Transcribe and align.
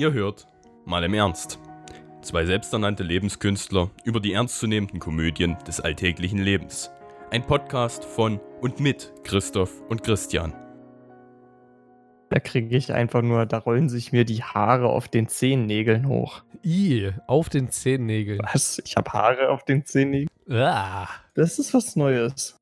Ihr 0.00 0.14
hört 0.14 0.46
mal 0.86 1.04
im 1.04 1.12
Ernst. 1.12 1.58
Zwei 2.22 2.46
selbsternannte 2.46 3.02
Lebenskünstler 3.02 3.90
über 4.02 4.18
die 4.18 4.32
ernstzunehmenden 4.32 4.98
Komödien 4.98 5.58
des 5.66 5.78
alltäglichen 5.78 6.38
Lebens. 6.38 6.90
Ein 7.30 7.46
Podcast 7.46 8.06
von 8.06 8.40
und 8.62 8.80
mit 8.80 9.12
Christoph 9.24 9.82
und 9.90 10.02
Christian. 10.02 10.54
Da 12.30 12.40
kriege 12.40 12.74
ich 12.78 12.94
einfach 12.94 13.20
nur, 13.20 13.44
da 13.44 13.58
rollen 13.58 13.90
sich 13.90 14.10
mir 14.10 14.24
die 14.24 14.42
Haare 14.42 14.88
auf 14.88 15.06
den 15.06 15.28
Zehennägeln 15.28 16.08
hoch. 16.08 16.44
I, 16.64 17.12
auf 17.26 17.50
den 17.50 17.70
Zehennägeln. 17.70 18.40
Was? 18.42 18.80
Ich 18.86 18.96
habe 18.96 19.12
Haare 19.12 19.50
auf 19.50 19.66
den 19.66 19.84
Zehennägeln? 19.84 20.30
Ah. 20.50 21.08
Das 21.34 21.58
ist 21.58 21.74
was 21.74 21.94
Neues. 21.94 22.56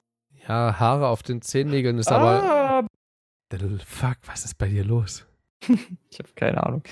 Ja, 0.49 0.77
Haare 0.81 1.07
auf 1.07 1.23
den 1.23 1.41
Zehennägeln 1.41 1.99
ist 1.99 2.11
Ah. 2.11 2.81
aber. 2.81 2.89
Fuck, 3.87 4.17
was 4.27 4.45
ist 4.45 4.59
bei 4.59 4.67
dir 4.67 4.83
los? 4.83 5.25
Ich 6.11 6.19
habe 6.19 6.29
keine 6.35 6.65
Ahnung. 6.65 6.83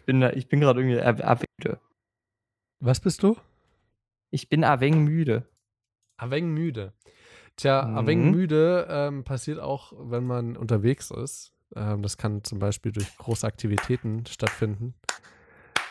Ich 0.00 0.06
bin, 0.06 0.20
da- 0.22 0.30
ich 0.30 0.48
bin 0.48 0.60
gerade 0.60 0.80
irgendwie 0.80 1.00
a- 1.00 1.30
a- 1.32 1.38
müde. 1.58 1.78
Was 2.80 3.00
bist 3.00 3.22
du? 3.22 3.36
Ich 4.30 4.48
bin 4.48 4.64
a 4.64 4.80
wenig 4.80 5.00
müde. 5.00 5.46
Aveng 6.16 6.48
müde. 6.54 6.94
Tja, 7.56 7.82
Mhm. 7.82 7.98
Aveng 7.98 8.30
müde 8.30 8.86
ähm, 8.88 9.24
passiert 9.24 9.58
auch, 9.58 9.92
wenn 9.96 10.24
man 10.24 10.56
unterwegs 10.56 11.10
ist. 11.10 11.52
Ähm, 11.76 12.02
das 12.02 12.16
kann 12.16 12.42
zum 12.44 12.58
Beispiel 12.58 12.92
durch 12.92 13.14
große 13.18 13.46
Aktivitäten 13.46 14.24
stattfinden. 14.26 14.94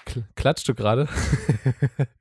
Kl 0.06 0.24
klatschst 0.36 0.68
du 0.68 0.74
gerade? 0.74 1.08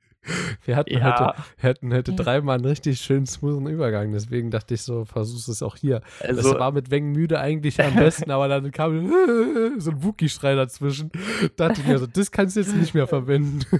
wir 0.65 0.75
hatten 0.75 0.95
heute, 0.95 1.23
Ja, 1.23 1.35
wir 1.59 1.69
hatten 1.69 1.93
heute 1.93 2.13
dreimal 2.13 2.55
einen 2.55 2.65
richtig 2.65 2.99
schönen 2.99 3.25
smoothen 3.25 3.67
Übergang, 3.67 4.11
deswegen 4.11 4.51
dachte 4.51 4.73
ich 4.73 4.81
so, 4.81 5.05
versuch's 5.05 5.47
es 5.47 5.63
auch 5.63 5.75
hier. 5.75 6.01
also, 6.19 6.51
das 6.51 6.59
war 6.59 6.71
mit 6.71 6.91
Weng 6.91 7.11
müde 7.11 7.39
eigentlich 7.39 7.81
am 7.83 7.95
besten, 7.95 8.31
aber 8.31 8.47
dann 8.47 8.71
kam 8.71 9.07
so 9.79 9.91
ein 9.91 10.03
Wookie-Schrei 10.03 10.55
dazwischen. 10.55 11.11
dachte 11.55 11.81
ich 11.81 11.87
mir 11.87 11.97
so, 11.97 12.07
das 12.07 12.31
kannst 12.31 12.55
du 12.55 12.61
jetzt 12.61 12.75
nicht 12.75 12.93
mehr 12.93 13.07
verwenden. 13.07 13.61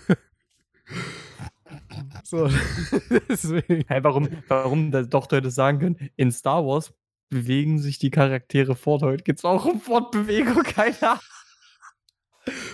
so, 2.24 2.50
deswegen. 3.30 3.84
hey, 3.88 4.04
warum, 4.04 4.30
warum 4.48 4.92
da 4.92 5.04
doch 5.04 5.30
Leute 5.32 5.52
sagen 5.52 5.80
können, 5.80 6.10
in 6.16 6.32
Star 6.32 6.66
Wars 6.66 6.94
bewegen 7.30 7.80
sich 7.80 8.00
die 8.00 8.10
Charaktere 8.10 8.76
fort. 8.76 9.04
Heute 9.04 9.24
gibt 9.24 9.40
es 9.40 9.46
auch 9.46 9.66
um 9.66 9.80
Fortbewegung, 9.80 10.64
keine 10.64 11.02
Ahnung. 11.02 11.20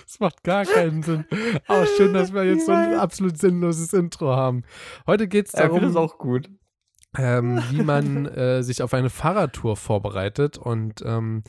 Das 0.05 0.19
macht 0.19 0.43
gar 0.43 0.65
keinen 0.65 1.03
Sinn. 1.03 1.25
Aber 1.67 1.85
schön, 1.85 2.13
dass 2.13 2.33
wir 2.33 2.43
jetzt 2.43 2.65
so 2.65 2.71
ein 2.71 2.93
absolut 2.95 3.37
sinnloses 3.37 3.93
Intro 3.93 4.35
haben. 4.35 4.63
Heute 5.07 5.27
geht 5.27 5.47
es 5.47 5.53
Ja, 5.53 5.65
ist 5.65 5.69
darum, 5.69 5.97
auch 5.97 6.17
gut. 6.17 6.49
ähm, 7.17 7.61
wie 7.71 7.83
man 7.83 8.25
äh, 8.35 8.63
sich 8.63 8.81
auf 8.81 8.93
eine 8.93 9.09
Fahrradtour 9.09 9.77
vorbereitet. 9.77 10.57
Und 10.57 11.01
ähm, 11.05 11.43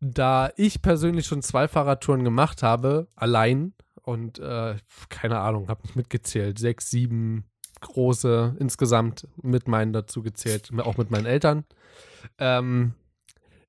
da 0.00 0.50
ich 0.56 0.82
persönlich 0.82 1.26
schon 1.26 1.42
zwei 1.42 1.68
Fahrradtouren 1.68 2.24
gemacht 2.24 2.62
habe, 2.62 3.08
allein 3.16 3.74
und 4.02 4.38
äh, 4.38 4.76
keine 5.10 5.40
Ahnung, 5.40 5.68
habe 5.68 5.82
nicht 5.82 5.96
mitgezählt, 5.96 6.58
sechs, 6.58 6.90
sieben 6.90 7.44
große 7.80 8.56
insgesamt 8.58 9.28
mit 9.42 9.68
meinen 9.68 9.92
dazu 9.92 10.22
gezählt, 10.22 10.70
auch 10.78 10.96
mit 10.96 11.10
meinen 11.10 11.26
Eltern, 11.26 11.64
ähm, 12.38 12.94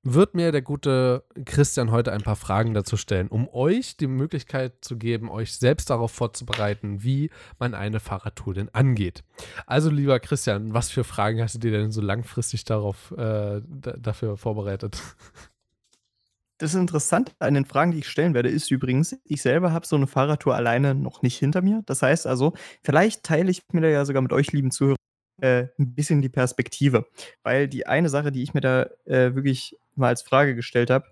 wird 0.03 0.33
mir 0.33 0.51
der 0.51 0.61
gute 0.61 1.23
Christian 1.45 1.91
heute 1.91 2.13
ein 2.13 2.21
paar 2.21 2.35
Fragen 2.35 2.73
dazu 2.73 2.97
stellen, 2.97 3.27
um 3.27 3.49
euch 3.49 3.97
die 3.97 4.07
Möglichkeit 4.07 4.73
zu 4.81 4.97
geben, 4.97 5.29
euch 5.29 5.53
selbst 5.53 5.89
darauf 5.89 6.11
vorzubereiten, 6.11 7.03
wie 7.03 7.29
man 7.59 7.73
eine 7.73 7.99
Fahrradtour 7.99 8.53
denn 8.53 8.69
angeht. 8.73 9.23
Also, 9.65 9.89
lieber 9.89 10.19
Christian, 10.19 10.73
was 10.73 10.89
für 10.89 11.03
Fragen 11.03 11.41
hast 11.41 11.55
du 11.55 11.59
dir 11.59 11.71
denn 11.71 11.91
so 11.91 12.01
langfristig 12.01 12.63
darauf 12.63 13.11
äh, 13.11 13.61
da, 13.67 13.93
dafür 13.97 14.37
vorbereitet? 14.37 15.01
Das 16.61 16.75
Interessante 16.75 17.31
an 17.39 17.53
den 17.53 17.63
Fragen, 17.63 17.91
die 17.91 17.99
ich 17.99 18.09
stellen 18.09 18.33
werde, 18.33 18.49
ist 18.49 18.69
übrigens, 18.69 19.17
ich 19.23 19.41
selber 19.41 19.71
habe 19.71 19.87
so 19.87 19.95
eine 19.95 20.07
Fahrradtour 20.07 20.55
alleine 20.55 20.93
noch 20.93 21.21
nicht 21.21 21.37
hinter 21.37 21.61
mir. 21.61 21.83
Das 21.85 22.01
heißt 22.01 22.27
also, 22.27 22.51
vielleicht 22.83 23.23
teile 23.23 23.49
ich 23.49 23.63
mir 23.71 23.79
da 23.79 23.87
ja 23.87 24.03
sogar 24.03 24.21
mit 24.21 24.33
euch, 24.33 24.51
lieben 24.51 24.69
Zuhörer, 24.69 24.98
äh, 25.41 25.67
ein 25.77 25.93
bisschen 25.95 26.21
die 26.21 26.29
Perspektive. 26.29 27.07
Weil 27.43 27.67
die 27.67 27.87
eine 27.87 28.09
Sache, 28.09 28.31
die 28.31 28.43
ich 28.43 28.53
mir 28.53 28.61
da 28.61 28.83
äh, 29.05 29.35
wirklich 29.35 29.77
mal 29.95 30.07
als 30.07 30.21
Frage 30.21 30.55
gestellt 30.55 30.89
habe, 30.89 31.05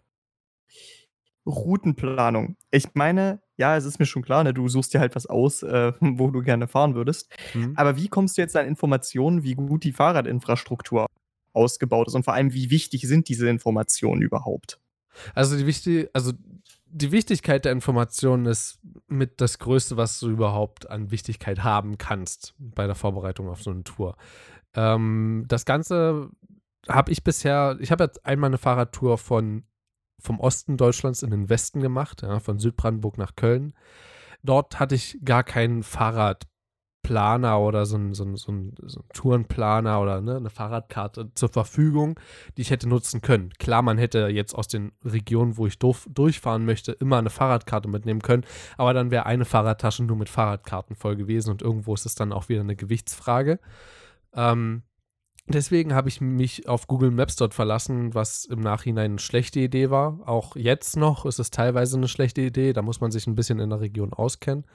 Routenplanung. 1.45 2.57
Ich 2.71 2.93
meine, 2.93 3.41
ja, 3.55 3.77
es 3.77 3.85
ist 3.85 3.99
mir 3.99 4.05
schon 4.05 4.21
klar, 4.21 4.43
ne, 4.43 4.53
du 4.53 4.67
suchst 4.67 4.93
dir 4.93 4.99
halt 4.99 5.15
was 5.15 5.25
aus, 5.25 5.63
äh, 5.63 5.93
wo 5.99 6.29
du 6.29 6.41
gerne 6.41 6.67
fahren 6.67 6.95
würdest. 6.95 7.29
Hm? 7.53 7.73
Aber 7.75 7.95
wie 7.95 8.07
kommst 8.07 8.37
du 8.37 8.41
jetzt 8.41 8.55
an 8.55 8.67
Informationen, 8.67 9.43
wie 9.43 9.55
gut 9.55 9.83
die 9.83 9.93
Fahrradinfrastruktur 9.93 11.07
ausgebaut 11.53 12.07
ist 12.07 12.15
und 12.15 12.23
vor 12.23 12.33
allem, 12.33 12.53
wie 12.53 12.69
wichtig 12.69 13.01
sind 13.07 13.29
diese 13.29 13.49
Informationen 13.49 14.21
überhaupt? 14.21 14.79
Also 15.33 15.57
die, 15.57 15.65
wichtig, 15.65 16.09
also 16.13 16.33
die 16.89 17.11
Wichtigkeit 17.11 17.65
der 17.65 17.71
Informationen 17.71 18.45
ist 18.45 18.79
mit 19.07 19.41
das 19.41 19.59
Größte, 19.59 19.97
was 19.97 20.19
du 20.19 20.29
überhaupt 20.29 20.89
an 20.89 21.11
Wichtigkeit 21.11 21.63
haben 21.63 21.97
kannst 21.97 22.53
bei 22.57 22.85
der 22.85 22.95
Vorbereitung 22.95 23.49
auf 23.49 23.61
so 23.61 23.71
eine 23.71 23.83
Tour. 23.83 24.15
Ähm, 24.73 25.45
das 25.47 25.65
Ganze 25.65 26.29
habe 26.87 27.11
ich 27.11 27.23
bisher, 27.23 27.77
ich 27.79 27.91
habe 27.91 28.05
jetzt 28.05 28.25
einmal 28.25 28.49
eine 28.49 28.57
Fahrradtour 28.57 29.17
von, 29.17 29.63
vom 30.19 30.39
Osten 30.39 30.77
Deutschlands 30.77 31.23
in 31.23 31.31
den 31.31 31.49
Westen 31.49 31.81
gemacht, 31.81 32.21
ja, 32.21 32.39
von 32.39 32.59
Südbrandenburg 32.59 33.17
nach 33.17 33.35
Köln. 33.35 33.73
Dort 34.43 34.79
hatte 34.79 34.95
ich 34.95 35.19
gar 35.23 35.43
keinen 35.43 35.83
Fahrradplaner 37.07 37.59
oder 37.59 37.85
so 37.85 37.95
einen 37.95 38.13
so 38.13 38.23
einen- 38.23 38.35
so 38.37 38.51
einen- 38.51 38.73
so 38.85 38.99
einen 38.99 39.09
Tourenplaner 39.13 40.01
oder 40.01 40.21
ne, 40.21 40.37
eine 40.37 40.49
Fahrradkarte 40.49 41.31
zur 41.33 41.49
Verfügung 41.49 42.19
die 42.57 42.61
ich 42.61 42.71
hätte 42.71 42.87
nutzen 42.89 43.21
können. 43.21 43.51
Klar, 43.59 43.81
man 43.81 43.97
hätte 43.97 44.27
jetzt 44.27 44.53
aus 44.53 44.67
den 44.67 44.91
Regionen, 45.03 45.57
wo 45.57 45.67
ich 45.67 45.79
durf, 45.79 46.07
durchfahren 46.11 46.65
möchte, 46.65 46.91
immer 46.93 47.17
eine 47.17 47.29
Fahrradkarte 47.29 47.87
mitnehmen 47.87 48.21
können, 48.21 48.43
aber 48.77 48.93
dann 48.93 49.11
wäre 49.11 49.25
eine 49.25 49.45
Fahrradtasche 49.45 50.03
nur 50.03 50.17
mit 50.17 50.29
Fahrradkarten 50.29 50.95
voll 50.95 51.15
gewesen 51.15 51.51
und 51.51 51.61
irgendwo 51.61 51.93
ist 51.93 52.05
es 52.05 52.15
dann 52.15 52.33
auch 52.33 52.49
wieder 52.49 52.61
eine 52.61 52.75
Gewichtsfrage. 52.75 53.59
Ähm, 54.33 54.83
deswegen 55.47 55.93
habe 55.93 56.09
ich 56.09 56.19
mich 56.21 56.67
auf 56.67 56.87
Google 56.87 57.11
Maps 57.11 57.35
dort 57.35 57.53
verlassen, 57.53 58.13
was 58.13 58.45
im 58.45 58.59
Nachhinein 58.59 59.11
eine 59.11 59.19
schlechte 59.19 59.59
Idee 59.59 59.89
war. 59.89 60.19
Auch 60.25 60.55
jetzt 60.55 60.97
noch 60.97 61.25
ist 61.25 61.39
es 61.39 61.51
teilweise 61.51 61.97
eine 61.97 62.07
schlechte 62.07 62.41
Idee, 62.41 62.73
da 62.73 62.81
muss 62.81 63.01
man 63.01 63.11
sich 63.11 63.27
ein 63.27 63.35
bisschen 63.35 63.59
in 63.59 63.69
der 63.69 63.79
Region 63.81 64.13
auskennen. 64.13 64.65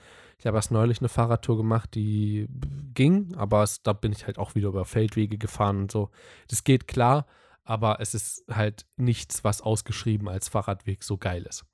Ich 0.42 0.46
habe 0.48 0.58
erst 0.58 0.72
neulich 0.72 0.98
eine 0.98 1.08
Fahrradtour 1.08 1.56
gemacht, 1.56 1.94
die 1.94 2.48
ging, 2.94 3.32
aber 3.36 3.62
es, 3.62 3.80
da 3.84 3.92
bin 3.92 4.10
ich 4.10 4.26
halt 4.26 4.38
auch 4.38 4.56
wieder 4.56 4.70
über 4.70 4.84
Feldwege 4.84 5.38
gefahren 5.38 5.82
und 5.82 5.92
so. 5.92 6.10
Das 6.48 6.64
geht 6.64 6.88
klar, 6.88 7.26
aber 7.62 8.00
es 8.00 8.12
ist 8.12 8.44
halt 8.50 8.84
nichts, 8.96 9.44
was 9.44 9.62
ausgeschrieben 9.62 10.28
als 10.28 10.48
Fahrradweg 10.48 11.04
so 11.04 11.16
geil 11.16 11.44
ist. 11.48 11.64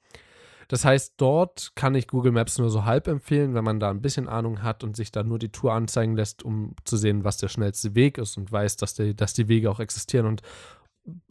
Das 0.68 0.84
heißt, 0.84 1.14
dort 1.16 1.72
kann 1.76 1.94
ich 1.94 2.08
Google 2.08 2.32
Maps 2.32 2.58
nur 2.58 2.68
so 2.68 2.84
halb 2.84 3.08
empfehlen, 3.08 3.54
wenn 3.54 3.64
man 3.64 3.80
da 3.80 3.88
ein 3.88 4.02
bisschen 4.02 4.28
Ahnung 4.28 4.62
hat 4.62 4.84
und 4.84 4.96
sich 4.96 5.10
da 5.10 5.22
nur 5.22 5.38
die 5.38 5.50
Tour 5.50 5.72
anzeigen 5.72 6.14
lässt, 6.14 6.42
um 6.42 6.76
zu 6.84 6.98
sehen, 6.98 7.24
was 7.24 7.38
der 7.38 7.48
schnellste 7.48 7.94
Weg 7.94 8.18
ist 8.18 8.36
und 8.36 8.52
weiß, 8.52 8.76
dass 8.76 8.92
die, 8.92 9.16
dass 9.16 9.32
die 9.32 9.48
Wege 9.48 9.70
auch 9.70 9.80
existieren 9.80 10.26
und 10.26 10.42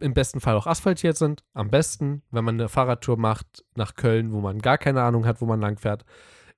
im 0.00 0.12
besten 0.12 0.40
Fall 0.40 0.56
auch 0.56 0.66
asphaltiert 0.66 1.16
sind. 1.16 1.44
Am 1.54 1.70
besten, 1.70 2.22
wenn 2.32 2.44
man 2.44 2.56
eine 2.56 2.68
Fahrradtour 2.68 3.16
macht 3.16 3.64
nach 3.76 3.94
Köln, 3.94 4.32
wo 4.32 4.40
man 4.40 4.58
gar 4.58 4.76
keine 4.76 5.02
Ahnung 5.04 5.24
hat, 5.24 5.40
wo 5.40 5.46
man 5.46 5.60
lang 5.60 5.78
fährt, 5.78 6.04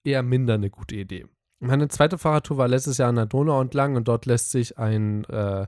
eher 0.04 0.22
minder 0.22 0.54
eine 0.54 0.70
gute 0.70 0.96
Idee. 0.96 1.26
Meine 1.60 1.88
zweite 1.88 2.16
Fahrradtour 2.16 2.56
war 2.56 2.68
letztes 2.68 2.98
Jahr 2.98 3.10
an 3.10 3.16
der 3.16 3.26
Donau 3.26 3.60
entlang 3.60 3.96
und 3.96 4.08
dort 4.08 4.24
lässt 4.24 4.50
sich 4.50 4.78
ein 4.78 5.24
äh, 5.24 5.66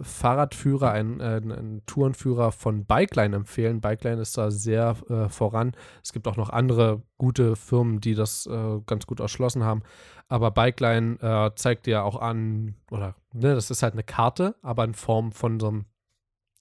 Fahrradführer, 0.00 0.92
ein, 0.92 1.20
äh, 1.20 1.40
ein 1.42 1.82
Tourenführer 1.84 2.52
von 2.52 2.86
Bikeline 2.86 3.36
empfehlen. 3.36 3.80
Bikeline 3.80 4.22
ist 4.22 4.38
da 4.38 4.50
sehr 4.50 4.96
äh, 5.10 5.28
voran. 5.28 5.72
Es 6.02 6.12
gibt 6.12 6.26
auch 6.28 6.36
noch 6.36 6.48
andere 6.48 7.02
gute 7.18 7.56
Firmen, 7.56 8.00
die 8.00 8.14
das 8.14 8.46
äh, 8.46 8.80
ganz 8.86 9.06
gut 9.06 9.20
erschlossen 9.20 9.64
haben. 9.64 9.82
Aber 10.28 10.50
Bikeline 10.50 11.18
äh, 11.20 11.50
zeigt 11.56 11.86
dir 11.86 12.04
auch 12.04 12.20
an, 12.20 12.76
oder 12.90 13.16
ne, 13.32 13.54
das 13.54 13.70
ist 13.70 13.82
halt 13.82 13.92
eine 13.92 14.04
Karte, 14.04 14.54
aber 14.62 14.84
in 14.84 14.94
Form 14.94 15.32
von 15.32 15.60
so 15.60 15.68
einem, 15.68 15.84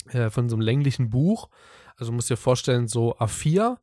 äh, 0.09 0.30
von 0.30 0.50
so 0.50 0.56
einem 0.56 0.62
länglichen 0.62 1.09
Buch. 1.09 1.50
Also 1.96 2.12
du 2.12 2.16
musst 2.16 2.30
dir 2.30 2.38
vorstellen, 2.38 2.88
so 2.88 3.16
A4, 3.18 3.78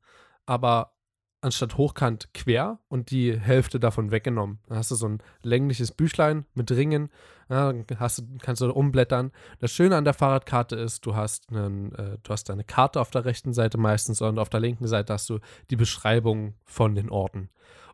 aber 0.45 0.93
anstatt 1.41 1.77
hochkant 1.77 2.33
quer 2.35 2.81
und 2.89 3.11
die 3.11 3.39
Hälfte 3.39 3.79
davon 3.79 4.11
weggenommen. 4.11 4.59
Dann 4.67 4.79
hast 4.79 4.91
du 4.91 4.97
so 4.97 5.09
ein 5.09 5.23
längliches 5.43 5.93
Büchlein 5.93 6.47
mit 6.55 6.71
Ringen, 6.71 7.11
ja, 7.49 7.73
hast 7.99 8.25
kannst 8.43 8.61
du 8.61 8.73
umblättern. 8.73 9.33
Das 9.59 9.71
Schöne 9.71 9.97
an 9.97 10.05
der 10.05 10.15
Fahrradkarte 10.15 10.77
ist, 10.77 11.07
du 11.07 11.15
hast, 11.15 11.51
einen, 11.51 11.95
äh, 11.95 12.19
du 12.23 12.31
hast 12.31 12.51
eine 12.51 12.65
Karte 12.65 13.01
auf 13.01 13.11
der 13.11 13.25
rechten 13.25 13.53
Seite 13.53 13.79
meistens 13.79 14.21
und 14.21 14.39
auf 14.39 14.51
der 14.51 14.61
linken 14.61 14.87
Seite 14.87 15.13
hast 15.13 15.31
du 15.31 15.39
die 15.71 15.77
Beschreibung 15.77 16.55
von 16.65 16.95
den 16.95 17.09
Orten. 17.09 17.51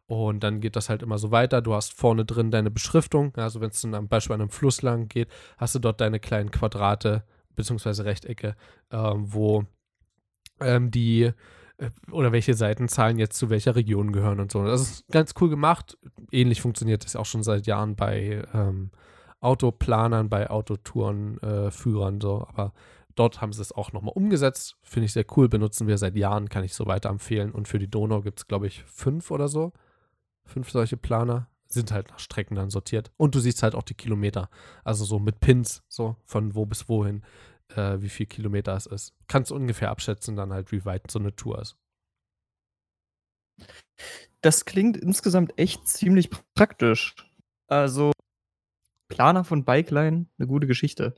Und 0.07 0.43
dann 0.43 0.61
geht 0.61 0.77
das 0.77 0.89
halt 0.89 1.03
immer 1.03 1.19
so 1.19 1.31
weiter. 1.31 1.63
Du 1.63 1.75
hast 1.75 1.95
vorne 1.95 2.25
drin 2.25 2.51
deine 2.51 2.71
Beschriftung. 2.71 3.35
Also 3.37 3.61
wenn 3.61 3.71
es 3.71 3.81
zum 3.81 4.09
Beispiel 4.09 4.35
an 4.35 4.43
einem 4.43 4.51
Fluss 4.51 4.83
lang 4.83 5.09
geht, 5.09 5.29
hast 5.57 5.75
du 5.75 5.79
dort 5.79 6.01
deine 6.01 6.21
kleinen 6.21 6.51
Quadrate 6.51 7.25
bzw. 7.57 8.03
Rechtecke, 8.03 8.55
ähm, 8.91 9.33
wo 9.33 9.65
ähm, 10.61 10.91
die 10.91 11.23
äh, 11.23 11.33
oder 12.11 12.33
welche 12.33 12.55
Seitenzahlen 12.55 13.19
jetzt 13.19 13.37
zu 13.37 13.51
welcher 13.51 13.75
Region 13.75 14.13
gehören 14.13 14.41
und 14.41 14.53
so. 14.53 14.65
Das 14.65 14.81
ist 14.81 15.09
ganz 15.09 15.35
cool 15.41 15.49
gemacht. 15.49 15.99
Ähnlich 16.31 16.61
funktioniert 16.61 17.05
das 17.05 17.17
auch 17.17 17.27
schon 17.27 17.43
seit 17.43 17.67
Jahren 17.67 17.97
bei 17.97 18.43
ähm, 18.55 18.91
Autoplanern, 19.41 20.29
bei 20.29 20.49
Autotourenführern 20.51 22.17
äh, 22.17 22.21
so. 22.23 22.47
Aber 22.49 22.73
dort 23.15 23.41
haben 23.41 23.53
sie 23.53 23.63
es 23.63 23.73
auch 23.73 23.93
nochmal 23.93 24.15
umgesetzt. 24.15 24.77
Finde 24.83 25.07
ich 25.07 25.13
sehr 25.13 25.27
cool, 25.37 25.49
benutzen 25.49 25.87
wir 25.87 25.99
seit 25.99 26.17
Jahren, 26.17 26.49
kann 26.49 26.65
ich 26.65 26.75
so 26.75 26.87
weiterempfehlen. 26.87 27.51
Und 27.51 27.69
für 27.69 27.79
die 27.79 27.91
Donau 27.91 28.23
gibt 28.23 28.39
es, 28.39 28.47
glaube 28.47 28.67
ich, 28.67 28.85
fünf 28.85 29.31
oder 29.31 29.49
so. 29.49 29.73
Fünf 30.45 30.71
solche 30.71 30.97
Planer. 30.97 31.49
Sind 31.67 31.91
halt 31.91 32.11
nach 32.11 32.21
Strecken 32.21 32.55
dann 32.55 32.71
sortiert. 32.71 33.11
Und 33.17 33.35
du 33.35 33.41
siehst 33.41 33.65
halt 33.65 33.75
auch 33.75 33.83
die 33.83 33.95
Kilometer. 33.95 34.49
Also 34.85 35.05
so 35.05 35.19
mit 35.19 35.41
Pins, 35.41 35.83
so 35.89 36.15
von 36.25 36.55
wo 36.55 36.67
bis 36.67 36.89
wohin, 36.89 37.23
äh, 37.69 38.01
wie 38.01 38.09
viel 38.09 38.27
Kilometer 38.27 38.75
es 38.75 38.87
ist. 38.87 39.15
Kannst 39.29 39.53
ungefähr 39.53 39.91
abschätzen 39.91 40.37
dann 40.37 40.53
halt, 40.53 40.73
wie 40.73 40.85
weit 40.85 41.11
so 41.11 41.19
eine 41.19 41.35
Tour 41.35 41.61
ist. 41.61 41.77
Das 44.41 44.65
klingt 44.65 44.97
insgesamt 44.97 45.59
echt 45.59 45.89
ziemlich 45.89 46.31
praktisch. 46.55 47.15
Also, 47.67 48.13
Planer 49.09 49.45
von 49.45 49.65
Bikeline, 49.65 50.27
eine 50.39 50.47
gute 50.47 50.67
Geschichte. 50.67 51.15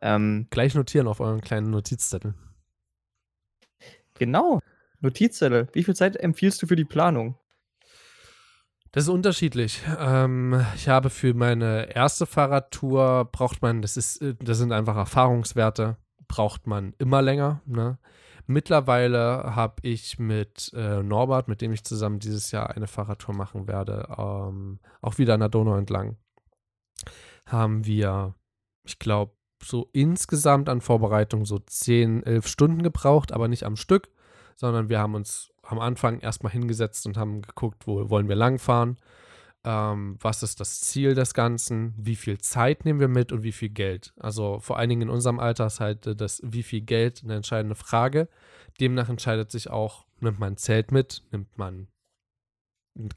Ähm, 0.00 0.46
Gleich 0.50 0.74
notieren 0.74 1.08
auf 1.08 1.20
euren 1.20 1.40
kleinen 1.40 1.70
Notizzettel. 1.70 2.34
Genau, 4.14 4.60
Notizzettel. 5.00 5.68
Wie 5.72 5.84
viel 5.84 5.94
Zeit 5.96 6.16
empfiehlst 6.16 6.62
du 6.62 6.66
für 6.66 6.76
die 6.76 6.84
Planung? 6.84 7.38
Das 8.92 9.04
ist 9.04 9.08
unterschiedlich. 9.10 9.82
Ähm, 9.98 10.64
ich 10.74 10.88
habe 10.88 11.10
für 11.10 11.34
meine 11.34 11.94
erste 11.94 12.26
Fahrradtour 12.26 13.28
braucht 13.30 13.60
man, 13.62 13.82
das 13.82 13.96
ist, 13.96 14.22
äh, 14.22 14.34
das 14.40 14.58
sind 14.58 14.72
einfach 14.72 14.96
Erfahrungswerte, 14.96 15.96
braucht 16.28 16.66
man 16.66 16.94
immer 16.98 17.20
länger. 17.20 17.60
Ne? 17.66 17.98
Mittlerweile 18.46 19.54
habe 19.56 19.76
ich 19.82 20.18
mit 20.18 20.72
äh, 20.74 21.02
Norbert, 21.02 21.48
mit 21.48 21.60
dem 21.60 21.72
ich 21.72 21.84
zusammen 21.84 22.20
dieses 22.20 22.52
Jahr 22.52 22.70
eine 22.70 22.86
Fahrradtour 22.86 23.34
machen 23.34 23.66
werde, 23.66 24.06
ähm, 24.16 24.78
auch 25.02 25.18
wieder 25.18 25.34
an 25.34 25.40
der 25.40 25.48
Donau 25.48 25.76
entlang, 25.76 26.16
haben 27.46 27.84
wir, 27.84 28.34
ich 28.84 28.98
glaube, 28.98 29.32
so 29.62 29.88
insgesamt 29.92 30.68
an 30.68 30.80
Vorbereitung 30.80 31.44
so 31.44 31.58
10, 31.58 32.22
11 32.22 32.46
Stunden 32.46 32.82
gebraucht, 32.82 33.32
aber 33.32 33.48
nicht 33.48 33.64
am 33.64 33.76
Stück, 33.76 34.10
sondern 34.54 34.88
wir 34.88 35.00
haben 35.00 35.14
uns 35.14 35.50
am 35.66 35.78
Anfang 35.78 36.20
erstmal 36.20 36.52
hingesetzt 36.52 37.06
und 37.06 37.16
haben 37.16 37.42
geguckt, 37.42 37.86
wo 37.86 38.08
wollen 38.10 38.28
wir 38.28 38.36
langfahren, 38.36 38.96
ähm, 39.64 40.16
was 40.20 40.42
ist 40.42 40.60
das 40.60 40.80
Ziel 40.80 41.14
des 41.14 41.34
Ganzen, 41.34 41.94
wie 41.96 42.16
viel 42.16 42.38
Zeit 42.38 42.84
nehmen 42.84 43.00
wir 43.00 43.08
mit 43.08 43.32
und 43.32 43.42
wie 43.42 43.52
viel 43.52 43.70
Geld. 43.70 44.14
Also 44.18 44.60
vor 44.60 44.78
allen 44.78 44.88
Dingen 44.88 45.02
in 45.02 45.10
unserem 45.10 45.40
Alter 45.40 45.66
ist 45.66 45.80
halt 45.80 46.06
äh, 46.06 46.14
das, 46.16 46.40
wie 46.44 46.62
viel 46.62 46.82
Geld 46.82 47.22
eine 47.24 47.34
entscheidende 47.34 47.74
Frage. 47.74 48.28
Demnach 48.80 49.08
entscheidet 49.08 49.50
sich 49.50 49.68
auch, 49.70 50.06
nimmt 50.20 50.38
man 50.38 50.52
ein 50.52 50.56
Zelt 50.56 50.92
mit, 50.92 51.22
nimmt 51.32 51.58
man 51.58 51.88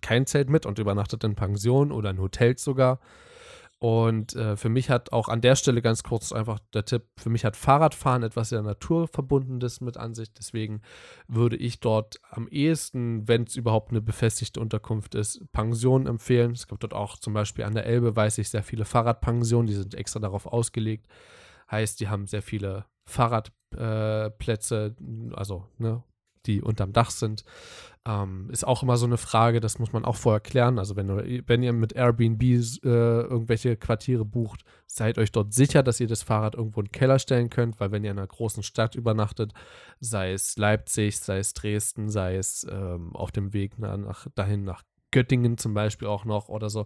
kein 0.02 0.26
Zelt 0.26 0.50
mit 0.50 0.66
und 0.66 0.80
übernachtet 0.80 1.24
in 1.24 1.36
Pension 1.36 1.92
oder 1.92 2.10
in 2.10 2.20
Hotels 2.20 2.64
sogar. 2.64 3.00
Und 3.82 4.36
äh, 4.36 4.58
für 4.58 4.68
mich 4.68 4.90
hat 4.90 5.14
auch 5.14 5.30
an 5.30 5.40
der 5.40 5.56
Stelle 5.56 5.82
ganz 5.82 6.04
kurz 6.04 6.34
einfach 6.34 6.60
der 6.74 6.84
Tipp, 6.84 7.04
für 7.18 7.30
mich 7.30 7.46
hat 7.46 7.56
Fahrradfahren 7.56 8.24
etwas 8.24 8.50
sehr 8.50 8.62
Naturverbundenes 8.62 9.80
mit 9.80 9.96
an 9.96 10.14
sich. 10.14 10.34
Deswegen 10.34 10.82
würde 11.30 11.56
ich 11.56 11.80
dort 11.80 12.20
am 12.30 12.50
ehesten, 12.50 13.26
wenn 13.30 13.44
es 13.44 13.56
überhaupt 13.56 13.92
eine 13.92 14.02
befestigte 14.02 14.60
Unterkunft 14.60 15.16
ist, 15.16 15.50
Pensionen 15.54 16.08
empfehlen. 16.08 16.52
Es 16.52 16.68
gibt 16.68 16.84
dort 16.84 16.94
auch 16.94 17.18
zum 17.18 17.34
Beispiel 17.34 17.64
an 17.64 17.74
der 17.74 17.86
Elbe, 17.86 18.14
weiß 18.14 18.40
ich, 18.40 18.50
sehr 18.50 18.64
viele 18.64 18.84
Fahrradpensionen, 18.84 19.68
die 19.68 19.76
sind 19.76 19.96
extra 19.96 20.20
darauf 20.20 20.46
ausgelegt. 20.46 21.08
Heißt, 21.72 22.02
die 22.02 22.10
haben 22.10 22.28
sehr 22.28 22.42
viele 22.42 22.86
Fahrradplätze, 23.06 24.96
äh, 25.00 25.36
also 25.36 25.68
ne, 25.78 26.04
die 26.46 26.62
unterm 26.62 26.94
Dach 26.94 27.12
sind. 27.12 27.44
Ähm, 28.06 28.50
ist 28.50 28.66
auch 28.66 28.82
immer 28.82 28.98
so 28.98 29.06
eine 29.06 29.18
Frage, 29.18 29.60
das 29.60 29.78
muss 29.78 29.92
man 29.92 30.06
auch 30.06 30.16
vorher 30.16 30.40
klären. 30.40 30.80
Also 30.80 30.96
wenn, 30.96 31.10
wenn 31.48 31.64
ihr 31.64 31.74
mit 31.74 31.94
Airbnb 31.94 32.42
äh, 32.42 32.78
irgendwelche 32.84 33.76
Quartiere 33.76 34.26
bucht, 34.26 34.64
seid 34.88 35.18
euch 35.18 35.32
dort 35.32 35.54
sicher, 35.54 35.84
dass 35.84 36.00
ihr 36.00 36.08
das 36.08 36.24
Fahrrad 36.24 36.56
irgendwo 36.56 36.80
in 36.80 36.88
den 36.88 36.92
Keller 36.92 37.20
stellen 37.20 37.50
könnt, 37.50 37.80
weil 37.80 37.92
wenn 37.92 38.04
ihr 38.04 38.12
in 38.12 38.18
einer 38.18 38.28
großen 38.28 38.64
Stadt 38.64 38.96
übernachtet, 38.96 39.54
sei 40.00 40.32
es 40.32 40.58
Leipzig, 40.58 41.20
sei 41.20 41.40
es 41.40 41.54
Dresden, 41.54 42.10
sei 42.10 42.38
es 42.38 42.66
ähm, 42.70 43.16
auf 43.16 43.32
dem 43.32 43.54
Weg 43.54 43.78
nach, 43.78 44.28
dahin 44.34 44.64
nach 44.64 44.84
Göttingen 45.12 45.58
zum 45.58 45.74
Beispiel 45.74 46.08
auch 46.08 46.26
noch 46.26 46.50
oder 46.50 46.70
so, 46.70 46.86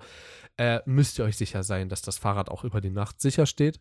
äh, 0.58 0.80
müsst 0.86 1.20
ihr 1.20 1.26
euch 1.26 1.38
sicher 1.38 1.64
sein, 1.64 1.90
dass 1.90 2.02
das 2.02 2.18
Fahrrad 2.18 2.50
auch 2.50 2.64
über 2.64 2.82
die 2.82 2.90
Nacht 2.90 3.22
sicher 3.22 3.46
steht. 3.46 3.80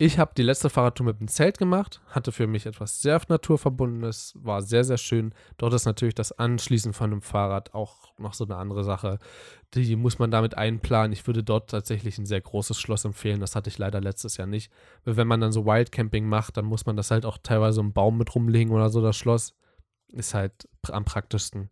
Ich 0.00 0.20
habe 0.20 0.30
die 0.36 0.44
letzte 0.44 0.70
Fahrradtour 0.70 1.06
mit 1.06 1.18
dem 1.18 1.26
Zelt 1.26 1.58
gemacht, 1.58 2.00
hatte 2.10 2.30
für 2.30 2.46
mich 2.46 2.66
etwas 2.66 3.02
sehr 3.02 3.20
naturverbundenes, 3.28 4.32
war 4.36 4.62
sehr, 4.62 4.84
sehr 4.84 4.96
schön. 4.96 5.34
Dort 5.56 5.74
ist 5.74 5.86
natürlich 5.86 6.14
das 6.14 6.30
Anschließen 6.30 6.92
von 6.92 7.10
einem 7.10 7.20
Fahrrad 7.20 7.74
auch 7.74 8.12
noch 8.16 8.32
so 8.32 8.44
eine 8.44 8.54
andere 8.58 8.84
Sache. 8.84 9.18
Die 9.74 9.96
muss 9.96 10.20
man 10.20 10.30
damit 10.30 10.56
einplanen. 10.56 11.12
Ich 11.12 11.26
würde 11.26 11.42
dort 11.42 11.70
tatsächlich 11.70 12.16
ein 12.16 12.26
sehr 12.26 12.40
großes 12.40 12.78
Schloss 12.78 13.04
empfehlen. 13.04 13.40
Das 13.40 13.56
hatte 13.56 13.70
ich 13.70 13.78
leider 13.78 14.00
letztes 14.00 14.36
Jahr 14.36 14.46
nicht. 14.46 14.70
Weil 15.04 15.16
wenn 15.16 15.26
man 15.26 15.40
dann 15.40 15.50
so 15.50 15.66
Wildcamping 15.66 16.28
macht, 16.28 16.56
dann 16.56 16.64
muss 16.64 16.86
man 16.86 16.96
das 16.96 17.10
halt 17.10 17.26
auch 17.26 17.38
teilweise 17.42 17.80
im 17.80 17.92
Baum 17.92 18.18
mit 18.18 18.32
rumlegen 18.32 18.72
oder 18.72 18.90
so, 18.90 19.02
das 19.02 19.16
Schloss. 19.16 19.56
Ist 20.12 20.32
halt 20.32 20.68
am 20.92 21.06
praktischsten. 21.06 21.70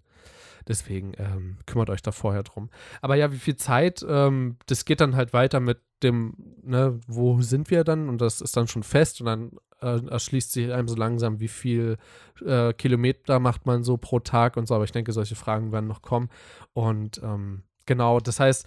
Deswegen 0.67 1.12
ähm, 1.19 1.58
kümmert 1.64 1.90
euch 1.90 2.02
da 2.02 2.11
vorher 2.11 2.43
drum. 2.43 2.70
Aber 3.00 3.14
ja, 3.14 3.31
wie 3.31 3.38
viel 3.38 3.55
Zeit? 3.55 4.05
Ähm, 4.08 4.56
das 4.67 4.84
geht 4.84 5.00
dann 5.00 5.14
halt 5.14 5.32
weiter 5.32 5.61
mit 5.61 5.79
dem, 6.02 6.34
ne, 6.62 6.98
wo 7.06 7.40
sind 7.40 7.70
wir 7.70 7.84
dann? 7.84 8.08
Und 8.08 8.20
das 8.20 8.40
ist 8.40 8.56
dann 8.56 8.69
schon 8.69 8.82
fest 8.82 9.20
und 9.20 9.26
dann 9.26 9.50
äh, 9.81 10.06
erschließt 10.06 10.52
sich 10.52 10.72
einem 10.72 10.88
so 10.88 10.96
langsam, 10.96 11.40
wie 11.40 11.48
viel 11.48 11.96
äh, 12.44 12.72
Kilometer 12.72 13.40
macht 13.40 13.66
man 13.66 13.84
so 13.84 13.96
pro 13.96 14.20
Tag 14.20 14.56
und 14.56 14.66
so. 14.66 14.75
Aber 14.75 14.84
ich 14.84 14.93
denke, 14.93 15.12
solche 15.12 15.37
Fragen 15.37 15.72
werden 15.72 15.87
noch 15.87 16.02
kommen. 16.02 16.28
Und 16.72 17.20
ähm, 17.22 17.62
genau, 17.87 18.20
das 18.20 18.40
heißt, 18.40 18.66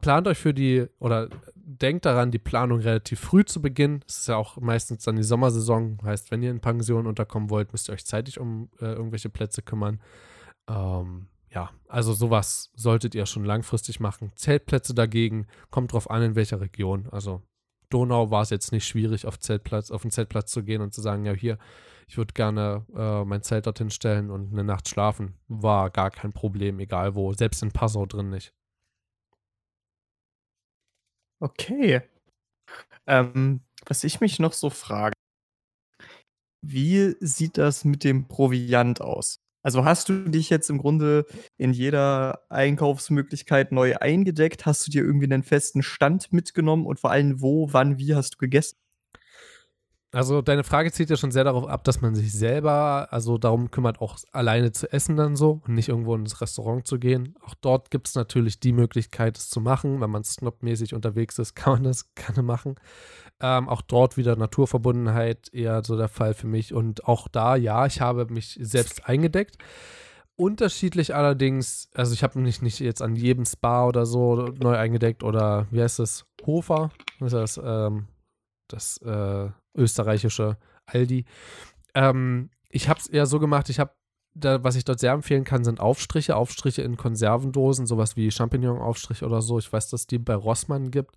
plant 0.00 0.28
euch 0.28 0.38
für 0.38 0.54
die 0.54 0.86
oder 0.98 1.28
denkt 1.54 2.06
daran, 2.06 2.30
die 2.30 2.38
Planung 2.38 2.80
relativ 2.80 3.20
früh 3.20 3.44
zu 3.44 3.60
beginnen. 3.60 4.02
Es 4.06 4.18
ist 4.18 4.28
ja 4.28 4.36
auch 4.36 4.56
meistens 4.56 5.04
dann 5.04 5.16
die 5.16 5.22
Sommersaison. 5.22 5.98
Heißt, 6.02 6.30
wenn 6.30 6.42
ihr 6.42 6.50
in 6.50 6.60
Pension 6.60 7.06
unterkommen 7.06 7.50
wollt, 7.50 7.72
müsst 7.72 7.88
ihr 7.88 7.92
euch 7.92 8.06
zeitig 8.06 8.38
um 8.38 8.70
äh, 8.80 8.86
irgendwelche 8.86 9.28
Plätze 9.28 9.62
kümmern. 9.62 10.00
Ähm, 10.68 11.26
ja, 11.50 11.70
also 11.88 12.12
sowas 12.12 12.70
solltet 12.74 13.14
ihr 13.14 13.26
schon 13.26 13.44
langfristig 13.44 14.00
machen. 14.00 14.32
Zeltplätze 14.34 14.94
dagegen, 14.94 15.46
kommt 15.70 15.92
drauf 15.92 16.10
an, 16.10 16.22
in 16.22 16.34
welcher 16.34 16.60
Region. 16.60 17.08
Also 17.10 17.42
Donau 17.90 18.30
war 18.30 18.42
es 18.42 18.50
jetzt 18.50 18.72
nicht 18.72 18.86
schwierig, 18.86 19.26
auf, 19.26 19.38
Zeltplatz, 19.38 19.90
auf 19.90 20.02
den 20.02 20.10
Zeltplatz 20.10 20.50
zu 20.50 20.62
gehen 20.62 20.82
und 20.82 20.92
zu 20.92 21.00
sagen, 21.00 21.24
ja, 21.24 21.32
hier, 21.32 21.58
ich 22.06 22.16
würde 22.16 22.34
gerne 22.34 22.86
äh, 22.94 23.24
mein 23.24 23.42
Zelt 23.42 23.66
dorthin 23.66 23.90
stellen 23.90 24.30
und 24.30 24.52
eine 24.52 24.64
Nacht 24.64 24.88
schlafen. 24.88 25.38
War 25.48 25.90
gar 25.90 26.10
kein 26.10 26.32
Problem, 26.32 26.80
egal 26.80 27.14
wo, 27.14 27.32
selbst 27.32 27.62
in 27.62 27.72
Passau 27.72 28.06
drin 28.06 28.30
nicht. 28.30 28.54
Okay. 31.40 32.02
Ähm, 33.06 33.60
was 33.86 34.04
ich 34.04 34.20
mich 34.20 34.38
noch 34.38 34.52
so 34.52 34.70
frage, 34.70 35.14
wie 36.60 37.14
sieht 37.20 37.56
das 37.56 37.84
mit 37.84 38.04
dem 38.04 38.26
Proviant 38.26 39.00
aus? 39.00 39.40
Also, 39.64 39.84
hast 39.84 40.08
du 40.08 40.28
dich 40.30 40.50
jetzt 40.50 40.70
im 40.70 40.78
Grunde 40.78 41.26
in 41.56 41.72
jeder 41.72 42.42
Einkaufsmöglichkeit 42.48 43.72
neu 43.72 43.96
eingedeckt? 43.96 44.66
Hast 44.66 44.86
du 44.86 44.90
dir 44.90 45.02
irgendwie 45.04 45.26
einen 45.26 45.42
festen 45.42 45.82
Stand 45.82 46.32
mitgenommen 46.32 46.86
und 46.86 47.00
vor 47.00 47.10
allem 47.10 47.40
wo, 47.40 47.72
wann, 47.72 47.98
wie 47.98 48.14
hast 48.14 48.34
du 48.34 48.38
gegessen? 48.38 48.76
Also 50.10 50.40
deine 50.40 50.64
Frage 50.64 50.90
zielt 50.90 51.10
ja 51.10 51.18
schon 51.18 51.32
sehr 51.32 51.44
darauf 51.44 51.68
ab, 51.68 51.84
dass 51.84 52.00
man 52.00 52.14
sich 52.14 52.32
selber, 52.32 53.08
also 53.10 53.36
darum 53.36 53.70
kümmert, 53.70 54.00
auch 54.00 54.16
alleine 54.32 54.72
zu 54.72 54.90
essen 54.90 55.16
dann 55.16 55.36
so 55.36 55.60
und 55.66 55.74
nicht 55.74 55.90
irgendwo 55.90 56.14
ins 56.14 56.40
Restaurant 56.40 56.86
zu 56.86 56.98
gehen. 56.98 57.34
Auch 57.44 57.54
dort 57.60 57.90
gibt 57.90 58.08
es 58.08 58.14
natürlich 58.14 58.58
die 58.58 58.72
Möglichkeit, 58.72 59.36
es 59.36 59.50
zu 59.50 59.60
machen. 59.60 60.00
Wenn 60.00 60.08
man 60.08 60.24
snobmäßig 60.24 60.94
unterwegs 60.94 61.38
ist, 61.38 61.54
kann 61.54 61.74
man 61.74 61.82
das 61.82 62.14
gerne 62.14 62.42
machen. 62.42 62.76
Ähm, 63.40 63.68
auch 63.68 63.82
dort 63.82 64.16
wieder 64.16 64.34
Naturverbundenheit 64.34 65.52
eher 65.52 65.82
so 65.84 65.94
der 65.98 66.08
Fall 66.08 66.32
für 66.32 66.46
mich. 66.46 66.72
Und 66.72 67.04
auch 67.04 67.28
da, 67.28 67.54
ja, 67.56 67.84
ich 67.84 68.00
habe 68.00 68.32
mich 68.32 68.58
selbst 68.62 69.06
eingedeckt. 69.06 69.58
Unterschiedlich 70.36 71.14
allerdings, 71.14 71.90
also 71.92 72.14
ich 72.14 72.22
habe 72.22 72.38
mich 72.38 72.62
nicht 72.62 72.80
jetzt 72.80 73.02
an 73.02 73.14
jedem 73.14 73.44
Spa 73.44 73.86
oder 73.86 74.06
so 74.06 74.36
neu 74.58 74.74
eingedeckt 74.74 75.22
oder 75.22 75.66
wie 75.70 75.82
heißt 75.82 76.00
es? 76.00 76.24
Hofer, 76.46 76.92
ist 77.20 77.34
das, 77.34 77.60
ähm, 77.62 78.06
das 78.68 78.98
äh, 78.98 79.48
österreichische 79.74 80.56
Aldi. 80.86 81.24
Ähm, 81.94 82.50
ich 82.70 82.88
habe 82.88 83.00
es 83.00 83.06
eher 83.06 83.26
so 83.26 83.38
gemacht, 83.38 83.68
ich 83.70 83.78
habe 83.78 83.92
was 84.40 84.76
ich 84.76 84.84
dort 84.84 85.00
sehr 85.00 85.12
empfehlen 85.12 85.42
kann, 85.42 85.64
sind 85.64 85.80
Aufstriche, 85.80 86.36
Aufstriche 86.36 86.82
in 86.82 86.96
Konservendosen, 86.96 87.86
sowas 87.86 88.16
wie 88.16 88.30
Champignon-Aufstrich 88.30 89.24
oder 89.24 89.42
so. 89.42 89.58
Ich 89.58 89.72
weiß, 89.72 89.90
dass 89.90 90.06
die 90.06 90.18
bei 90.18 90.34
Rossmann 90.34 90.92
gibt. 90.92 91.16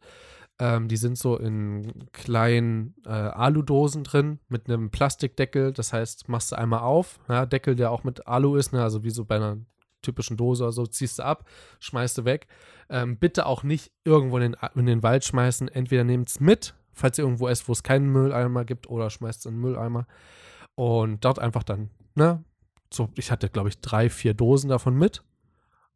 Ähm, 0.59 0.87
die 0.87 0.97
sind 0.97 1.17
so 1.17 1.37
in 1.37 2.07
kleinen 2.13 2.95
äh, 3.05 3.09
Aludosen 3.09 4.03
drin 4.03 4.39
mit 4.47 4.67
einem 4.67 4.89
Plastikdeckel. 4.91 5.71
Das 5.73 5.93
heißt, 5.93 6.29
machst 6.29 6.51
du 6.51 6.57
einmal 6.57 6.81
auf, 6.81 7.19
ja, 7.29 7.45
Deckel, 7.45 7.75
der 7.75 7.91
auch 7.91 8.03
mit 8.03 8.27
Alu 8.27 8.55
ist, 8.55 8.73
ne, 8.73 8.83
also 8.83 9.03
wie 9.03 9.09
so 9.09 9.25
bei 9.25 9.35
einer 9.35 9.57
typischen 10.01 10.37
Dose 10.37 10.63
oder 10.63 10.71
so, 10.71 10.85
ziehst 10.85 11.19
du 11.19 11.23
ab, 11.23 11.45
schmeißt 11.79 12.17
du 12.19 12.25
weg. 12.25 12.47
Ähm, 12.89 13.17
bitte 13.17 13.45
auch 13.45 13.63
nicht 13.63 13.91
irgendwo 14.03 14.37
in 14.37 14.51
den, 14.51 14.57
in 14.75 14.85
den 14.85 15.03
Wald 15.03 15.25
schmeißen. 15.25 15.67
Entweder 15.67 16.03
nehmt 16.03 16.29
es 16.29 16.39
mit, 16.39 16.73
falls 17.01 17.17
ihr 17.17 17.25
irgendwo 17.25 17.47
esst, 17.49 17.67
wo 17.67 17.73
es 17.73 17.83
keinen 17.83 18.11
Mülleimer 18.11 18.63
gibt, 18.65 18.89
oder 18.89 19.09
schmeißt 19.09 19.39
es 19.39 19.45
in 19.45 19.55
den 19.55 19.61
Mülleimer. 19.61 20.07
Und 20.75 21.25
dort 21.25 21.39
einfach 21.39 21.63
dann, 21.63 21.89
ne, 22.15 22.43
so, 22.93 23.09
ich 23.15 23.31
hatte, 23.31 23.49
glaube 23.49 23.69
ich, 23.69 23.79
drei, 23.81 24.09
vier 24.09 24.33
Dosen 24.33 24.69
davon 24.69 24.95
mit 24.97 25.23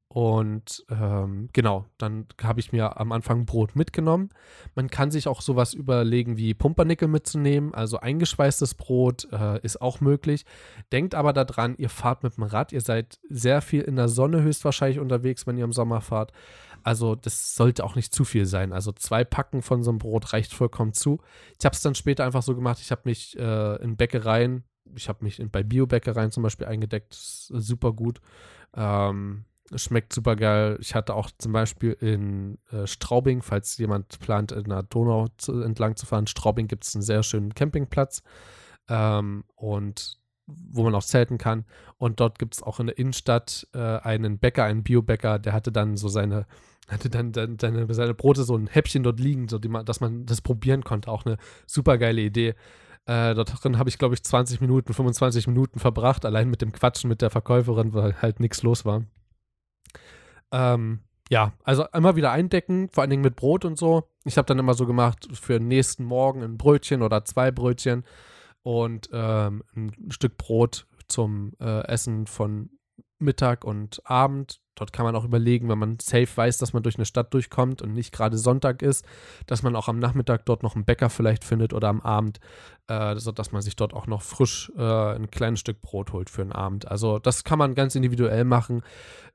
Und 0.07 0.85
ähm, 0.89 1.49
genau, 1.51 1.87
dann 1.97 2.27
habe 2.41 2.61
ich 2.61 2.71
mir 2.71 2.99
am 2.99 3.11
Anfang 3.11 3.45
Brot 3.45 3.75
mitgenommen. 3.75 4.29
Man 4.73 4.89
kann 4.89 5.11
sich 5.11 5.27
auch 5.27 5.41
sowas 5.41 5.73
überlegen 5.73 6.37
wie 6.37 6.53
Pumpernickel 6.53 7.09
mitzunehmen, 7.09 7.73
also 7.73 7.99
eingeschweißtes 7.99 8.75
Brot 8.75 9.27
äh, 9.33 9.59
ist 9.61 9.81
auch 9.81 9.99
möglich. 9.99 10.45
Denkt 10.93 11.15
aber 11.15 11.33
daran, 11.33 11.75
ihr 11.77 11.89
fahrt 11.89 12.23
mit 12.23 12.37
dem 12.37 12.43
Rad, 12.43 12.71
ihr 12.71 12.81
seid 12.81 13.19
sehr 13.29 13.61
viel 13.61 13.81
in 13.81 13.97
der 13.97 14.07
Sonne 14.07 14.41
höchstwahrscheinlich 14.41 14.99
unterwegs, 14.99 15.47
wenn 15.47 15.57
ihr 15.57 15.65
im 15.65 15.73
Sommer 15.73 15.99
fahrt. 15.99 16.31
Also 16.85 17.15
das 17.15 17.55
sollte 17.55 17.83
auch 17.83 17.95
nicht 17.95 18.13
zu 18.13 18.23
viel 18.25 18.45
sein. 18.45 18.71
Also 18.71 18.91
zwei 18.91 19.23
Packen 19.23 19.63
von 19.63 19.81
so 19.81 19.89
einem 19.89 19.97
Brot 19.97 20.33
reicht 20.33 20.53
vollkommen 20.53 20.93
zu. 20.93 21.19
Ich 21.59 21.65
habe 21.65 21.73
es 21.73 21.81
dann 21.81 21.95
später 21.95 22.23
einfach 22.23 22.43
so 22.43 22.53
gemacht, 22.53 22.77
ich 22.79 22.91
habe 22.91 23.01
mich 23.05 23.35
äh, 23.39 23.81
in 23.81 23.97
Bäckereien, 23.97 24.63
ich 24.93 25.09
habe 25.09 25.23
mich 25.23 25.39
in, 25.39 25.49
bei 25.49 25.63
Biobäckereien 25.63 26.29
zum 26.29 26.43
Beispiel 26.43 26.67
eingedeckt, 26.67 27.11
super 27.15 27.91
gut. 27.91 28.21
Ähm, 28.75 29.45
schmeckt 29.73 30.13
super 30.13 30.35
geil. 30.35 30.77
Ich 30.79 30.93
hatte 30.93 31.15
auch 31.15 31.31
zum 31.39 31.53
Beispiel 31.53 31.93
in 31.93 32.59
äh, 32.69 32.85
Straubing, 32.85 33.41
falls 33.41 33.75
jemand 33.79 34.19
plant, 34.19 34.51
in 34.51 34.65
der 34.65 34.83
Donau 34.83 35.29
zu, 35.37 35.63
entlang 35.63 35.95
zu 35.95 36.05
fahren, 36.05 36.27
Straubing 36.27 36.67
gibt 36.67 36.85
es 36.85 36.93
einen 36.93 37.01
sehr 37.01 37.23
schönen 37.23 37.55
Campingplatz. 37.55 38.21
Ähm, 38.89 39.43
und 39.55 40.19
wo 40.47 40.83
man 40.83 40.95
auch 40.95 41.03
zelten 41.03 41.37
kann. 41.37 41.65
Und 41.97 42.19
dort 42.19 42.39
gibt 42.39 42.53
es 42.53 42.63
auch 42.63 42.79
in 42.79 42.87
der 42.87 42.97
Innenstadt 42.97 43.67
äh, 43.73 43.79
einen 43.79 44.37
Bäcker, 44.37 44.63
einen 44.63 44.83
Biobäcker, 44.83 45.39
der 45.39 45.53
hatte 45.53 45.71
dann 45.71 45.97
so 45.97 46.07
seine 46.07 46.45
hatte 46.87 47.09
dann, 47.09 47.31
dann 47.31 47.57
seine, 47.59 47.91
seine 47.93 48.13
Brote 48.13 48.43
so 48.43 48.55
ein 48.55 48.67
Häppchen 48.67 49.03
dort 49.03 49.19
liegen, 49.19 49.47
so 49.47 49.59
man, 49.67 49.85
dass 49.85 50.01
man 50.01 50.25
das 50.25 50.41
probieren 50.41 50.83
konnte. 50.83 51.11
Auch 51.11 51.25
eine 51.25 51.37
super 51.65 51.97
geile 51.97 52.21
Idee. 52.21 52.55
Äh, 53.05 53.35
dort 53.35 53.63
drin 53.63 53.77
habe 53.77 53.89
ich, 53.89 53.97
glaube 53.97 54.15
ich, 54.15 54.23
20 54.23 54.61
Minuten, 54.61 54.93
25 54.93 55.47
Minuten 55.47 55.79
verbracht, 55.79 56.25
allein 56.25 56.49
mit 56.49 56.61
dem 56.61 56.71
Quatschen 56.71 57.07
mit 57.07 57.21
der 57.21 57.29
Verkäuferin, 57.29 57.93
weil 57.93 58.21
halt 58.21 58.39
nichts 58.39 58.63
los 58.63 58.85
war. 58.85 59.03
Ähm, 60.51 61.01
ja, 61.29 61.53
also 61.63 61.85
immer 61.93 62.15
wieder 62.15 62.31
eindecken, 62.31 62.89
vor 62.89 63.01
allen 63.01 63.09
Dingen 63.09 63.23
mit 63.23 63.35
Brot 63.35 63.65
und 63.65 63.77
so. 63.77 64.09
Ich 64.25 64.37
habe 64.37 64.45
dann 64.45 64.59
immer 64.59 64.73
so 64.73 64.85
gemacht, 64.85 65.27
für 65.33 65.59
den 65.59 65.67
nächsten 65.67 66.03
Morgen 66.03 66.43
ein 66.43 66.57
Brötchen 66.57 67.01
oder 67.01 67.25
zwei 67.25 67.51
Brötchen 67.51 68.03
und 68.63 69.09
ähm, 69.11 69.63
ein 69.75 70.11
Stück 70.11 70.37
Brot 70.37 70.87
zum 71.07 71.53
äh, 71.59 71.85
Essen 71.87 72.25
von 72.25 72.71
Mittag 73.19 73.63
und 73.63 74.01
Abend. 74.05 74.61
Dort 74.75 74.93
kann 74.93 75.05
man 75.05 75.15
auch 75.15 75.23
überlegen, 75.23 75.69
wenn 75.69 75.79
man 75.79 75.97
safe 75.99 76.27
weiß, 76.35 76.57
dass 76.57 76.73
man 76.73 76.83
durch 76.83 76.97
eine 76.97 77.05
Stadt 77.05 77.33
durchkommt 77.33 77.81
und 77.81 77.93
nicht 77.93 78.11
gerade 78.11 78.37
Sonntag 78.37 78.81
ist, 78.81 79.05
dass 79.47 79.63
man 79.63 79.75
auch 79.75 79.87
am 79.87 79.99
Nachmittag 79.99 80.45
dort 80.45 80.63
noch 80.63 80.75
einen 80.75 80.85
Bäcker 80.85 81.09
vielleicht 81.09 81.43
findet 81.43 81.73
oder 81.73 81.87
am 81.87 82.01
Abend, 82.01 82.39
äh, 82.87 83.15
sodass 83.15 83.51
man 83.51 83.61
sich 83.61 83.75
dort 83.75 83.93
auch 83.93 84.07
noch 84.07 84.21
frisch 84.21 84.71
äh, 84.77 85.15
ein 85.15 85.31
kleines 85.31 85.61
Stück 85.61 85.81
Brot 85.81 86.13
holt 86.13 86.29
für 86.29 86.43
den 86.43 86.51
Abend. 86.51 86.87
Also 86.89 87.19
das 87.19 87.43
kann 87.43 87.57
man 87.57 87.73
ganz 87.73 87.95
individuell 87.95 88.43
machen. 88.43 88.83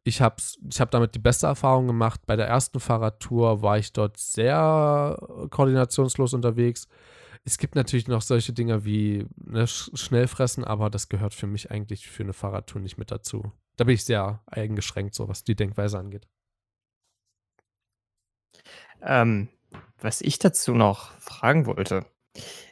Ich 0.04 0.20
habe 0.20 0.36
ich 0.70 0.80
hab 0.80 0.90
damit 0.90 1.14
die 1.14 1.18
beste 1.18 1.46
Erfahrung 1.46 1.86
gemacht. 1.86 2.20
Bei 2.26 2.36
der 2.36 2.46
ersten 2.46 2.80
Fahrradtour 2.80 3.62
war 3.62 3.78
ich 3.78 3.92
dort 3.92 4.16
sehr 4.18 5.18
koordinationslos 5.50 6.34
unterwegs. 6.34 6.86
Es 7.44 7.56
gibt 7.56 7.74
natürlich 7.74 8.08
noch 8.08 8.22
solche 8.22 8.52
Dinge 8.52 8.84
wie 8.84 9.26
ne, 9.36 9.66
Schnellfressen, 9.66 10.64
aber 10.64 10.90
das 10.90 11.08
gehört 11.08 11.34
für 11.34 11.46
mich 11.46 11.70
eigentlich 11.70 12.08
für 12.08 12.22
eine 12.22 12.34
Fahrradtour 12.34 12.82
nicht 12.82 12.98
mit 12.98 13.10
dazu. 13.10 13.52
Da 13.80 13.84
bin 13.84 13.94
ich 13.94 14.04
sehr 14.04 14.42
eingeschränkt, 14.44 15.14
so 15.14 15.26
was 15.26 15.42
die 15.42 15.54
Denkweise 15.54 15.98
angeht. 15.98 16.28
Ähm, 19.00 19.48
was 19.98 20.20
ich 20.20 20.38
dazu 20.38 20.74
noch 20.74 21.12
fragen 21.12 21.64
wollte. 21.64 22.04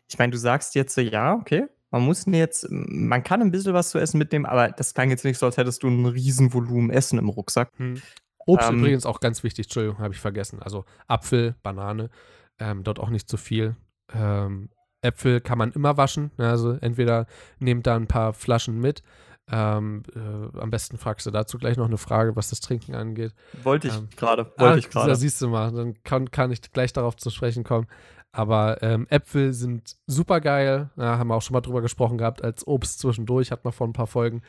Ich 0.06 0.18
meine, 0.18 0.32
du 0.32 0.36
sagst 0.36 0.74
jetzt 0.74 0.94
so, 0.94 1.00
ja, 1.00 1.32
okay, 1.32 1.64
man 1.90 2.02
muss 2.02 2.26
jetzt, 2.26 2.66
man 2.68 3.24
kann 3.24 3.40
ein 3.40 3.50
bisschen 3.50 3.72
was 3.72 3.88
zu 3.88 3.98
essen 3.98 4.18
mitnehmen, 4.18 4.44
aber 4.44 4.68
das 4.68 4.92
klang 4.92 5.08
jetzt 5.08 5.24
nicht 5.24 5.38
so, 5.38 5.46
als 5.46 5.56
hättest 5.56 5.82
du 5.82 5.88
ein 5.88 6.04
Riesenvolumen 6.04 6.90
Essen 6.90 7.18
im 7.18 7.30
Rucksack. 7.30 7.72
Hm. 7.78 8.02
Obst 8.44 8.68
ähm, 8.68 8.80
übrigens 8.80 9.06
auch 9.06 9.20
ganz 9.20 9.42
wichtig, 9.42 9.64
Entschuldigung, 9.64 10.00
habe 10.00 10.12
ich 10.12 10.20
vergessen. 10.20 10.60
Also 10.60 10.84
Apfel, 11.06 11.54
Banane, 11.62 12.10
ähm, 12.58 12.84
dort 12.84 12.98
auch 12.98 13.08
nicht 13.08 13.30
zu 13.30 13.38
viel. 13.38 13.76
Ähm, 14.12 14.68
Äpfel 15.00 15.40
kann 15.40 15.56
man 15.56 15.72
immer 15.72 15.96
waschen. 15.96 16.32
Ne? 16.36 16.50
Also 16.50 16.72
entweder 16.72 17.26
nehmt 17.60 17.86
da 17.86 17.96
ein 17.96 18.08
paar 18.08 18.34
Flaschen 18.34 18.78
mit. 18.78 19.02
Ähm, 19.50 20.02
äh, 20.14 20.58
am 20.58 20.70
besten 20.70 20.98
fragst 20.98 21.26
du 21.26 21.30
dazu 21.30 21.58
gleich 21.58 21.76
noch 21.76 21.86
eine 21.86 21.98
Frage, 21.98 22.36
was 22.36 22.50
das 22.50 22.60
Trinken 22.60 22.94
angeht. 22.94 23.34
Wollte 23.62 23.88
ich 23.88 23.96
ähm, 23.96 24.08
gerade. 24.16 24.44
Wollte 24.56 24.64
ah, 24.64 24.76
ich 24.76 24.90
gerade. 24.90 25.08
Da 25.08 25.14
siehst 25.14 25.40
du 25.40 25.48
mal, 25.48 25.72
dann 25.72 26.02
kann, 26.02 26.30
kann 26.30 26.52
ich 26.52 26.60
gleich 26.72 26.92
darauf 26.92 27.16
zu 27.16 27.30
sprechen 27.30 27.64
kommen. 27.64 27.86
Aber 28.30 28.82
ähm, 28.82 29.06
Äpfel 29.08 29.52
sind 29.54 29.96
super 30.06 30.40
geil. 30.40 30.90
Ja, 30.96 31.18
haben 31.18 31.28
wir 31.28 31.34
auch 31.34 31.42
schon 31.42 31.54
mal 31.54 31.62
drüber 31.62 31.80
gesprochen 31.80 32.18
gehabt, 32.18 32.44
als 32.44 32.66
Obst 32.66 32.98
zwischendurch, 33.00 33.50
hat 33.50 33.64
man 33.64 33.72
vor 33.72 33.88
ein 33.88 33.94
paar 33.94 34.06
Folgen. 34.06 34.42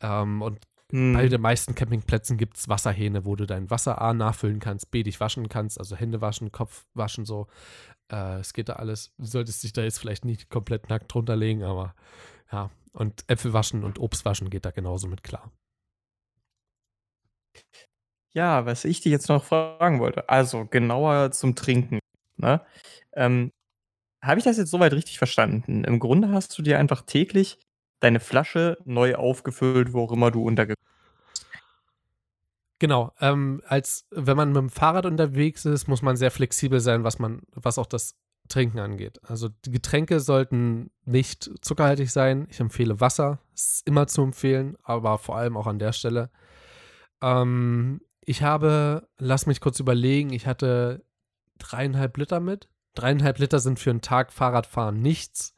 Ähm, 0.00 0.40
und 0.40 0.60
hm. 0.90 1.14
bei 1.14 1.26
den 1.28 1.40
meisten 1.40 1.74
Campingplätzen 1.74 2.36
gibt 2.36 2.56
es 2.56 2.68
Wasserhähne, 2.68 3.24
wo 3.24 3.34
du 3.34 3.46
dein 3.46 3.70
Wasser 3.70 4.00
A 4.00 4.14
nachfüllen 4.14 4.60
kannst, 4.60 4.92
B 4.92 5.02
dich 5.02 5.18
waschen 5.18 5.48
kannst, 5.48 5.80
also 5.80 5.96
Hände 5.96 6.20
waschen, 6.20 6.52
Kopf 6.52 6.86
waschen 6.94 7.24
so. 7.24 7.48
Äh, 8.10 8.38
es 8.38 8.52
geht 8.52 8.68
da 8.68 8.74
alles. 8.74 9.12
Du 9.18 9.24
solltest 9.24 9.64
dich 9.64 9.72
da 9.72 9.82
jetzt 9.82 9.98
vielleicht 9.98 10.24
nicht 10.24 10.48
komplett 10.48 10.88
nackt 10.88 11.12
drunter 11.12 11.34
legen, 11.34 11.64
aber 11.64 11.94
ja. 12.52 12.70
Und 12.94 13.24
Äpfel 13.28 13.52
waschen 13.52 13.84
und 13.84 13.98
Obst 13.98 14.24
waschen 14.24 14.50
geht 14.50 14.64
da 14.64 14.70
genauso 14.70 15.08
mit 15.08 15.22
klar. 15.24 15.52
Ja, 18.32 18.66
was 18.66 18.84
ich 18.84 19.00
dich 19.00 19.12
jetzt 19.12 19.28
noch 19.28 19.44
fragen 19.44 20.00
wollte, 20.00 20.28
also 20.28 20.64
genauer 20.66 21.30
zum 21.30 21.54
Trinken. 21.54 22.00
Ne? 22.36 22.60
Ähm, 23.12 23.52
Habe 24.22 24.38
ich 24.40 24.44
das 24.44 24.58
jetzt 24.58 24.70
soweit 24.70 24.94
richtig 24.94 25.18
verstanden? 25.18 25.84
Im 25.84 26.00
Grunde 26.00 26.30
hast 26.30 26.58
du 26.58 26.62
dir 26.62 26.78
einfach 26.78 27.02
täglich 27.02 27.58
deine 28.00 28.20
Flasche 28.20 28.78
neu 28.86 29.16
aufgefüllt, 29.16 29.92
wo 29.94 30.04
auch 30.04 30.12
immer 30.12 30.30
du 30.32 30.44
untergekommen 30.44 30.84
Genau, 32.80 33.12
ähm, 33.20 33.62
als 33.66 34.06
wenn 34.10 34.36
man 34.36 34.48
mit 34.48 34.56
dem 34.58 34.70
Fahrrad 34.70 35.06
unterwegs 35.06 35.64
ist, 35.64 35.86
muss 35.88 36.02
man 36.02 36.16
sehr 36.16 36.30
flexibel 36.30 36.80
sein, 36.80 37.04
was 37.04 37.18
man, 37.18 37.42
was 37.54 37.78
auch 37.78 37.86
das 37.86 38.14
Trinken 38.48 38.78
angeht. 38.78 39.20
Also 39.24 39.48
die 39.64 39.70
Getränke 39.70 40.20
sollten 40.20 40.90
nicht 41.04 41.50
zuckerhaltig 41.62 42.10
sein. 42.10 42.46
Ich 42.50 42.60
empfehle 42.60 43.00
Wasser, 43.00 43.38
ist 43.54 43.86
immer 43.86 44.06
zu 44.06 44.22
empfehlen, 44.22 44.76
aber 44.82 45.18
vor 45.18 45.36
allem 45.36 45.56
auch 45.56 45.66
an 45.66 45.78
der 45.78 45.92
Stelle. 45.92 46.30
Ähm, 47.22 48.00
ich 48.20 48.42
habe, 48.42 49.08
lass 49.18 49.46
mich 49.46 49.60
kurz 49.60 49.80
überlegen, 49.80 50.32
ich 50.32 50.46
hatte 50.46 51.04
dreieinhalb 51.58 52.16
Liter 52.16 52.40
mit. 52.40 52.68
Dreieinhalb 52.94 53.38
Liter 53.38 53.58
sind 53.58 53.78
für 53.78 53.90
einen 53.90 54.02
Tag 54.02 54.32
Fahrradfahren 54.32 55.00
nichts. 55.00 55.53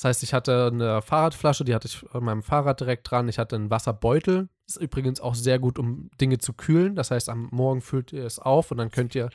Das 0.00 0.06
heißt, 0.06 0.22
ich 0.22 0.32
hatte 0.32 0.70
eine 0.72 1.02
Fahrradflasche, 1.02 1.62
die 1.62 1.74
hatte 1.74 1.86
ich 1.86 2.02
an 2.14 2.24
meinem 2.24 2.42
Fahrrad 2.42 2.80
direkt 2.80 3.10
dran. 3.10 3.28
Ich 3.28 3.38
hatte 3.38 3.56
einen 3.56 3.68
Wasserbeutel. 3.68 4.48
Ist 4.66 4.80
übrigens 4.80 5.20
auch 5.20 5.34
sehr 5.34 5.58
gut, 5.58 5.78
um 5.78 6.08
Dinge 6.18 6.38
zu 6.38 6.54
kühlen. 6.54 6.94
Das 6.94 7.10
heißt, 7.10 7.28
am 7.28 7.48
Morgen 7.50 7.82
füllt 7.82 8.10
ihr 8.10 8.24
es 8.24 8.38
auf 8.38 8.70
und 8.70 8.78
dann 8.78 8.90
könnt 8.90 9.14
ihr 9.14 9.28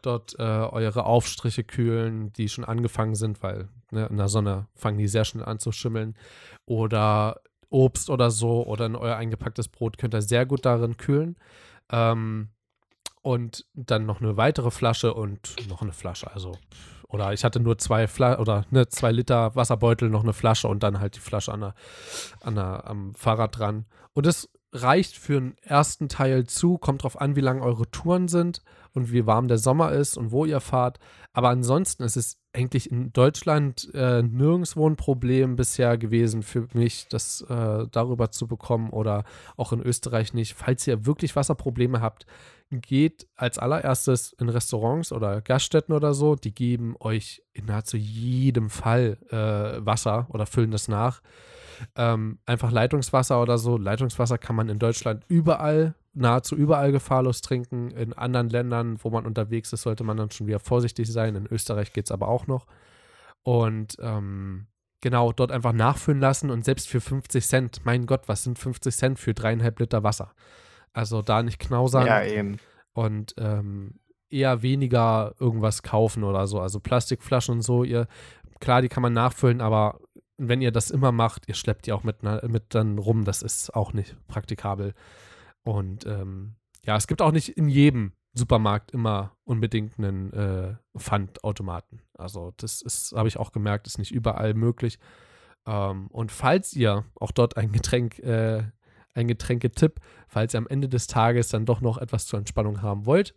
dort 0.00 0.38
äh, 0.38 0.42
eure 0.42 1.06
Aufstriche 1.06 1.64
kühlen, 1.64 2.32
die 2.34 2.48
schon 2.48 2.64
angefangen 2.64 3.16
sind, 3.16 3.42
weil 3.42 3.68
ne, 3.90 4.06
in 4.06 4.16
der 4.16 4.28
Sonne 4.28 4.68
fangen 4.76 4.98
die 4.98 5.08
sehr 5.08 5.24
schnell 5.24 5.44
an 5.44 5.58
zu 5.58 5.72
schimmeln. 5.72 6.16
Oder 6.66 7.40
Obst 7.68 8.08
oder 8.08 8.30
so 8.30 8.64
oder 8.64 8.86
in 8.86 8.94
euer 8.94 9.16
eingepacktes 9.16 9.66
Brot 9.66 9.98
könnt 9.98 10.14
ihr 10.14 10.22
sehr 10.22 10.46
gut 10.46 10.64
darin 10.64 10.98
kühlen. 10.98 11.34
Ähm, 11.90 12.50
und 13.22 13.66
dann 13.74 14.06
noch 14.06 14.20
eine 14.20 14.36
weitere 14.36 14.70
Flasche 14.70 15.14
und 15.14 15.56
noch 15.68 15.82
eine 15.82 15.92
Flasche. 15.92 16.32
Also 16.32 16.52
oder 17.12 17.32
ich 17.32 17.44
hatte 17.44 17.60
nur 17.60 17.78
zwei 17.78 18.08
Fla 18.08 18.38
oder 18.38 18.64
ne, 18.70 18.88
zwei 18.88 19.12
Liter 19.12 19.54
Wasserbeutel, 19.54 20.08
noch 20.08 20.22
eine 20.22 20.32
Flasche 20.32 20.68
und 20.68 20.82
dann 20.82 20.98
halt 20.98 21.16
die 21.16 21.20
Flasche 21.20 21.52
an 21.52 21.60
der, 21.60 21.74
an 22.40 22.54
der, 22.54 22.86
am 22.86 23.14
Fahrrad 23.14 23.58
dran. 23.58 23.84
Und 24.14 24.26
das 24.26 24.48
reicht 24.72 25.16
für 25.16 25.34
den 25.34 25.58
ersten 25.58 26.08
Teil 26.08 26.46
zu, 26.46 26.78
kommt 26.78 27.02
drauf 27.02 27.20
an, 27.20 27.36
wie 27.36 27.40
lang 27.40 27.60
eure 27.60 27.90
Touren 27.90 28.28
sind 28.28 28.62
und 28.94 29.12
wie 29.12 29.26
warm 29.26 29.48
der 29.48 29.58
Sommer 29.58 29.92
ist 29.92 30.16
und 30.16 30.30
wo 30.30 30.44
ihr 30.44 30.60
fahrt. 30.60 30.98
Aber 31.32 31.48
ansonsten 31.48 32.02
ist 32.02 32.16
es 32.16 32.38
eigentlich 32.52 32.90
in 32.90 33.12
Deutschland 33.12 33.88
äh, 33.94 34.22
nirgendwo 34.22 34.88
ein 34.88 34.96
Problem 34.96 35.56
bisher 35.56 35.96
gewesen 35.96 36.42
für 36.42 36.68
mich, 36.74 37.06
das 37.08 37.40
äh, 37.48 37.86
darüber 37.90 38.30
zu 38.30 38.46
bekommen 38.46 38.90
oder 38.90 39.24
auch 39.56 39.72
in 39.72 39.80
Österreich 39.80 40.34
nicht. 40.34 40.54
Falls 40.54 40.86
ihr 40.86 41.06
wirklich 41.06 41.34
Wasserprobleme 41.34 42.00
habt, 42.00 42.26
geht 42.70 43.26
als 43.36 43.58
allererstes 43.58 44.32
in 44.34 44.48
Restaurants 44.48 45.12
oder 45.12 45.40
Gaststätten 45.40 45.94
oder 45.94 46.14
so. 46.14 46.36
Die 46.36 46.54
geben 46.54 46.96
euch 47.00 47.42
in 47.52 47.66
nahezu 47.66 47.96
jedem 47.96 48.70
Fall 48.70 49.18
äh, 49.30 49.84
Wasser 49.84 50.26
oder 50.30 50.46
füllen 50.46 50.70
das 50.70 50.88
nach. 50.88 51.22
Ähm, 51.96 52.38
einfach 52.46 52.70
Leitungswasser 52.70 53.40
oder 53.40 53.58
so. 53.58 53.76
Leitungswasser 53.76 54.38
kann 54.38 54.56
man 54.56 54.68
in 54.68 54.78
Deutschland 54.78 55.24
überall, 55.28 55.94
nahezu 56.14 56.56
überall 56.56 56.92
gefahrlos 56.92 57.40
trinken. 57.40 57.90
In 57.90 58.12
anderen 58.12 58.48
Ländern, 58.48 58.98
wo 59.02 59.10
man 59.10 59.26
unterwegs 59.26 59.72
ist, 59.72 59.82
sollte 59.82 60.04
man 60.04 60.16
dann 60.16 60.30
schon 60.30 60.46
wieder 60.46 60.60
vorsichtig 60.60 61.10
sein. 61.10 61.34
In 61.34 61.46
Österreich 61.46 61.92
geht 61.92 62.06
es 62.06 62.12
aber 62.12 62.28
auch 62.28 62.46
noch. 62.46 62.66
Und 63.42 63.96
ähm, 64.00 64.66
genau, 65.00 65.32
dort 65.32 65.52
einfach 65.52 65.72
nachfüllen 65.72 66.20
lassen 66.20 66.50
und 66.50 66.64
selbst 66.64 66.88
für 66.88 67.00
50 67.00 67.46
Cent, 67.46 67.80
mein 67.84 68.06
Gott, 68.06 68.22
was 68.28 68.44
sind 68.44 68.58
50 68.58 68.94
Cent 68.94 69.18
für 69.18 69.34
dreieinhalb 69.34 69.78
Liter 69.80 70.02
Wasser? 70.02 70.32
Also 70.92 71.22
da 71.22 71.42
nicht 71.42 71.58
knausern. 71.58 72.06
Ja, 72.06 72.22
eben. 72.24 72.58
Und 72.92 73.34
ähm, 73.38 73.98
eher 74.32 74.62
weniger 74.62 75.34
irgendwas 75.38 75.82
kaufen 75.82 76.24
oder 76.24 76.46
so. 76.46 76.60
Also 76.60 76.80
Plastikflaschen 76.80 77.56
und 77.56 77.62
so, 77.62 77.84
ihr, 77.84 78.06
klar, 78.60 78.82
die 78.82 78.88
kann 78.88 79.02
man 79.02 79.12
nachfüllen, 79.12 79.60
aber 79.60 80.00
wenn 80.48 80.60
ihr 80.60 80.72
das 80.72 80.90
immer 80.90 81.12
macht, 81.12 81.48
ihr 81.48 81.54
schleppt 81.54 81.86
die 81.86 81.92
auch 81.92 82.02
mit, 82.02 82.22
mit 82.22 82.74
dann 82.74 82.98
rum, 82.98 83.24
das 83.24 83.42
ist 83.42 83.74
auch 83.74 83.92
nicht 83.92 84.16
praktikabel. 84.26 84.94
Und 85.62 86.06
ähm, 86.06 86.56
ja, 86.84 86.96
es 86.96 87.06
gibt 87.06 87.22
auch 87.22 87.32
nicht 87.32 87.50
in 87.50 87.68
jedem 87.68 88.12
Supermarkt 88.34 88.92
immer 88.92 89.36
unbedingt 89.44 89.98
einen 89.98 90.32
äh, 90.32 90.74
Pfandautomaten. 90.98 92.00
Also 92.14 92.52
das 92.56 92.82
ist, 92.82 93.12
habe 93.12 93.28
ich 93.28 93.36
auch 93.36 93.52
gemerkt, 93.52 93.86
ist 93.86 93.98
nicht 93.98 94.12
überall 94.12 94.54
möglich. 94.54 94.98
Ähm, 95.66 96.08
und 96.08 96.32
falls 96.32 96.72
ihr 96.72 97.04
auch 97.20 97.30
dort 97.30 97.56
ein 97.56 97.72
Getränk, 97.72 98.18
äh, 98.20 98.64
ein 99.14 99.28
Getränketipp, 99.28 100.00
falls 100.26 100.54
ihr 100.54 100.58
am 100.58 100.66
Ende 100.66 100.88
des 100.88 101.06
Tages 101.06 101.48
dann 101.48 101.66
doch 101.66 101.80
noch 101.80 101.98
etwas 101.98 102.26
zur 102.26 102.38
Entspannung 102.38 102.82
haben 102.82 103.06
wollt, 103.06 103.34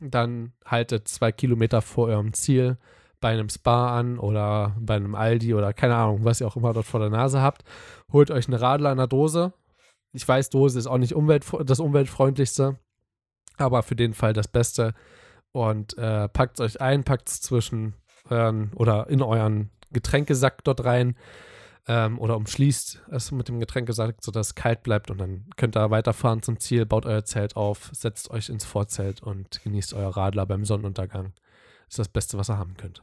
dann 0.00 0.52
haltet 0.64 1.08
zwei 1.08 1.30
Kilometer 1.30 1.82
vor 1.82 2.08
eurem 2.08 2.32
Ziel 2.32 2.78
bei 3.20 3.30
einem 3.30 3.48
Spa 3.48 3.98
an 3.98 4.18
oder 4.18 4.76
bei 4.78 4.96
einem 4.96 5.14
Aldi 5.14 5.54
oder 5.54 5.72
keine 5.72 5.96
Ahnung, 5.96 6.24
was 6.24 6.40
ihr 6.40 6.46
auch 6.46 6.56
immer 6.56 6.72
dort 6.72 6.86
vor 6.86 7.00
der 7.00 7.10
Nase 7.10 7.40
habt. 7.40 7.64
Holt 8.12 8.30
euch 8.30 8.48
eine 8.48 8.60
Radler 8.60 8.92
in 8.92 8.98
der 8.98 9.06
Dose. 9.06 9.52
Ich 10.12 10.26
weiß, 10.26 10.50
Dose 10.50 10.78
ist 10.78 10.86
auch 10.86 10.98
nicht 10.98 11.14
umwelt, 11.14 11.44
das 11.64 11.80
umweltfreundlichste, 11.80 12.78
aber 13.56 13.82
für 13.82 13.96
den 13.96 14.14
Fall 14.14 14.32
das 14.32 14.48
Beste. 14.48 14.94
Und 15.52 15.96
äh, 15.98 16.28
packt 16.28 16.58
es 16.58 16.64
euch 16.64 16.80
ein, 16.80 17.04
packt 17.04 17.28
es 17.28 17.40
zwischen 17.40 17.94
euren 18.28 18.72
oder 18.74 19.08
in 19.08 19.22
euren 19.22 19.70
Getränkesack 19.92 20.64
dort 20.64 20.84
rein 20.84 21.16
ähm, 21.88 22.18
oder 22.18 22.36
umschließt 22.36 23.02
es 23.10 23.32
mit 23.32 23.48
dem 23.48 23.58
Getränkesack, 23.58 24.16
sodass 24.20 24.48
es 24.48 24.54
kalt 24.54 24.82
bleibt 24.82 25.10
und 25.10 25.18
dann 25.18 25.46
könnt 25.56 25.76
ihr 25.76 25.90
weiterfahren 25.90 26.42
zum 26.42 26.60
Ziel, 26.60 26.86
baut 26.86 27.06
euer 27.06 27.24
Zelt 27.24 27.56
auf, 27.56 27.90
setzt 27.92 28.30
euch 28.30 28.48
ins 28.48 28.64
Vorzelt 28.64 29.22
und 29.22 29.62
genießt 29.62 29.94
euer 29.94 30.16
Radler 30.16 30.46
beim 30.46 30.64
Sonnenuntergang. 30.64 31.32
Ist 31.88 31.98
das 31.98 32.08
Beste, 32.08 32.38
was 32.38 32.48
ihr 32.48 32.58
haben 32.58 32.76
könnt. 32.76 33.02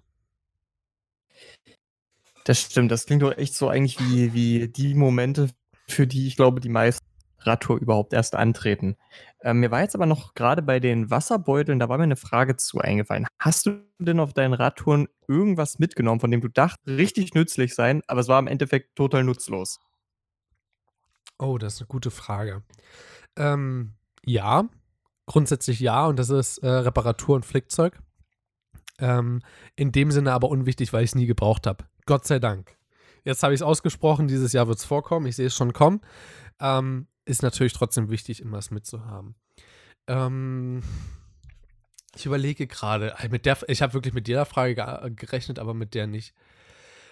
Das 2.46 2.62
stimmt, 2.62 2.92
das 2.92 3.06
klingt 3.06 3.24
doch 3.24 3.38
echt 3.38 3.56
so 3.56 3.68
eigentlich 3.68 4.00
wie, 4.00 4.34
wie 4.34 4.68
die 4.70 4.94
Momente, 4.94 5.50
für 5.88 6.08
die 6.08 6.28
ich 6.28 6.38
glaube, 6.38 6.62
die 6.62 6.70
meisten 6.70 7.06
Radtour 7.40 7.78
überhaupt 7.78 8.14
erst 8.14 8.36
antreten. 8.36 8.98
Ähm, 9.42 9.60
mir 9.60 9.72
war 9.72 9.82
jetzt 9.82 9.96
aber 9.96 10.06
noch 10.06 10.34
gerade 10.34 10.62
bei 10.62 10.80
den 10.80 11.10
Wasserbeuteln, 11.10 11.80
da 11.80 11.90
war 11.90 11.98
mir 11.98 12.04
eine 12.04 12.16
Frage 12.16 12.58
zu 12.58 12.80
eingefallen. 12.80 13.28
Hast 13.40 13.66
du 13.66 13.84
denn 14.00 14.20
auf 14.20 14.34
deinen 14.34 14.54
Radtouren 14.54 15.08
irgendwas 15.28 15.80
mitgenommen, 15.80 16.20
von 16.20 16.32
dem 16.32 16.42
du 16.42 16.48
dachtest, 16.48 16.88
richtig 16.88 17.34
nützlich 17.34 17.76
sein, 17.76 18.02
aber 18.08 18.22
es 18.22 18.28
war 18.28 18.40
im 18.40 18.48
Endeffekt 18.48 18.96
total 18.96 19.24
nutzlos? 19.24 19.80
Oh, 21.40 21.58
das 21.58 21.76
ist 21.76 21.82
eine 21.82 21.88
gute 21.88 22.12
Frage. 22.12 22.64
Ähm, 23.36 23.94
ja, 24.26 24.68
grundsätzlich 25.28 25.80
ja, 25.80 26.08
und 26.08 26.18
das 26.18 26.30
ist 26.30 26.58
äh, 26.60 26.68
Reparatur 26.68 27.36
und 27.36 27.46
Flickzeug. 27.46 28.00
Ähm, 29.00 29.42
in 29.76 29.92
dem 29.92 30.12
Sinne 30.12 30.34
aber 30.34 30.50
unwichtig, 30.50 30.94
weil 30.94 31.04
ich 31.04 31.12
es 31.12 31.16
nie 31.16 31.28
gebraucht 31.28 31.68
habe. 31.68 31.86
Gott 32.06 32.26
sei 32.26 32.40
Dank. 32.40 32.76
Jetzt 33.24 33.44
habe 33.44 33.54
ich 33.54 33.60
es 33.60 33.64
ausgesprochen, 33.64 34.28
dieses 34.28 34.54
Jahr 34.54 34.68
wird 34.68 34.78
es 34.78 34.86
vorkommen, 34.86 35.26
ich 35.26 35.36
sehe 35.36 35.48
es 35.48 35.56
schon 35.56 35.74
kommen. 35.74 36.02
Ähm, 36.60 37.08
ist 37.26 37.44
natürlich 37.44 37.74
trotzdem 37.74 38.10
wichtig, 38.10 38.42
immer 38.42 38.58
es 38.58 38.72
mitzuhaben. 38.72 39.36
Ähm, 40.08 40.82
ich 42.16 42.26
überlege 42.26 42.66
gerade, 42.66 43.16
ich 43.68 43.82
habe 43.82 43.94
wirklich 43.94 44.14
mit 44.14 44.28
jeder 44.28 44.46
Frage 44.46 45.12
gerechnet, 45.16 45.60
aber 45.60 45.74
mit 45.74 45.94
der 45.94 46.08
nicht. 46.08 46.34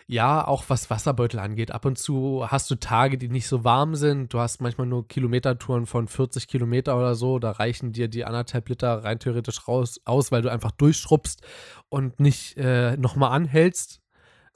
Ja, 0.08 0.48
auch 0.48 0.66
was 0.68 0.92
Wasserbeutel 0.92 1.40
angeht. 1.40 1.72
Ab 1.72 1.86
und 1.86 1.98
zu 1.98 2.46
hast 2.48 2.70
du 2.70 2.76
Tage, 2.76 3.18
die 3.18 3.28
nicht 3.28 3.48
so 3.48 3.64
warm 3.64 3.96
sind. 3.96 4.32
Du 4.34 4.40
hast 4.40 4.62
manchmal 4.62 4.86
nur 4.86 5.08
Kilometertouren 5.08 5.88
von 5.88 6.08
40 6.08 6.48
Kilometer 6.48 6.96
oder 6.96 7.16
so. 7.16 7.40
Da 7.40 7.52
reichen 7.52 7.92
dir 7.92 8.08
die 8.08 8.24
anderthalb 8.24 8.70
Liter 8.70 9.04
rein 9.04 9.18
theoretisch 9.18 9.68
raus, 9.68 10.00
aus, 10.06 10.32
weil 10.32 10.44
du 10.44 10.52
einfach 10.52 10.70
durchschrubbst 10.72 11.42
und 11.90 12.20
nicht 12.20 12.56
äh, 12.58 12.96
nochmal 12.98 13.32
anhältst. 13.32 14.02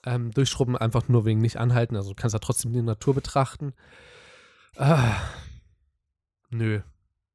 Ähm, 0.05 0.31
durchschrubben 0.31 0.77
einfach 0.77 1.07
nur 1.07 1.25
wegen 1.25 1.41
nicht 1.41 1.57
anhalten. 1.57 1.95
Also 1.95 2.09
du 2.09 2.15
kannst 2.15 2.33
ja 2.33 2.39
trotzdem 2.39 2.71
die 2.71 2.83
Natur 2.83 3.15
betrachten. 3.15 3.73
Ah, 4.77 5.15
nö. 6.51 6.81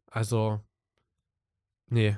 Also, 0.09 0.61
nee. 1.91 2.17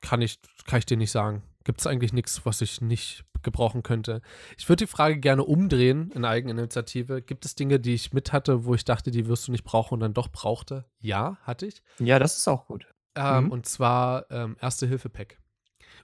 Kann 0.00 0.22
ich, 0.22 0.38
kann 0.66 0.78
ich 0.78 0.86
dir 0.86 0.96
nicht 0.96 1.10
sagen. 1.10 1.42
Gibt 1.64 1.80
es 1.80 1.86
eigentlich 1.86 2.14
nichts, 2.14 2.46
was 2.46 2.62
ich 2.62 2.80
nicht 2.80 3.24
gebrauchen 3.42 3.82
könnte? 3.82 4.22
Ich 4.56 4.68
würde 4.68 4.84
die 4.84 4.90
Frage 4.90 5.18
gerne 5.18 5.44
umdrehen 5.44 6.10
in 6.14 6.24
Eigeninitiative. 6.24 7.22
Gibt 7.22 7.44
es 7.44 7.54
Dinge, 7.54 7.80
die 7.80 7.94
ich 7.94 8.12
mit 8.12 8.32
hatte, 8.32 8.64
wo 8.64 8.74
ich 8.74 8.84
dachte, 8.84 9.10
die 9.10 9.26
wirst 9.26 9.48
du 9.48 9.52
nicht 9.52 9.64
brauchen 9.64 9.94
und 9.94 10.00
dann 10.00 10.14
doch 10.14 10.28
brauchte? 10.28 10.84
Ja, 11.00 11.38
hatte 11.42 11.66
ich. 11.66 11.82
Ja, 11.98 12.18
das 12.18 12.38
ist 12.38 12.48
auch 12.48 12.66
gut. 12.66 12.86
Ähm, 13.14 13.44
mhm. 13.44 13.50
Und 13.52 13.66
zwar 13.66 14.30
ähm, 14.30 14.56
Erste-Hilfe-Pack. 14.60 15.38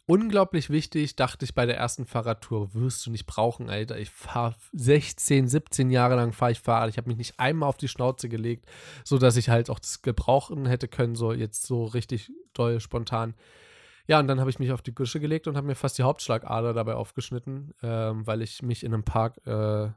Unglaublich 0.06 0.68
wichtig, 0.68 1.16
dachte 1.16 1.46
ich 1.46 1.54
bei 1.54 1.64
der 1.64 1.78
ersten 1.78 2.04
Fahrradtour, 2.04 2.74
wirst 2.74 3.06
du 3.06 3.10
nicht 3.10 3.24
brauchen, 3.24 3.70
Alter. 3.70 3.98
Ich 3.98 4.10
fahre 4.10 4.54
16, 4.72 5.48
17 5.48 5.90
Jahre 5.90 6.16
lang 6.16 6.34
fahre 6.34 6.52
ich 6.52 6.60
Fahrrad. 6.60 6.90
Ich 6.90 6.98
habe 6.98 7.08
mich 7.08 7.16
nicht 7.16 7.40
einmal 7.40 7.70
auf 7.70 7.78
die 7.78 7.88
Schnauze 7.88 8.28
gelegt, 8.28 8.66
sodass 9.02 9.38
ich 9.38 9.48
halt 9.48 9.70
auch 9.70 9.78
das 9.78 10.02
gebrauchen 10.02 10.66
hätte 10.66 10.88
können, 10.88 11.14
so 11.14 11.32
jetzt 11.32 11.64
so 11.64 11.84
richtig 11.84 12.30
doll 12.52 12.80
spontan. 12.80 13.34
Ja, 14.06 14.20
und 14.20 14.28
dann 14.28 14.40
habe 14.40 14.50
ich 14.50 14.58
mich 14.58 14.72
auf 14.72 14.82
die 14.82 14.94
Gusche 14.94 15.18
gelegt 15.18 15.46
und 15.46 15.56
habe 15.56 15.66
mir 15.66 15.74
fast 15.74 15.96
die 15.98 16.02
Hauptschlagader 16.02 16.74
dabei 16.74 16.94
aufgeschnitten, 16.94 17.72
ähm, 17.82 18.26
weil 18.26 18.42
ich 18.42 18.62
mich 18.62 18.84
in 18.84 18.92
einem 18.92 19.04
Park, 19.04 19.38
äh, 19.46 19.90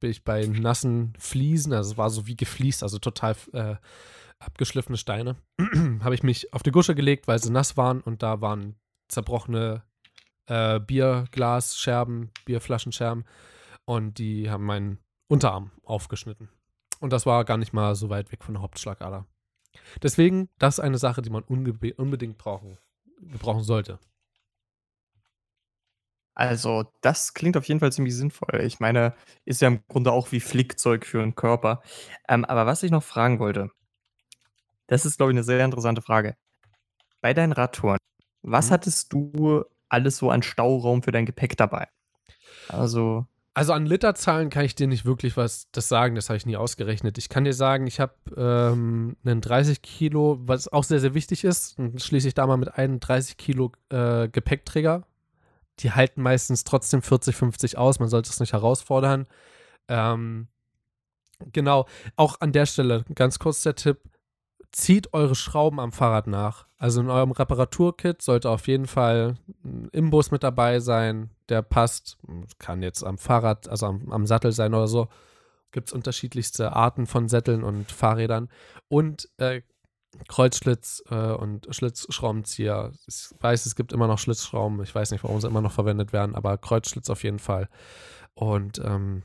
bin 0.00 0.10
ich 0.10 0.24
bei 0.24 0.46
nassen 0.46 1.12
Fliesen, 1.18 1.72
also 1.72 1.92
es 1.92 1.98
war 1.98 2.10
so 2.10 2.26
wie 2.26 2.36
gefliest, 2.36 2.82
also 2.82 2.98
total 2.98 3.36
äh, 3.52 3.76
abgeschliffene 4.40 4.98
Steine, 4.98 5.36
habe 6.00 6.14
ich 6.14 6.22
mich 6.22 6.52
auf 6.52 6.62
die 6.62 6.72
Gusche 6.72 6.94
gelegt, 6.94 7.28
weil 7.28 7.38
sie 7.38 7.50
nass 7.50 7.76
waren 7.76 8.00
und 8.00 8.22
da 8.22 8.40
waren 8.40 8.76
zerbrochene 9.08 9.84
äh, 10.46 10.80
Bierglasscherben, 10.80 12.32
Bierflaschenscherben 12.44 13.24
und 13.84 14.18
die 14.18 14.50
haben 14.50 14.64
meinen 14.64 14.98
Unterarm 15.28 15.70
aufgeschnitten. 15.84 16.48
Und 17.00 17.12
das 17.12 17.26
war 17.26 17.44
gar 17.44 17.56
nicht 17.56 17.72
mal 17.72 17.94
so 17.94 18.10
weit 18.10 18.32
weg 18.32 18.42
von 18.44 18.54
der 18.54 18.62
Hauptschlagader. 18.62 19.26
Deswegen, 20.02 20.48
das 20.58 20.78
ist 20.78 20.84
eine 20.84 20.98
Sache, 20.98 21.22
die 21.22 21.30
man 21.30 21.42
unbedingt 21.42 22.38
brauchen, 22.38 22.78
gebrauchen 23.30 23.64
sollte. 23.64 23.98
Also, 26.36 26.92
das 27.00 27.32
klingt 27.34 27.56
auf 27.56 27.66
jeden 27.66 27.78
Fall 27.78 27.92
ziemlich 27.92 28.16
sinnvoll. 28.16 28.60
Ich 28.62 28.80
meine, 28.80 29.14
ist 29.44 29.60
ja 29.60 29.68
im 29.68 29.86
Grunde 29.86 30.10
auch 30.10 30.32
wie 30.32 30.40
Flickzeug 30.40 31.06
für 31.06 31.20
den 31.20 31.36
Körper. 31.36 31.80
Ähm, 32.28 32.44
aber 32.44 32.66
was 32.66 32.82
ich 32.82 32.90
noch 32.90 33.04
fragen 33.04 33.38
wollte, 33.38 33.70
das 34.88 35.06
ist, 35.06 35.16
glaube 35.16 35.32
ich, 35.32 35.36
eine 35.36 35.44
sehr 35.44 35.64
interessante 35.64 36.02
Frage. 36.02 36.36
Bei 37.20 37.34
deinen 37.34 37.52
Radtouren, 37.52 37.98
was 38.42 38.68
mhm. 38.68 38.72
hattest 38.72 39.12
du 39.12 39.64
alles 39.88 40.16
so 40.16 40.30
an 40.30 40.42
Stauraum 40.42 41.02
für 41.02 41.12
dein 41.12 41.26
Gepäck 41.26 41.56
dabei? 41.56 41.88
Also. 42.68 43.26
Also 43.56 43.72
an 43.72 43.86
Literzahlen 43.86 44.50
kann 44.50 44.64
ich 44.64 44.74
dir 44.74 44.88
nicht 44.88 45.04
wirklich 45.04 45.36
was 45.36 45.70
das 45.70 45.88
sagen, 45.88 46.16
das 46.16 46.28
habe 46.28 46.36
ich 46.36 46.44
nie 46.44 46.56
ausgerechnet. 46.56 47.18
Ich 47.18 47.28
kann 47.28 47.44
dir 47.44 47.52
sagen, 47.52 47.86
ich 47.86 48.00
habe 48.00 48.14
ähm, 48.36 49.16
einen 49.24 49.40
30 49.40 49.80
Kilo, 49.80 50.40
was 50.40 50.66
auch 50.66 50.82
sehr, 50.82 50.98
sehr 50.98 51.14
wichtig 51.14 51.44
ist, 51.44 51.78
und 51.78 52.02
schließe 52.02 52.26
ich 52.26 52.34
da 52.34 52.48
mal 52.48 52.56
mit 52.56 52.74
einem 52.74 52.98
30 52.98 53.36
Kilo 53.36 53.70
äh, 53.90 54.28
Gepäckträger. 54.28 55.04
Die 55.78 55.92
halten 55.92 56.20
meistens 56.20 56.64
trotzdem 56.64 57.00
40, 57.00 57.36
50 57.36 57.78
aus, 57.78 58.00
man 58.00 58.08
sollte 58.08 58.30
es 58.30 58.40
nicht 58.40 58.52
herausfordern. 58.52 59.26
Ähm, 59.86 60.48
genau, 61.52 61.86
auch 62.16 62.40
an 62.40 62.50
der 62.50 62.66
Stelle 62.66 63.04
ganz 63.14 63.38
kurz 63.38 63.62
der 63.62 63.76
Tipp, 63.76 64.00
zieht 64.72 65.14
eure 65.14 65.36
Schrauben 65.36 65.78
am 65.78 65.92
Fahrrad 65.92 66.26
nach. 66.26 66.66
Also 66.76 67.00
in 67.00 67.08
eurem 67.08 67.30
Reparaturkit 67.30 68.20
sollte 68.20 68.50
auf 68.50 68.66
jeden 68.66 68.88
Fall 68.88 69.36
ein 69.64 69.88
Imbus 69.92 70.32
mit 70.32 70.42
dabei 70.42 70.80
sein, 70.80 71.30
der 71.48 71.62
passt. 71.62 72.18
Kann 72.58 72.82
jetzt 72.82 73.02
am 73.02 73.18
Fahrrad, 73.18 73.68
also 73.68 73.86
am, 73.86 74.10
am 74.10 74.26
Sattel 74.26 74.52
sein 74.52 74.74
oder 74.74 74.86
so. 74.86 75.08
Gibt 75.72 75.88
es 75.88 75.92
unterschiedlichste 75.92 76.72
Arten 76.72 77.06
von 77.06 77.28
Sätteln 77.28 77.64
und 77.64 77.90
Fahrrädern. 77.90 78.48
Und 78.88 79.28
äh, 79.38 79.62
Kreuzschlitz 80.28 81.02
äh, 81.10 81.32
und 81.32 81.66
Schlitzschraubenzieher. 81.70 82.92
Ich 83.06 83.30
weiß, 83.40 83.66
es 83.66 83.74
gibt 83.74 83.92
immer 83.92 84.06
noch 84.06 84.18
Schlitzschrauben. 84.18 84.82
Ich 84.82 84.94
weiß 84.94 85.10
nicht, 85.10 85.24
warum 85.24 85.40
sie 85.40 85.48
immer 85.48 85.60
noch 85.60 85.72
verwendet 85.72 86.12
werden, 86.12 86.34
aber 86.34 86.58
Kreuzschlitz 86.58 87.10
auf 87.10 87.24
jeden 87.24 87.38
Fall. 87.38 87.68
Und 88.34 88.78
ähm, 88.84 89.22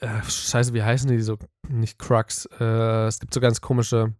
äh, 0.00 0.22
scheiße, 0.22 0.74
wie 0.74 0.82
heißen 0.82 1.10
die 1.10 1.20
so? 1.20 1.38
Nicht 1.68 1.98
Crux. 1.98 2.46
Äh, 2.60 3.06
es 3.06 3.20
gibt 3.20 3.34
so 3.34 3.40
ganz 3.40 3.60
komische, 3.60 4.14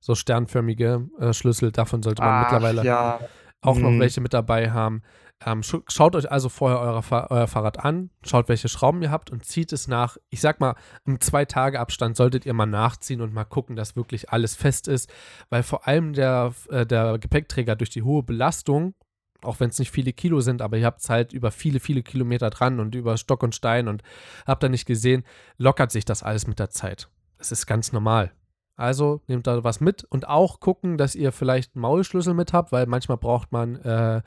so 0.00 0.14
sternförmige 0.14 1.08
äh, 1.18 1.32
Schlüssel. 1.32 1.72
Davon 1.72 2.02
sollte 2.02 2.22
man 2.22 2.32
Ach, 2.32 2.52
mittlerweile 2.52 2.84
ja. 2.84 3.20
auch 3.60 3.76
hm. 3.76 3.82
noch 3.82 4.00
welche 4.00 4.20
mit 4.20 4.34
dabei 4.34 4.70
haben. 4.70 5.02
Ähm, 5.46 5.62
schaut 5.62 6.16
euch 6.16 6.30
also 6.30 6.48
vorher 6.48 6.80
euer, 6.80 7.26
euer 7.30 7.46
Fahrrad 7.46 7.84
an, 7.84 8.10
schaut, 8.24 8.48
welche 8.48 8.68
Schrauben 8.68 9.02
ihr 9.02 9.10
habt 9.10 9.30
und 9.30 9.44
zieht 9.44 9.72
es 9.72 9.88
nach. 9.88 10.16
Ich 10.30 10.40
sag 10.40 10.58
mal, 10.60 10.74
im 11.04 11.20
Zwei-Tage-Abstand 11.20 12.16
solltet 12.16 12.46
ihr 12.46 12.54
mal 12.54 12.66
nachziehen 12.66 13.20
und 13.20 13.34
mal 13.34 13.44
gucken, 13.44 13.76
dass 13.76 13.94
wirklich 13.94 14.30
alles 14.30 14.54
fest 14.54 14.88
ist, 14.88 15.12
weil 15.50 15.62
vor 15.62 15.86
allem 15.86 16.14
der, 16.14 16.54
äh, 16.70 16.86
der 16.86 17.18
Gepäckträger 17.18 17.76
durch 17.76 17.90
die 17.90 18.02
hohe 18.02 18.22
Belastung 18.22 18.94
auch 19.42 19.60
wenn 19.60 19.68
es 19.68 19.78
nicht 19.78 19.90
viele 19.90 20.14
Kilo 20.14 20.40
sind, 20.40 20.62
aber 20.62 20.78
ihr 20.78 20.86
habt 20.86 21.00
es 21.00 21.10
halt 21.10 21.34
über 21.34 21.50
viele, 21.50 21.78
viele 21.78 22.02
Kilometer 22.02 22.48
dran 22.48 22.80
und 22.80 22.94
über 22.94 23.18
Stock 23.18 23.42
und 23.42 23.54
Stein 23.54 23.88
und 23.88 24.02
habt 24.46 24.62
da 24.62 24.70
nicht 24.70 24.86
gesehen, 24.86 25.22
lockert 25.58 25.90
sich 25.90 26.06
das 26.06 26.22
alles 26.22 26.46
mit 26.46 26.58
der 26.58 26.70
Zeit. 26.70 27.10
Das 27.36 27.52
ist 27.52 27.66
ganz 27.66 27.92
normal. 27.92 28.32
Also 28.76 29.20
nehmt 29.28 29.46
da 29.46 29.62
was 29.62 29.80
mit 29.80 30.02
und 30.04 30.26
auch 30.26 30.58
gucken, 30.58 30.98
dass 30.98 31.14
ihr 31.14 31.30
vielleicht 31.30 31.76
einen 31.76 31.82
Maulschlüssel 31.82 32.34
mit 32.34 32.52
habt, 32.52 32.72
weil 32.72 32.86
manchmal 32.86 33.18
braucht 33.18 33.52
man, 33.52 33.76
äh, 33.76 34.22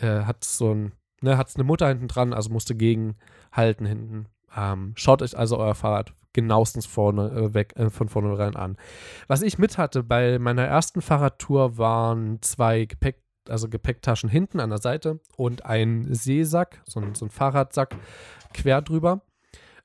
äh, 0.00 0.24
hat 0.24 0.44
so 0.44 0.74
ein, 0.74 0.92
ne, 1.20 1.36
hat 1.36 1.50
eine 1.54 1.64
Mutter 1.64 1.88
hinten 1.88 2.08
dran, 2.08 2.32
also 2.32 2.50
musste 2.50 2.74
gegenhalten 2.74 3.86
hinten. 3.86 4.26
Ähm, 4.56 4.92
schaut 4.96 5.22
euch 5.22 5.36
also 5.36 5.58
euer 5.58 5.74
Fahrrad 5.74 6.12
genauestens 6.32 6.86
vorne 6.86 7.30
äh, 7.30 7.54
weg, 7.54 7.74
äh, 7.76 7.90
von 7.90 8.08
vornherein 8.08 8.56
an. 8.56 8.76
Was 9.26 9.42
ich 9.42 9.58
mit 9.58 9.78
hatte 9.78 10.02
bei 10.02 10.38
meiner 10.38 10.64
ersten 10.64 11.02
Fahrradtour 11.02 11.78
waren 11.78 12.40
zwei 12.42 12.84
Gepäck, 12.84 13.22
also 13.48 13.68
Gepäcktaschen 13.68 14.28
hinten 14.28 14.60
an 14.60 14.70
der 14.70 14.78
Seite 14.78 15.20
und 15.36 15.64
ein 15.64 16.06
Seesack, 16.14 16.82
so 16.86 17.00
ein, 17.00 17.14
so 17.14 17.26
ein 17.26 17.30
Fahrradsack 17.30 17.96
quer 18.52 18.82
drüber. 18.82 19.22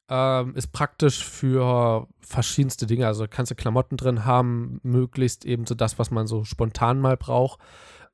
Ähm, 0.10 0.54
ist 0.56 0.74
praktisch 0.74 1.26
für 1.26 2.08
verschiedenste 2.20 2.86
Dinge. 2.86 3.08
Also 3.08 3.26
kannst 3.30 3.52
du 3.52 3.56
Klamotten 3.56 3.96
drin 3.96 4.26
haben, 4.26 4.80
möglichst 4.84 5.46
eben 5.46 5.66
so 5.66 5.76
das, 5.76 5.98
was 5.98 6.12
man 6.12 6.28
so 6.28 6.44
spontan 6.44 7.00
mal 7.00 7.16
braucht. 7.16 7.60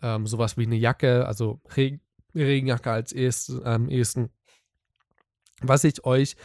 Ähm, 0.01 0.27
sowas 0.27 0.57
wie 0.57 0.65
eine 0.65 0.75
Jacke, 0.75 1.25
also 1.25 1.61
Regen, 1.75 2.01
Regenjacke 2.35 2.91
als 2.91 3.11
ehesten, 3.11 3.65
am 3.65 3.89
ehesten. 3.89 4.29
Was 5.61 5.83
ich 5.83 6.05
euch 6.05 6.35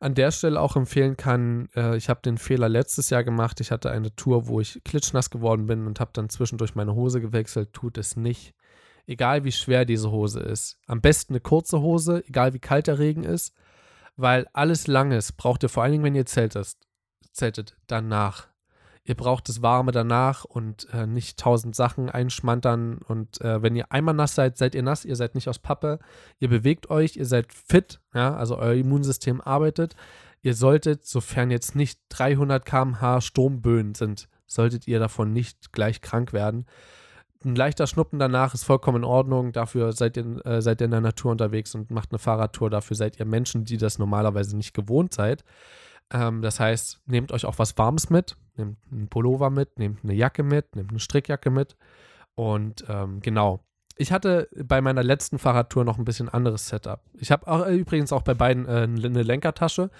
an 0.00 0.14
der 0.14 0.30
Stelle 0.30 0.60
auch 0.60 0.76
empfehlen 0.76 1.16
kann, 1.16 1.68
äh, 1.74 1.96
ich 1.96 2.08
habe 2.08 2.20
den 2.22 2.38
Fehler 2.38 2.68
letztes 2.68 3.10
Jahr 3.10 3.24
gemacht. 3.24 3.60
Ich 3.60 3.70
hatte 3.70 3.90
eine 3.90 4.14
Tour, 4.14 4.48
wo 4.48 4.60
ich 4.60 4.80
klitschnass 4.84 5.30
geworden 5.30 5.66
bin 5.66 5.86
und 5.86 6.00
habe 6.00 6.10
dann 6.12 6.28
zwischendurch 6.28 6.74
meine 6.74 6.94
Hose 6.94 7.20
gewechselt. 7.20 7.72
Tut 7.72 7.98
es 7.98 8.16
nicht. 8.16 8.54
Egal 9.06 9.44
wie 9.44 9.52
schwer 9.52 9.84
diese 9.84 10.10
Hose 10.10 10.40
ist. 10.40 10.78
Am 10.86 11.00
besten 11.00 11.34
eine 11.34 11.40
kurze 11.40 11.80
Hose, 11.80 12.24
egal 12.26 12.54
wie 12.54 12.58
kalt 12.58 12.86
der 12.86 12.98
Regen 12.98 13.22
ist, 13.22 13.54
weil 14.16 14.46
alles 14.52 14.86
Langes 14.86 15.32
braucht 15.32 15.62
ihr 15.62 15.68
vor 15.68 15.82
allen 15.82 15.92
Dingen, 15.92 16.04
wenn 16.04 16.14
ihr 16.14 16.26
zeltet, 16.26 16.76
zeltet 17.32 17.76
danach 17.86 18.48
ihr 19.04 19.14
braucht 19.14 19.48
das 19.48 19.62
Warme 19.62 19.92
danach 19.92 20.44
und 20.44 20.88
äh, 20.92 21.06
nicht 21.06 21.38
tausend 21.38 21.76
Sachen 21.76 22.08
einschmantern. 22.08 22.98
Und 23.06 23.40
äh, 23.42 23.62
wenn 23.62 23.76
ihr 23.76 23.92
einmal 23.92 24.14
nass 24.14 24.34
seid, 24.34 24.56
seid 24.56 24.74
ihr 24.74 24.82
nass, 24.82 25.04
ihr 25.04 25.16
seid 25.16 25.34
nicht 25.34 25.48
aus 25.48 25.58
Pappe, 25.58 25.98
ihr 26.40 26.48
bewegt 26.48 26.90
euch, 26.90 27.16
ihr 27.16 27.26
seid 27.26 27.52
fit, 27.52 28.00
ja, 28.14 28.34
also 28.34 28.56
euer 28.56 28.74
Immunsystem 28.74 29.40
arbeitet. 29.40 29.94
Ihr 30.40 30.54
solltet, 30.54 31.06
sofern 31.06 31.50
jetzt 31.50 31.74
nicht 31.76 32.00
300 32.10 32.64
km/h 32.64 33.20
Sturmböen 33.20 33.94
sind, 33.94 34.28
solltet 34.46 34.88
ihr 34.88 34.98
davon 34.98 35.32
nicht 35.32 35.72
gleich 35.72 36.00
krank 36.00 36.32
werden. 36.32 36.66
Ein 37.44 37.56
leichter 37.56 37.86
Schnuppen 37.86 38.18
danach 38.18 38.54
ist 38.54 38.64
vollkommen 38.64 38.98
in 38.98 39.04
Ordnung. 39.04 39.52
Dafür 39.52 39.92
seid 39.92 40.16
ihr, 40.16 40.44
äh, 40.46 40.62
seid 40.62 40.80
ihr 40.80 40.86
in 40.86 40.90
der 40.92 41.02
Natur 41.02 41.30
unterwegs 41.30 41.74
und 41.74 41.90
macht 41.90 42.10
eine 42.10 42.18
Fahrradtour. 42.18 42.70
Dafür 42.70 42.96
seid 42.96 43.18
ihr 43.18 43.26
Menschen, 43.26 43.66
die 43.66 43.76
das 43.76 43.98
normalerweise 43.98 44.56
nicht 44.56 44.72
gewohnt 44.72 45.12
seid. 45.12 45.44
Ähm, 46.12 46.42
das 46.42 46.60
heißt, 46.60 47.00
nehmt 47.06 47.32
euch 47.32 47.44
auch 47.44 47.58
was 47.58 47.76
Warmes 47.78 48.10
mit, 48.10 48.36
nehmt 48.56 48.78
einen 48.90 49.08
Pullover 49.08 49.50
mit, 49.50 49.78
nehmt 49.78 50.04
eine 50.04 50.14
Jacke 50.14 50.42
mit, 50.42 50.76
nehmt 50.76 50.90
eine 50.90 51.00
Strickjacke 51.00 51.50
mit. 51.50 51.76
Und 52.34 52.84
ähm, 52.88 53.20
genau. 53.20 53.60
Ich 53.96 54.10
hatte 54.10 54.48
bei 54.56 54.80
meiner 54.80 55.04
letzten 55.04 55.38
Fahrradtour 55.38 55.84
noch 55.84 55.98
ein 55.98 56.04
bisschen 56.04 56.28
anderes 56.28 56.66
Setup. 56.66 57.00
Ich 57.14 57.30
habe 57.30 57.68
äh, 57.68 57.76
übrigens 57.76 58.12
auch 58.12 58.22
bei 58.22 58.34
beiden 58.34 58.66
äh, 58.66 58.82
eine 58.82 59.22
Lenkertasche. 59.22 59.90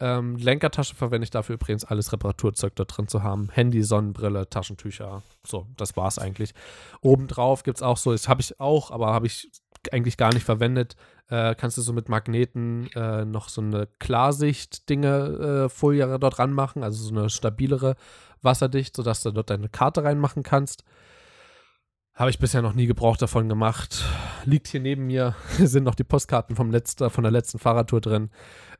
Ähm, 0.00 0.36
Lenkertasche 0.36 0.96
verwende 0.96 1.24
ich 1.24 1.30
dafür 1.30 1.54
übrigens 1.54 1.84
alles 1.84 2.12
Reparaturzeug 2.12 2.74
da 2.74 2.84
drin 2.84 3.06
zu 3.06 3.22
haben. 3.22 3.48
Handy, 3.52 3.84
Sonnenbrille, 3.84 4.50
Taschentücher. 4.50 5.22
So, 5.46 5.68
das 5.76 5.96
war's 5.96 6.18
eigentlich. 6.18 6.52
Obendrauf 7.00 7.62
gibt 7.62 7.78
es 7.78 7.82
auch 7.82 7.96
so, 7.96 8.10
das 8.10 8.28
habe 8.28 8.40
ich 8.40 8.58
auch, 8.58 8.90
aber 8.90 9.12
habe 9.12 9.26
ich 9.26 9.52
eigentlich 9.92 10.16
gar 10.16 10.34
nicht 10.34 10.44
verwendet. 10.44 10.96
Äh, 11.28 11.54
kannst 11.54 11.78
du 11.78 11.82
so 11.82 11.92
mit 11.92 12.08
Magneten 12.08 12.90
äh, 12.94 13.24
noch 13.24 13.48
so 13.48 13.62
eine 13.62 13.88
Klarsicht-Dinge, 13.98 15.64
äh, 15.64 15.68
Folie 15.68 16.18
dort 16.18 16.38
ranmachen, 16.38 16.82
also 16.82 17.02
so 17.02 17.14
eine 17.14 17.30
stabilere 17.30 17.96
wasserdicht, 18.42 18.94
sodass 18.94 19.22
du 19.22 19.30
dort 19.30 19.50
deine 19.50 19.68
Karte 19.68 20.04
reinmachen 20.04 20.42
kannst. 20.42 20.84
Habe 22.14 22.30
ich 22.30 22.38
bisher 22.38 22.62
noch 22.62 22.74
nie 22.74 22.86
Gebrauch 22.86 23.16
davon 23.16 23.48
gemacht. 23.48 24.04
Liegt 24.44 24.68
hier 24.68 24.80
neben 24.80 25.06
mir, 25.06 25.34
sind 25.58 25.84
noch 25.84 25.96
die 25.96 26.04
Postkarten 26.04 26.54
vom 26.54 26.70
letzter, 26.70 27.10
von 27.10 27.24
der 27.24 27.32
letzten 27.32 27.58
Fahrradtour 27.58 28.00
drin. 28.00 28.30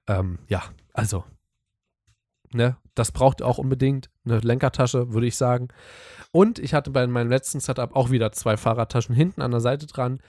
Ähm, 0.07 0.39
ja, 0.47 0.63
also, 0.93 1.25
ne, 2.53 2.77
das 2.95 3.11
braucht 3.11 3.43
auch 3.43 3.59
unbedingt. 3.59 4.11
Eine 4.25 4.39
Lenkertasche, 4.39 5.13
würde 5.13 5.27
ich 5.27 5.37
sagen. 5.37 5.69
Und 6.31 6.59
ich 6.59 6.75
hatte 6.75 6.91
bei 6.91 7.07
meinem 7.07 7.31
letzten 7.31 7.59
Setup 7.59 7.97
auch 7.97 8.11
wieder 8.11 8.33
zwei 8.33 8.57
Fahrradtaschen 8.57 9.15
hinten 9.15 9.43
an 9.43 9.51
der 9.51 9.61
Seite 9.61 9.87
dran. 9.87 10.21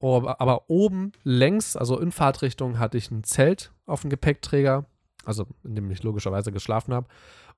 Oh, 0.00 0.22
aber 0.26 0.70
oben 0.70 1.12
längs, 1.24 1.76
also 1.76 2.00
in 2.00 2.10
Fahrtrichtung, 2.10 2.78
hatte 2.78 2.96
ich 2.96 3.10
ein 3.10 3.22
Zelt 3.22 3.72
auf 3.84 4.00
dem 4.00 4.10
Gepäckträger, 4.10 4.86
also 5.24 5.46
in 5.62 5.74
dem 5.74 5.90
ich 5.90 6.02
logischerweise 6.02 6.52
geschlafen 6.52 6.94
habe. 6.94 7.06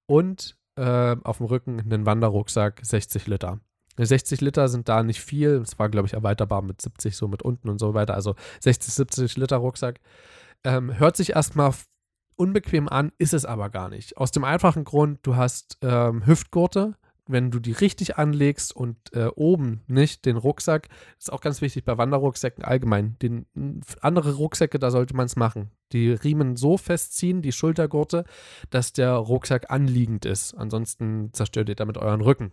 Und 0.06 0.56
äh, 0.76 1.16
auf 1.22 1.38
dem 1.38 1.46
Rücken 1.46 1.80
einen 1.80 2.04
Wanderrucksack, 2.04 2.80
60 2.82 3.28
Liter. 3.28 3.60
60 3.96 4.40
Liter 4.40 4.68
sind 4.68 4.88
da 4.88 5.02
nicht 5.02 5.20
viel. 5.20 5.50
Es 5.56 5.78
war, 5.78 5.88
glaube 5.88 6.06
ich, 6.06 6.14
erweiterbar 6.14 6.62
mit 6.62 6.80
70, 6.80 7.16
so 7.16 7.28
mit 7.28 7.42
unten 7.42 7.68
und 7.68 7.78
so 7.78 7.94
weiter. 7.94 8.14
Also 8.14 8.34
60, 8.60 8.92
70 8.92 9.36
Liter 9.36 9.58
Rucksack. 9.58 10.00
Ähm, 10.64 10.98
hört 10.98 11.16
sich 11.16 11.30
erstmal 11.30 11.72
unbequem 12.36 12.88
an, 12.88 13.12
ist 13.18 13.34
es 13.34 13.44
aber 13.44 13.70
gar 13.70 13.88
nicht. 13.88 14.16
Aus 14.16 14.30
dem 14.32 14.44
einfachen 14.44 14.84
Grund, 14.84 15.20
du 15.22 15.36
hast 15.36 15.78
ähm, 15.82 16.26
Hüftgurte, 16.26 16.94
wenn 17.26 17.50
du 17.50 17.60
die 17.60 17.72
richtig 17.72 18.18
anlegst 18.18 18.74
und 18.74 18.96
äh, 19.12 19.26
oben 19.34 19.82
nicht 19.86 20.24
den 20.24 20.36
Rucksack, 20.36 20.88
ist 21.18 21.32
auch 21.32 21.40
ganz 21.40 21.60
wichtig 21.60 21.84
bei 21.84 21.96
Wanderrucksäcken 21.96 22.64
allgemein. 22.64 23.16
Den, 23.22 23.46
andere 24.00 24.34
Rucksäcke, 24.34 24.78
da 24.78 24.90
sollte 24.90 25.14
man 25.14 25.26
es 25.26 25.36
machen. 25.36 25.70
Die 25.92 26.12
Riemen 26.12 26.56
so 26.56 26.76
festziehen, 26.76 27.42
die 27.42 27.52
Schultergurte, 27.52 28.24
dass 28.70 28.92
der 28.92 29.12
Rucksack 29.12 29.70
anliegend 29.70 30.24
ist. 30.24 30.54
Ansonsten 30.54 31.30
zerstört 31.32 31.68
ihr 31.68 31.76
damit 31.76 31.98
euren 31.98 32.20
Rücken. 32.20 32.52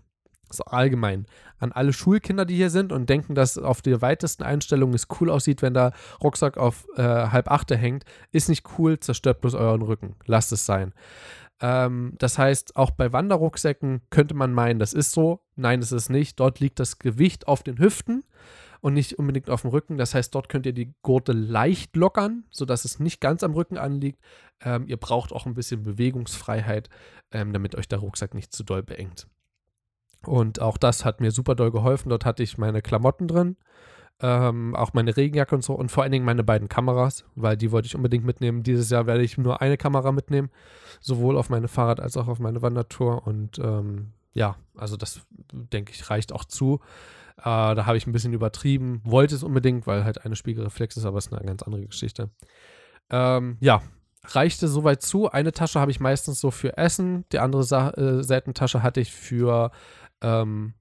So 0.52 0.64
allgemein. 0.64 1.28
An 1.60 1.72
alle 1.72 1.94
Schulkinder, 1.94 2.46
die 2.46 2.56
hier 2.56 2.72
sind 2.72 2.92
und 2.92 3.10
denken, 3.10 3.36
dass 3.36 3.58
auf 3.58 3.82
der 3.82 4.02
weitesten 4.02 4.44
Einstellung 4.44 4.94
es 4.94 5.08
cool 5.20 5.30
aussieht, 5.30 5.62
wenn 5.62 5.76
der 5.76 5.94
Rucksack 6.24 6.58
auf 6.58 6.88
äh, 6.96 7.04
halb 7.04 7.52
achte 7.52 7.78
hängt, 7.78 8.04
ist 8.32 8.50
nicht 8.50 8.66
cool, 8.78 9.00
zerstört 9.00 9.42
bloß 9.42 9.54
euren 9.54 9.84
Rücken. 9.84 10.16
Lasst 10.26 10.52
es 10.52 10.66
sein. 10.66 10.94
Ähm, 11.62 12.14
das 12.18 12.38
heißt, 12.38 12.76
auch 12.76 12.92
bei 12.92 13.12
Wanderrucksäcken 13.12 14.02
könnte 14.10 14.34
man 14.34 14.54
meinen, 14.54 14.80
das 14.80 14.94
ist 14.94 15.12
so. 15.12 15.42
Nein, 15.56 15.82
es 15.82 15.92
ist 15.92 16.10
nicht. 16.10 16.40
Dort 16.40 16.60
liegt 16.60 16.80
das 16.80 17.00
Gewicht 17.00 17.48
auf 17.48 17.64
den 17.64 17.80
Hüften 17.80 18.24
und 18.82 18.94
nicht 18.94 19.20
unbedingt 19.20 19.50
auf 19.50 19.62
dem 19.62 19.72
Rücken. 19.72 19.98
Das 19.98 20.16
heißt, 20.16 20.34
dort 20.34 20.50
könnt 20.50 20.66
ihr 20.66 20.74
die 20.74 20.94
Gurte 21.02 21.34
leicht 21.34 21.96
lockern, 21.96 22.46
sodass 22.50 22.86
es 22.86 23.00
nicht 23.00 23.20
ganz 23.20 23.44
am 23.44 23.54
Rücken 23.54 23.78
anliegt. 23.78 24.20
Ähm, 24.62 24.88
ihr 24.88 24.98
braucht 24.98 25.34
auch 25.34 25.46
ein 25.46 25.54
bisschen 25.54 25.84
Bewegungsfreiheit, 25.84 26.90
ähm, 27.32 27.54
damit 27.54 27.76
euch 27.76 27.88
der 27.88 28.00
Rucksack 28.00 28.34
nicht 28.34 28.54
zu 28.54 28.64
doll 28.64 28.84
beengt. 28.84 29.28
Und 30.26 30.62
auch 30.62 30.78
das 30.78 31.06
hat 31.06 31.22
mir 31.22 31.32
super 31.32 31.56
doll 31.56 31.72
geholfen. 31.72 32.10
Dort 32.10 32.26
hatte 32.26 32.44
ich 32.44 32.58
meine 32.58 32.82
Klamotten 32.82 33.28
drin, 33.28 33.58
ähm, 34.22 34.76
auch 34.76 34.94
meine 34.94 35.16
Regenjacke 35.16 35.56
und 35.56 35.64
so 35.64 35.74
und 35.74 35.90
vor 35.92 36.04
allen 36.04 36.12
Dingen 36.12 36.26
meine 36.26 36.44
beiden 36.44 36.68
Kameras, 36.68 37.26
weil 37.36 37.56
die 37.58 37.72
wollte 37.72 37.86
ich 37.86 37.96
unbedingt 37.96 38.26
mitnehmen. 38.26 38.64
Dieses 38.64 38.90
Jahr 38.90 39.06
werde 39.06 39.24
ich 39.24 39.38
nur 39.38 39.62
eine 39.62 39.78
Kamera 39.78 40.12
mitnehmen, 40.12 40.50
sowohl 41.00 41.38
auf 41.38 41.50
meine 41.50 41.68
Fahrrad- 41.68 42.00
als 42.00 42.18
auch 42.18 42.28
auf 42.28 42.40
meine 42.40 42.62
Wandertour. 42.62 43.26
Und 43.26 43.60
ähm, 43.60 44.12
ja, 44.34 44.56
also 44.76 44.98
das 44.98 45.22
denke 45.52 45.94
ich 45.94 46.10
reicht 46.10 46.34
auch 46.34 46.44
zu. 46.44 46.80
Äh, 47.38 47.44
da 47.44 47.86
habe 47.86 47.98
ich 47.98 48.08
ein 48.08 48.12
bisschen 48.12 48.34
übertrieben, 48.34 49.02
wollte 49.06 49.36
es 49.36 49.44
unbedingt, 49.44 49.88
weil 49.88 50.04
halt 50.04 50.26
eine 50.26 50.36
Spiegelreflex 50.36 50.98
ist, 50.98 51.06
aber 51.06 51.18
es 51.18 51.28
ist 51.28 51.34
eine 51.34 51.46
ganz 51.46 51.64
andere 51.64 51.86
Geschichte. 51.86 52.30
Ähm, 53.10 53.58
ja, 53.62 53.82
reichte 54.26 54.68
soweit 54.68 55.02
zu. 55.02 55.32
Eine 55.32 55.54
Tasche 55.54 55.80
habe 55.80 55.92
ich 55.92 56.02
meistens 56.02 56.42
so 56.42 56.52
für 56.52 56.78
Essen, 56.78 57.26
die 57.32 57.40
andere 57.40 57.64
Sa 57.64 57.92
äh, 57.92 58.22
Seitentasche 58.22 58.84
hatte 58.84 59.00
ich 59.00 59.12
für 59.12 59.72
ähm, 60.22 60.74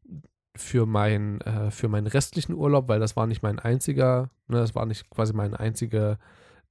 für, 0.58 0.86
mein, 0.86 1.40
äh, 1.42 1.70
für 1.70 1.88
meinen 1.88 2.06
restlichen 2.06 2.54
Urlaub, 2.54 2.88
weil 2.88 3.00
das 3.00 3.16
war 3.16 3.26
nicht 3.26 3.42
mein 3.42 3.58
einziger, 3.58 4.30
ne, 4.48 4.58
das 4.58 4.74
war 4.74 4.86
nicht 4.86 5.08
quasi 5.10 5.32
meine 5.32 5.58
einzige 5.58 6.18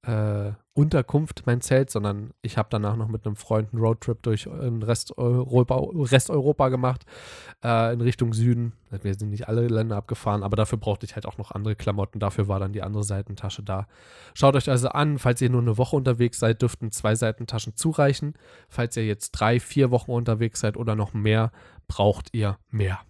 äh, 0.02 0.52
Unterkunft, 0.74 1.42
mein 1.46 1.60
Zelt, 1.60 1.90
sondern 1.90 2.32
ich 2.40 2.56
habe 2.56 2.68
danach 2.70 2.94
noch 2.94 3.08
mit 3.08 3.26
einem 3.26 3.34
Freund 3.34 3.72
einen 3.72 3.82
Roadtrip 3.82 4.22
durch 4.22 4.44
den 4.44 4.84
Rest 4.84 5.18
Europa, 5.18 5.76
Rest 5.76 6.30
Europa 6.30 6.68
gemacht, 6.68 7.04
äh, 7.64 7.92
in 7.92 8.00
Richtung 8.00 8.32
Süden. 8.32 8.74
Wir 8.90 9.14
sind 9.14 9.30
nicht 9.30 9.48
alle 9.48 9.66
Länder 9.66 9.96
abgefahren, 9.96 10.44
aber 10.44 10.54
dafür 10.54 10.78
brauchte 10.78 11.04
ich 11.04 11.16
halt 11.16 11.26
auch 11.26 11.36
noch 11.36 11.50
andere 11.50 11.74
Klamotten. 11.74 12.20
Dafür 12.20 12.46
war 12.46 12.60
dann 12.60 12.72
die 12.72 12.82
andere 12.82 13.02
Seitentasche 13.02 13.64
da. 13.64 13.88
Schaut 14.34 14.54
euch 14.54 14.70
also 14.70 14.88
an, 14.90 15.18
falls 15.18 15.42
ihr 15.42 15.50
nur 15.50 15.62
eine 15.62 15.78
Woche 15.78 15.96
unterwegs 15.96 16.38
seid, 16.38 16.62
dürften 16.62 16.92
zwei 16.92 17.16
Seitentaschen 17.16 17.74
zureichen. 17.74 18.34
Falls 18.68 18.96
ihr 18.96 19.04
jetzt 19.04 19.32
drei, 19.32 19.58
vier 19.58 19.90
Wochen 19.90 20.12
unterwegs 20.12 20.60
seid 20.60 20.76
oder 20.76 20.94
noch 20.94 21.12
mehr, 21.12 21.50
braucht 21.88 22.28
ihr 22.32 22.56
mehr. 22.70 23.00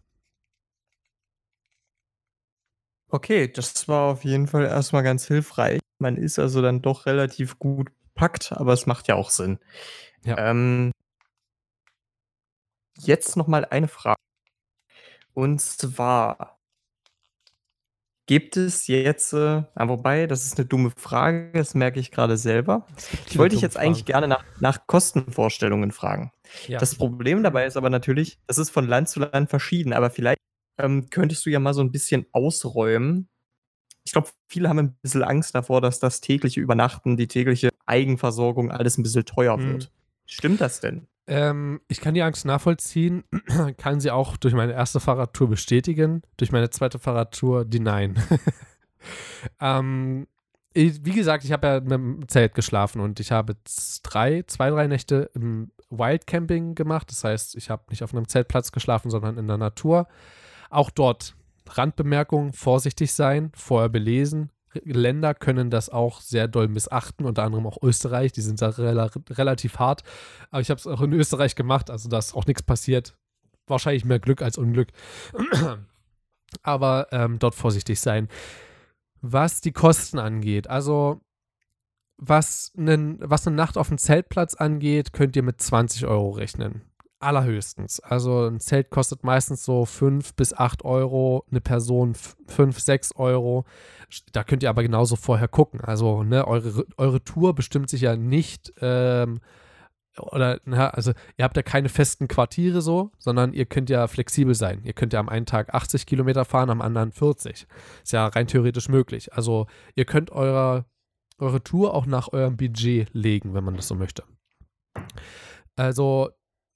Okay, 3.10 3.48
das 3.48 3.88
war 3.88 4.12
auf 4.12 4.24
jeden 4.24 4.46
Fall 4.46 4.64
erstmal 4.64 5.02
ganz 5.02 5.26
hilfreich. 5.26 5.80
Man 5.98 6.16
ist 6.16 6.38
also 6.38 6.62
dann 6.62 6.82
doch 6.82 7.06
relativ 7.06 7.58
gut 7.58 7.90
packt, 8.14 8.52
aber 8.52 8.72
es 8.72 8.86
macht 8.86 9.08
ja 9.08 9.14
auch 9.14 9.30
Sinn. 9.30 9.58
Ja. 10.24 10.50
Ähm, 10.50 10.92
jetzt 12.98 13.36
noch 13.36 13.46
mal 13.46 13.64
eine 13.64 13.88
Frage. 13.88 14.18
Und 15.32 15.60
zwar 15.60 16.58
gibt 18.26 18.58
es 18.58 18.86
jetzt, 18.88 19.32
äh, 19.32 19.62
wobei, 19.74 20.26
das 20.26 20.44
ist 20.44 20.58
eine 20.58 20.66
dumme 20.66 20.92
Frage, 20.96 21.50
das 21.54 21.74
merke 21.74 21.98
ich 21.98 22.10
gerade 22.10 22.36
selber. 22.36 22.86
Ich 23.26 23.38
wollte 23.38 23.54
dich 23.54 23.62
jetzt 23.62 23.78
eigentlich 23.78 24.04
gerne 24.04 24.28
nach, 24.28 24.44
nach 24.60 24.86
Kostenvorstellungen 24.86 25.92
fragen. 25.92 26.30
Ja. 26.66 26.78
Das 26.78 26.94
Problem 26.94 27.42
dabei 27.42 27.64
ist 27.64 27.78
aber 27.78 27.88
natürlich, 27.88 28.38
das 28.46 28.58
ist 28.58 28.68
von 28.68 28.86
Land 28.86 29.08
zu 29.08 29.20
Land 29.20 29.48
verschieden, 29.48 29.94
aber 29.94 30.10
vielleicht 30.10 30.37
ähm, 30.78 31.10
könntest 31.10 31.44
du 31.44 31.50
ja 31.50 31.60
mal 31.60 31.74
so 31.74 31.80
ein 31.80 31.92
bisschen 31.92 32.26
ausräumen. 32.32 33.28
Ich 34.04 34.12
glaube, 34.12 34.28
viele 34.48 34.68
haben 34.68 34.78
ein 34.78 34.96
bisschen 35.02 35.22
Angst 35.22 35.54
davor, 35.54 35.80
dass 35.80 36.00
das 36.00 36.20
tägliche 36.20 36.60
Übernachten, 36.60 37.16
die 37.16 37.28
tägliche 37.28 37.70
Eigenversorgung 37.86 38.70
alles 38.70 38.96
ein 38.96 39.02
bisschen 39.02 39.26
teuer 39.26 39.56
mhm. 39.56 39.72
wird. 39.72 39.92
Stimmt 40.26 40.60
das 40.60 40.80
denn? 40.80 41.06
Ähm, 41.26 41.80
ich 41.88 42.00
kann 42.00 42.14
die 42.14 42.22
Angst 42.22 42.46
nachvollziehen, 42.46 43.24
kann 43.76 44.00
sie 44.00 44.10
auch 44.10 44.38
durch 44.38 44.54
meine 44.54 44.72
erste 44.72 44.98
Fahrradtour 44.98 45.50
bestätigen, 45.50 46.22
durch 46.38 46.52
meine 46.52 46.70
zweite 46.70 46.98
Fahrradtour 46.98 47.66
die 47.66 47.80
Nein. 47.80 48.18
ähm, 49.60 50.26
wie 50.74 51.12
gesagt, 51.12 51.44
ich 51.44 51.52
habe 51.52 51.66
ja 51.66 51.80
mit 51.80 51.90
dem 51.90 52.28
Zelt 52.28 52.54
geschlafen 52.54 53.00
und 53.00 53.20
ich 53.20 53.32
habe 53.32 53.56
drei, 54.02 54.42
zwei, 54.46 54.70
drei 54.70 54.86
Nächte 54.86 55.30
im 55.34 55.70
Wildcamping 55.90 56.74
gemacht. 56.74 57.10
Das 57.10 57.24
heißt, 57.24 57.56
ich 57.56 57.68
habe 57.68 57.84
nicht 57.90 58.02
auf 58.02 58.14
einem 58.14 58.28
Zeltplatz 58.28 58.72
geschlafen, 58.72 59.10
sondern 59.10 59.38
in 59.38 59.48
der 59.48 59.58
Natur. 59.58 60.06
Auch 60.70 60.90
dort 60.90 61.34
Randbemerkung, 61.68 62.52
vorsichtig 62.52 63.12
sein, 63.12 63.52
vorher 63.54 63.88
belesen. 63.88 64.50
Länder 64.84 65.34
können 65.34 65.70
das 65.70 65.88
auch 65.88 66.20
sehr 66.20 66.46
doll 66.46 66.68
missachten, 66.68 67.26
unter 67.26 67.42
anderem 67.42 67.66
auch 67.66 67.82
Österreich, 67.82 68.32
die 68.32 68.42
sind 68.42 68.60
da 68.60 68.68
rel 68.68 68.98
relativ 69.30 69.78
hart. 69.78 70.02
Aber 70.50 70.60
ich 70.60 70.70
habe 70.70 70.78
es 70.78 70.86
auch 70.86 71.00
in 71.00 71.12
Österreich 71.12 71.54
gemacht, 71.56 71.90
also 71.90 72.08
da 72.08 72.18
ist 72.18 72.34
auch 72.34 72.46
nichts 72.46 72.62
passiert. 72.62 73.16
Wahrscheinlich 73.66 74.04
mehr 74.04 74.18
Glück 74.18 74.42
als 74.42 74.58
Unglück. 74.58 74.88
Aber 76.62 77.08
ähm, 77.12 77.38
dort 77.38 77.54
vorsichtig 77.54 78.00
sein. 78.00 78.28
Was 79.20 79.60
die 79.60 79.72
Kosten 79.72 80.18
angeht, 80.18 80.68
also 80.68 81.20
was, 82.16 82.72
einen, 82.76 83.18
was 83.20 83.46
eine 83.46 83.56
Nacht 83.56 83.76
auf 83.76 83.88
dem 83.88 83.98
Zeltplatz 83.98 84.54
angeht, 84.54 85.12
könnt 85.12 85.36
ihr 85.36 85.42
mit 85.42 85.60
20 85.60 86.06
Euro 86.06 86.30
rechnen. 86.30 86.82
Allerhöchstens. 87.20 88.00
Also 88.00 88.46
ein 88.46 88.60
Zelt 88.60 88.90
kostet 88.90 89.24
meistens 89.24 89.64
so 89.64 89.84
5 89.84 90.34
bis 90.34 90.54
8 90.54 90.84
Euro, 90.84 91.44
eine 91.50 91.60
Person 91.60 92.14
5, 92.14 92.78
6 92.78 93.16
Euro. 93.16 93.64
Da 94.32 94.44
könnt 94.44 94.62
ihr 94.62 94.70
aber 94.70 94.82
genauso 94.82 95.16
vorher 95.16 95.48
gucken. 95.48 95.80
Also 95.80 96.22
ne, 96.22 96.46
eure, 96.46 96.86
eure 96.96 97.24
Tour 97.24 97.54
bestimmt 97.54 97.90
sich 97.90 98.02
ja 98.02 98.16
nicht 98.16 98.72
ähm, 98.80 99.40
oder, 100.20 100.60
na, 100.64 100.90
also 100.90 101.12
ihr 101.36 101.44
habt 101.44 101.56
ja 101.56 101.62
keine 101.62 101.88
festen 101.88 102.28
Quartiere 102.28 102.82
so, 102.82 103.10
sondern 103.18 103.52
ihr 103.52 103.66
könnt 103.66 103.90
ja 103.90 104.06
flexibel 104.06 104.54
sein. 104.54 104.82
Ihr 104.84 104.92
könnt 104.92 105.12
ja 105.12 105.20
am 105.20 105.28
einen 105.28 105.46
Tag 105.46 105.74
80 105.74 106.06
Kilometer 106.06 106.44
fahren, 106.44 106.70
am 106.70 106.82
anderen 106.82 107.12
40. 107.12 107.66
Ist 108.02 108.12
ja 108.12 108.26
rein 108.26 108.46
theoretisch 108.46 108.88
möglich. 108.88 109.32
Also 109.32 109.66
ihr 109.94 110.04
könnt 110.04 110.30
eure, 110.30 110.84
eure 111.38 111.62
Tour 111.62 111.94
auch 111.94 112.06
nach 112.06 112.32
eurem 112.32 112.56
Budget 112.56 113.12
legen, 113.12 113.54
wenn 113.54 113.64
man 113.64 113.76
das 113.76 113.88
so 113.88 113.94
möchte. 113.94 114.24
Also, 115.76 116.30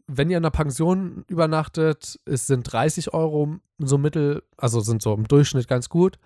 wenn 0.06 0.30
ihr 0.30 0.36
in 0.36 0.44
einer 0.44 0.50
Pension 0.50 1.24
übernachtet, 1.28 2.20
es 2.24 2.46
sind 2.46 2.70
30 2.72 3.14
Euro 3.14 3.56
so 3.78 3.98
mittel, 3.98 4.42
also 4.56 4.80
sind 4.80 5.02
so 5.02 5.14
im 5.14 5.26
Durchschnitt 5.26 5.68
ganz 5.68 5.88
gut. 5.88 6.18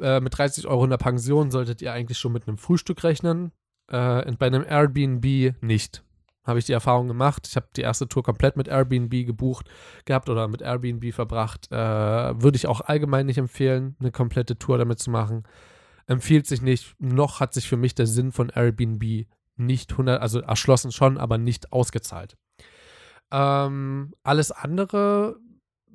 Äh, 0.00 0.20
mit 0.20 0.36
30 0.36 0.66
Euro 0.66 0.84
in 0.84 0.90
der 0.90 0.98
Pension 0.98 1.50
solltet 1.50 1.82
ihr 1.82 1.92
eigentlich 1.92 2.18
schon 2.18 2.32
mit 2.32 2.48
einem 2.48 2.58
Frühstück 2.58 3.04
rechnen. 3.04 3.52
Äh, 3.88 4.32
bei 4.32 4.46
einem 4.46 4.64
Airbnb 4.64 5.54
nicht 5.62 6.02
habe 6.44 6.58
ich 6.58 6.66
die 6.66 6.72
Erfahrung 6.72 7.08
gemacht. 7.08 7.46
Ich 7.48 7.56
habe 7.56 7.68
die 7.74 7.80
erste 7.80 8.06
Tour 8.06 8.22
komplett 8.22 8.56
mit 8.56 8.68
Airbnb 8.68 9.10
gebucht 9.26 9.68
gehabt 10.04 10.28
oder 10.28 10.46
mit 10.46 10.62
Airbnb 10.62 11.12
verbracht. 11.12 11.70
Äh, 11.72 11.76
würde 11.76 12.56
ich 12.56 12.66
auch 12.66 12.82
allgemein 12.82 13.26
nicht 13.26 13.38
empfehlen, 13.38 13.96
eine 13.98 14.10
komplette 14.10 14.58
Tour 14.58 14.78
damit 14.78 14.98
zu 14.98 15.10
machen. 15.10 15.44
Empfiehlt 16.06 16.46
sich 16.46 16.60
nicht. 16.60 16.94
Noch 16.98 17.40
hat 17.40 17.54
sich 17.54 17.68
für 17.68 17.78
mich 17.78 17.94
der 17.94 18.06
Sinn 18.06 18.30
von 18.30 18.50
Airbnb 18.50 19.26
nicht 19.56 19.92
100, 19.92 20.20
also 20.20 20.40
erschlossen 20.40 20.92
schon, 20.92 21.16
aber 21.16 21.38
nicht 21.38 21.72
ausgezahlt. 21.72 22.36
Ähm, 23.30 24.14
alles 24.22 24.52
andere, 24.52 25.38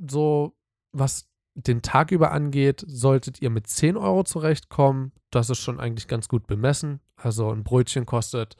so 0.07 0.55
was 0.91 1.29
den 1.55 1.81
Tag 1.81 2.11
über 2.11 2.31
angeht, 2.31 2.83
solltet 2.87 3.41
ihr 3.41 3.49
mit 3.49 3.67
10 3.67 3.97
Euro 3.97 4.23
zurechtkommen. 4.23 5.11
Das 5.29 5.49
ist 5.49 5.59
schon 5.59 5.79
eigentlich 5.79 6.07
ganz 6.07 6.27
gut 6.27 6.47
bemessen. 6.47 7.01
Also 7.15 7.51
ein 7.51 7.63
Brötchen 7.63 8.05
kostet, 8.05 8.55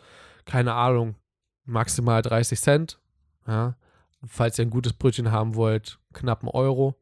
keine 0.46 0.74
Ahnung, 0.74 1.16
maximal 1.66 2.22
30 2.22 2.60
Cent. 2.60 3.00
Ja. 3.48 3.76
Falls 4.26 4.60
ihr 4.60 4.66
ein 4.66 4.72
gutes 4.72 4.94
Brötchen 4.94 5.32
haben 5.32 5.56
wollt, 5.56 6.00
knapp 6.14 6.42
einen 6.42 6.50
Euro. 6.50 7.00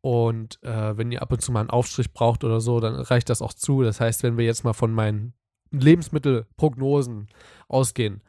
Und 0.00 0.62
äh, 0.62 0.96
wenn 0.96 1.10
ihr 1.10 1.22
ab 1.22 1.32
und 1.32 1.40
zu 1.40 1.50
mal 1.50 1.60
einen 1.60 1.70
Aufstrich 1.70 2.12
braucht 2.12 2.44
oder 2.44 2.60
so, 2.60 2.78
dann 2.78 2.94
reicht 2.94 3.30
das 3.30 3.42
auch 3.42 3.54
zu. 3.54 3.82
Das 3.82 4.00
heißt, 4.00 4.22
wenn 4.22 4.36
wir 4.36 4.44
jetzt 4.44 4.62
mal 4.62 4.74
von 4.74 4.92
meinen 4.92 5.32
Lebensmittelprognosen 5.70 7.28
ausgehen, 7.68 8.22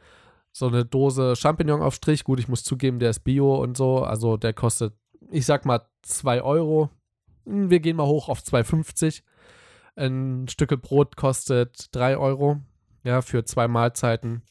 so 0.55 0.67
eine 0.67 0.85
Dose 0.85 1.35
Champignon-Aufstrich, 1.35 2.23
gut, 2.23 2.39
ich 2.39 2.47
muss 2.47 2.63
zugeben, 2.63 2.99
der 2.99 3.09
ist 3.09 3.25
Bio 3.25 3.61
und 3.61 3.75
so, 3.75 4.05
also 4.05 4.37
der 4.37 4.53
kostet, 4.53 4.93
ich 5.29 5.45
sag 5.45 5.65
mal, 5.65 5.81
2 6.03 6.41
Euro. 6.43 6.89
Hm, 7.45 7.69
wir 7.69 7.81
gehen 7.81 7.97
mal 7.97 8.05
hoch 8.05 8.29
auf 8.29 8.39
2,50. 8.39 9.21
Ein 9.97 10.47
Stück 10.47 10.81
Brot 10.81 11.17
kostet 11.17 11.93
3 11.93 12.15
Euro, 12.17 12.61
ja, 13.03 13.21
für 13.21 13.43
zwei 13.43 13.67
Mahlzeiten 13.67 14.43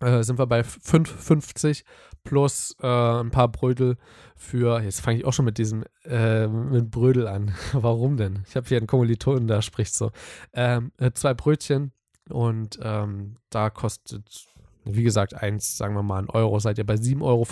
äh, 0.00 0.22
sind 0.22 0.38
wir 0.38 0.46
bei 0.46 0.62
5,50 0.62 1.84
plus 2.24 2.74
äh, 2.80 2.86
ein 2.86 3.30
paar 3.30 3.48
Brödel 3.48 3.98
für, 4.34 4.80
jetzt 4.80 5.02
fange 5.02 5.18
ich 5.18 5.26
auch 5.26 5.34
schon 5.34 5.44
mit 5.44 5.58
diesem 5.58 5.84
äh, 6.04 6.46
mit 6.46 6.90
Brödel 6.90 7.28
an. 7.28 7.54
Warum 7.72 8.16
denn? 8.16 8.44
Ich 8.48 8.56
habe 8.56 8.66
hier 8.66 8.78
einen 8.78 8.86
Kommilitonen, 8.86 9.46
der 9.46 9.60
spricht 9.60 9.94
so. 9.94 10.10
Ähm, 10.54 10.92
äh, 10.96 11.10
zwei 11.12 11.34
Brötchen 11.34 11.92
und 12.30 12.78
ähm, 12.82 13.36
da 13.50 13.68
kostet, 13.68 14.46
wie 14.94 15.02
gesagt, 15.02 15.34
eins, 15.34 15.76
sagen 15.76 15.94
wir 15.94 16.02
mal, 16.02 16.18
ein 16.18 16.30
Euro, 16.30 16.58
seid 16.58 16.78
ihr 16.78 16.86
bei 16.86 16.94
7,50 16.94 17.22
Euro 17.22 17.46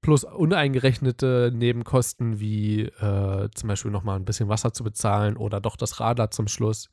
plus 0.00 0.24
uneingerechnete 0.24 1.52
Nebenkosten 1.54 2.40
wie 2.40 2.82
äh, 2.82 3.48
zum 3.54 3.68
Beispiel 3.68 3.90
nochmal 3.90 4.16
ein 4.16 4.24
bisschen 4.24 4.48
Wasser 4.48 4.72
zu 4.72 4.84
bezahlen 4.84 5.36
oder 5.36 5.60
doch 5.60 5.76
das 5.76 6.00
Radler 6.00 6.30
zum 6.30 6.48
Schluss. 6.48 6.88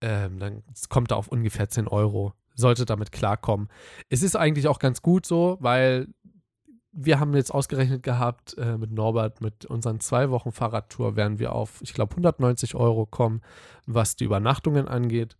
Ähm, 0.00 0.38
dann 0.38 0.62
kommt 0.88 1.10
da 1.10 1.16
auf 1.16 1.28
ungefähr 1.28 1.68
10 1.68 1.88
Euro 1.88 2.34
sollte 2.54 2.84
damit 2.84 3.10
klarkommen. 3.10 3.68
Es 4.08 4.22
ist 4.22 4.36
eigentlich 4.36 4.68
auch 4.68 4.78
ganz 4.78 5.02
gut 5.02 5.26
so, 5.26 5.56
weil 5.60 6.08
wir 6.92 7.20
haben 7.20 7.34
jetzt 7.34 7.52
ausgerechnet 7.52 8.02
gehabt 8.02 8.56
äh, 8.58 8.76
mit 8.76 8.92
Norbert, 8.92 9.40
mit 9.40 9.64
unseren 9.64 10.00
zwei 10.00 10.30
Wochen 10.30 10.52
Fahrradtour 10.52 11.16
werden 11.16 11.38
wir 11.38 11.52
auf, 11.52 11.80
ich 11.82 11.94
glaube, 11.94 12.12
190 12.12 12.74
Euro 12.74 13.06
kommen, 13.06 13.42
was 13.86 14.16
die 14.16 14.24
Übernachtungen 14.24 14.88
angeht. 14.88 15.36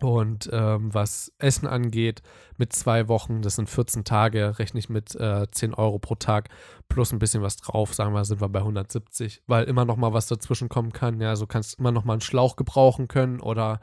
Und 0.00 0.48
ähm, 0.52 0.94
was 0.94 1.32
Essen 1.38 1.66
angeht, 1.66 2.22
mit 2.56 2.72
zwei 2.72 3.08
Wochen, 3.08 3.42
das 3.42 3.56
sind 3.56 3.68
14 3.68 4.04
Tage, 4.04 4.58
rechne 4.58 4.78
ich 4.78 4.88
mit 4.88 5.14
äh, 5.16 5.46
10 5.50 5.74
Euro 5.74 5.98
pro 5.98 6.14
Tag 6.14 6.50
plus 6.88 7.12
ein 7.12 7.18
bisschen 7.18 7.42
was 7.42 7.56
drauf, 7.56 7.94
sagen 7.94 8.14
wir, 8.14 8.24
sind 8.24 8.40
wir 8.40 8.48
bei 8.48 8.60
170, 8.60 9.42
weil 9.46 9.64
immer 9.64 9.84
noch 9.84 9.96
mal 9.96 10.12
was 10.12 10.28
dazwischen 10.28 10.68
kommen 10.68 10.92
kann. 10.92 11.20
Ja, 11.20 11.34
so 11.34 11.46
kannst 11.46 11.78
immer 11.78 11.90
noch 11.90 12.04
mal 12.04 12.14
einen 12.14 12.20
Schlauch 12.20 12.54
gebrauchen 12.54 13.08
können 13.08 13.40
oder 13.40 13.80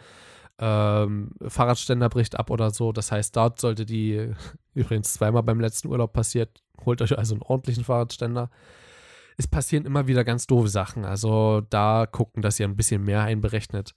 ähm, 0.57 1.31
Fahrradständer 1.45 2.07
bricht 2.09 2.39
ab 2.39 2.49
oder 2.49 2.69
so. 2.71 2.91
Das 2.91 3.11
heißt, 3.11 3.35
dort 3.35 3.59
sollte 3.59 3.85
die, 3.85 4.31
übrigens 4.73 5.13
zweimal 5.13 5.43
beim 5.43 5.59
letzten 5.59 5.89
Urlaub 5.89 6.13
passiert, 6.13 6.61
holt 6.85 7.01
euch 7.01 7.17
also 7.17 7.35
einen 7.35 7.43
ordentlichen 7.43 7.83
Fahrradständer. 7.83 8.49
Es 9.37 9.47
passieren 9.47 9.85
immer 9.85 10.07
wieder 10.07 10.23
ganz 10.23 10.47
doofe 10.47 10.69
Sachen. 10.69 11.03
Also 11.03 11.61
da 11.69 12.07
gucken, 12.09 12.41
dass 12.41 12.59
ihr 12.59 12.67
ein 12.67 12.77
bisschen 12.77 13.03
mehr 13.03 13.21
einberechnet. 13.23 13.93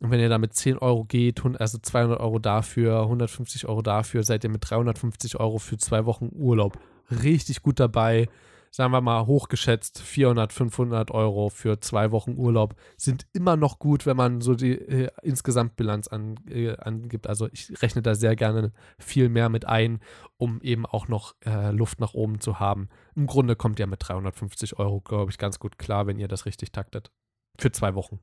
Und 0.00 0.10
wenn 0.10 0.20
ihr 0.20 0.28
da 0.28 0.38
mit 0.38 0.54
10 0.54 0.78
Euro 0.78 1.04
geht, 1.04 1.42
also 1.58 1.78
200 1.78 2.20
Euro 2.20 2.38
dafür, 2.38 3.02
150 3.02 3.66
Euro 3.68 3.82
dafür, 3.82 4.22
seid 4.22 4.44
ihr 4.44 4.50
mit 4.50 4.68
350 4.68 5.40
Euro 5.40 5.58
für 5.58 5.76
zwei 5.76 6.06
Wochen 6.06 6.30
Urlaub 6.32 6.78
richtig 7.10 7.62
gut 7.62 7.80
dabei 7.80 8.28
sagen 8.70 8.92
wir 8.92 9.00
mal, 9.00 9.26
hochgeschätzt 9.26 10.00
400, 10.00 10.52
500 10.52 11.10
Euro 11.10 11.48
für 11.48 11.80
zwei 11.80 12.10
Wochen 12.10 12.36
Urlaub 12.36 12.74
sind 12.96 13.26
immer 13.32 13.56
noch 13.56 13.78
gut, 13.78 14.06
wenn 14.06 14.16
man 14.16 14.40
so 14.40 14.54
die 14.54 14.72
äh, 14.72 15.10
Insgesamtbilanz 15.22 16.08
an, 16.08 16.36
äh, 16.48 16.76
angibt. 16.76 17.26
Also 17.26 17.48
ich 17.52 17.80
rechne 17.82 18.02
da 18.02 18.14
sehr 18.14 18.36
gerne 18.36 18.72
viel 18.98 19.28
mehr 19.28 19.48
mit 19.48 19.64
ein, 19.66 20.00
um 20.36 20.60
eben 20.60 20.86
auch 20.86 21.08
noch 21.08 21.34
äh, 21.44 21.70
Luft 21.70 22.00
nach 22.00 22.14
oben 22.14 22.40
zu 22.40 22.60
haben. 22.60 22.88
Im 23.14 23.26
Grunde 23.26 23.56
kommt 23.56 23.78
ihr 23.78 23.86
mit 23.86 24.06
350 24.06 24.78
Euro, 24.78 25.00
glaube 25.00 25.30
ich, 25.30 25.38
ganz 25.38 25.58
gut 25.58 25.78
klar, 25.78 26.06
wenn 26.06 26.18
ihr 26.18 26.28
das 26.28 26.46
richtig 26.46 26.72
taktet. 26.72 27.10
Für 27.58 27.72
zwei 27.72 27.94
Wochen. 27.94 28.20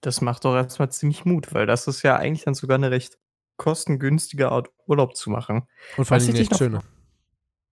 Das 0.00 0.20
macht 0.20 0.44
doch 0.44 0.54
erstmal 0.54 0.90
ziemlich 0.90 1.24
Mut, 1.24 1.54
weil 1.54 1.66
das 1.66 1.86
ist 1.86 2.02
ja 2.02 2.16
eigentlich 2.16 2.44
dann 2.44 2.54
sogar 2.54 2.76
eine 2.76 2.90
recht 2.90 3.18
kostengünstige 3.56 4.50
Art 4.50 4.70
Urlaub 4.86 5.16
zu 5.16 5.30
machen. 5.30 5.68
Und 5.96 6.04
vor 6.04 6.16
allem 6.16 6.34
echt 6.34 6.56
schöne. 6.56 6.80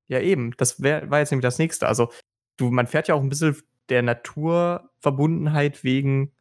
Ja, 0.06 0.20
eben. 0.20 0.52
Das 0.56 0.82
wär, 0.82 1.10
war 1.10 1.18
jetzt 1.18 1.30
nämlich 1.30 1.44
das 1.44 1.58
nächste. 1.58 1.88
Also, 1.88 2.10
du, 2.56 2.70
man 2.70 2.86
fährt 2.86 3.08
ja 3.08 3.14
auch 3.14 3.22
ein 3.22 3.28
bisschen 3.28 3.56
der 3.88 4.02
Naturverbundenheit 4.02 5.82
wegen, 5.82 6.32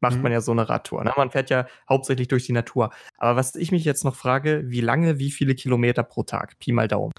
macht 0.00 0.16
mhm. 0.16 0.22
man 0.22 0.32
ja 0.32 0.40
so 0.40 0.52
eine 0.52 0.68
Radtour. 0.68 1.02
Ne? 1.04 1.12
Man 1.16 1.30
fährt 1.30 1.50
ja 1.50 1.66
hauptsächlich 1.88 2.28
durch 2.28 2.46
die 2.46 2.52
Natur. 2.52 2.90
Aber 3.16 3.36
was 3.36 3.56
ich 3.56 3.72
mich 3.72 3.84
jetzt 3.84 4.04
noch 4.04 4.14
frage, 4.14 4.62
wie 4.66 4.80
lange, 4.80 5.18
wie 5.18 5.30
viele 5.30 5.54
Kilometer 5.54 6.02
pro 6.02 6.22
Tag? 6.22 6.58
Pi 6.58 6.72
mal 6.72 6.88
Daumen. 6.88 7.12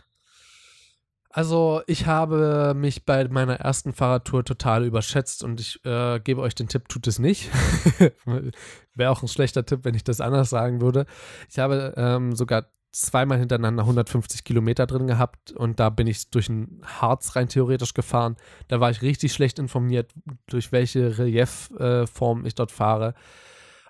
Also 1.36 1.82
ich 1.86 2.06
habe 2.06 2.74
mich 2.78 3.04
bei 3.04 3.28
meiner 3.28 3.56
ersten 3.56 3.92
Fahrradtour 3.92 4.46
total 4.46 4.86
überschätzt 4.86 5.44
und 5.44 5.60
ich 5.60 5.84
äh, 5.84 6.22
gebe 6.22 6.40
euch 6.40 6.56
den 6.56 6.70
Tipp, 6.70 6.88
tut 6.88 7.08
es 7.08 7.20
nicht. 7.20 7.50
Wäre 8.96 9.12
auch 9.12 9.22
ein 9.22 9.28
schlechter 9.28 9.66
Tipp, 9.66 9.82
wenn 9.84 9.96
ich 9.96 10.06
das 10.06 10.22
anders 10.22 10.50
sagen 10.50 10.80
würde. 10.80 11.06
Ich 11.50 11.60
habe 11.60 11.94
ähm, 11.98 12.38
sogar 12.38 12.68
zweimal 12.94 13.38
hintereinander 13.38 13.84
150 13.84 14.46
Kilometer 14.46 14.88
drin 14.88 15.08
gehabt 15.08 15.52
und 15.52 15.78
da 15.82 15.90
bin 15.90 16.08
ich 16.08 16.30
durch 16.30 16.48
ein 16.48 16.82
Harz 16.86 17.36
rein 17.36 17.50
theoretisch 17.50 17.94
gefahren. 17.94 18.38
Da 18.70 18.80
war 18.80 18.90
ich 18.90 19.02
richtig 19.02 19.34
schlecht 19.34 19.60
informiert, 19.60 20.14
durch 20.48 20.72
welche 20.72 21.18
Reliefform 21.18 22.46
äh, 22.46 22.48
ich 22.48 22.56
dort 22.56 22.72
fahre. 22.72 23.14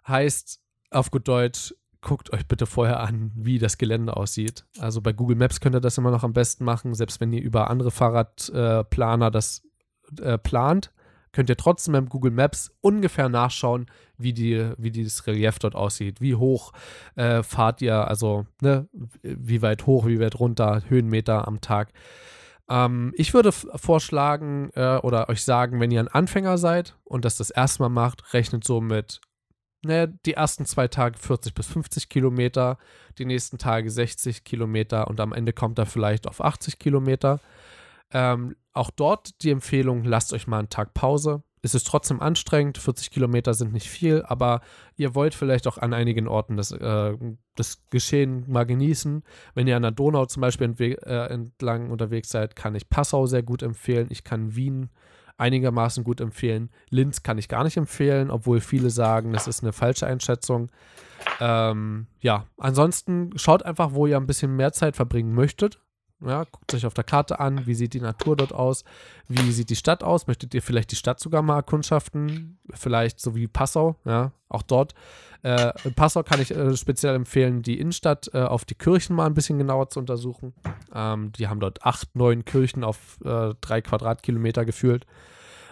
Heißt 0.08 0.62
auf 0.90 1.12
gut 1.12 1.28
Deutsch, 1.28 1.76
guckt 2.06 2.32
euch 2.32 2.48
bitte 2.48 2.68
vorher 2.68 3.00
an, 3.02 3.32
wie 3.36 3.58
das 3.58 3.78
Gelände 3.78 4.16
aussieht. 4.16 4.64
Also 4.80 5.02
bei 5.02 5.12
Google 5.12 5.36
Maps 5.36 5.60
könnt 5.60 5.76
ihr 5.76 5.82
das 5.82 5.98
immer 5.98 6.12
noch 6.12 6.24
am 6.24 6.34
besten 6.34 6.64
machen, 6.64 6.94
selbst 6.94 7.20
wenn 7.20 7.34
ihr 7.34 7.42
über 7.42 7.70
andere 7.70 7.90
Fahrradplaner 7.92 9.28
äh, 9.28 9.32
das 9.32 9.64
äh, 10.22 10.38
plant, 10.38 10.94
könnt 11.34 11.50
ihr 11.50 11.58
trotzdem 11.58 11.94
beim 11.94 12.08
Google 12.08 12.32
Maps 12.32 12.72
ungefähr 12.80 13.28
nachschauen, 13.28 13.88
wie, 14.18 14.34
die, 14.34 14.72
wie 14.78 14.92
dieses 14.92 15.26
Relief 15.26 15.58
dort 15.58 15.76
aussieht. 15.76 16.22
Wie 16.22 16.36
hoch 16.36 16.74
äh, 17.16 17.42
fahrt 17.42 17.82
ihr, 17.82 18.08
also 18.08 18.46
ne, 18.62 18.88
wie 19.24 19.64
weit 19.64 19.88
hoch, 19.88 20.06
wie 20.06 20.20
weit 20.20 20.40
runter, 20.40 20.84
Höhenmeter 20.88 21.48
am 21.48 21.60
Tag. 21.60 21.92
Ähm, 22.70 23.14
ich 23.16 23.34
würde 23.34 23.52
vorschlagen 23.52 24.70
äh, 24.76 24.98
oder 24.98 25.28
euch 25.28 25.44
sagen, 25.44 25.80
wenn 25.80 25.92
ihr 25.92 26.02
ein 26.02 26.08
Anfänger 26.08 26.60
seid 26.60 26.96
und 27.04 27.26
das 27.26 27.36
das 27.36 27.50
erste 27.50 27.82
Mal 27.82 27.90
macht, 27.90 28.34
rechnet 28.36 28.64
so 28.64 28.80
mit 28.80 29.22
ne, 29.86 30.08
die 30.26 30.34
ersten 30.34 30.66
zwei 30.66 30.88
Tage 30.88 31.18
40 31.18 31.54
bis 31.54 31.68
50 31.68 32.10
Kilometer, 32.10 32.78
die 33.18 33.26
nächsten 33.26 33.58
Tage 33.58 33.90
60 33.90 34.44
Kilometer 34.44 35.08
und 35.08 35.20
am 35.20 35.34
Ende 35.34 35.54
kommt 35.54 35.80
er 35.80 35.86
vielleicht 35.86 36.28
auf 36.28 36.42
80 36.42 36.80
Kilometer. 36.80 37.40
Ähm, 38.12 38.56
auch 38.74 38.92
dort 38.92 39.42
die 39.44 39.52
Empfehlung, 39.52 40.04
lasst 40.04 40.34
euch 40.34 40.48
mal 40.48 40.60
einen 40.60 40.70
Tag 40.70 40.94
Pause. 40.94 41.44
Es 41.62 41.74
ist 41.74 41.88
trotzdem 41.88 42.22
anstrengend, 42.22 42.78
40 42.78 43.10
Kilometer 43.10 43.56
sind 43.56 43.74
nicht 43.74 43.90
viel, 43.90 44.22
aber 44.28 44.62
ihr 44.98 45.16
wollt 45.16 45.34
vielleicht 45.34 45.66
auch 45.66 45.80
an 45.80 45.94
einigen 45.94 46.28
Orten 46.28 46.58
das, 46.58 46.72
äh, 46.72 47.18
das 47.56 47.82
Geschehen 47.90 48.46
mal 48.48 48.66
genießen. 48.66 49.24
Wenn 49.56 49.68
ihr 49.68 49.76
an 49.76 49.82
der 49.82 49.92
Donau 49.92 50.28
zum 50.28 50.42
Beispiel 50.42 50.76
äh, 50.80 51.28
entlang 51.28 51.90
unterwegs 51.90 52.30
seid, 52.30 52.56
kann 52.56 52.76
ich 52.76 52.90
Passau 52.90 53.26
sehr 53.26 53.42
gut 53.42 53.64
empfehlen. 53.64 54.08
Ich 54.12 54.24
kann 54.24 54.56
Wien 54.56 54.90
einigermaßen 55.38 56.04
gut 56.04 56.22
empfehlen. 56.22 56.70
Linz 56.90 57.24
kann 57.24 57.38
ich 57.38 57.48
gar 57.50 57.64
nicht 57.64 57.78
empfehlen, 57.78 58.32
obwohl 58.32 58.62
viele 58.62 58.90
sagen, 58.90 59.34
das 59.34 59.48
ist 59.48 59.64
eine 59.64 59.74
falsche 59.74 60.08
Einschätzung. 60.08 60.70
Ähm, 61.40 62.08
ja, 62.20 62.46
ansonsten 62.58 63.32
schaut 63.38 63.64
einfach, 63.64 63.94
wo 63.94 64.08
ihr 64.08 64.18
ein 64.18 64.28
bisschen 64.28 64.56
mehr 64.56 64.72
Zeit 64.72 64.96
verbringen 64.96 65.34
möchtet. 65.34 65.80
Ja, 66.22 66.46
guckt 66.46 66.74
euch 66.74 66.86
auf 66.86 66.94
der 66.94 67.04
Karte 67.04 67.40
an, 67.40 67.68
wie 67.68 67.76
sieht 67.76 67.94
die 67.94 68.00
Natur 68.00 68.38
dort 68.38 68.54
aus, 68.54 68.86
wie 69.28 69.52
sieht 69.52 69.70
die 69.70 69.76
Stadt 69.76 70.04
aus, 70.04 70.28
möchtet 70.28 70.54
ihr 70.54 70.62
vielleicht 70.62 70.92
die 70.92 70.96
Stadt 70.96 71.20
sogar 71.20 71.42
mal 71.42 71.58
erkundschaften, 71.58 72.58
vielleicht 72.74 73.20
so 73.20 73.36
wie 73.36 73.48
Passau, 73.48 73.98
ja, 74.06 74.32
auch 74.48 74.64
dort. 74.64 74.94
Äh, 75.44 75.74
in 75.84 75.94
Passau 75.94 76.24
kann 76.24 76.42
ich 76.42 76.52
äh, 76.52 76.76
speziell 76.78 77.16
empfehlen, 77.16 77.62
die 77.62 77.80
Innenstadt 77.80 78.30
äh, 78.34 78.42
auf 78.42 78.64
die 78.64 78.76
Kirchen 78.76 79.16
mal 79.16 79.26
ein 79.26 79.34
bisschen 79.34 79.58
genauer 79.58 79.90
zu 79.90 80.00
untersuchen. 80.00 80.54
Ähm, 80.94 81.34
die 81.34 81.50
haben 81.50 81.60
dort 81.60 81.84
acht, 81.84 82.16
neun 82.16 82.46
Kirchen 82.46 82.84
auf 82.84 83.20
äh, 83.24 83.54
drei 83.60 83.82
Quadratkilometer 83.82 84.64
gefühlt. 84.66 85.06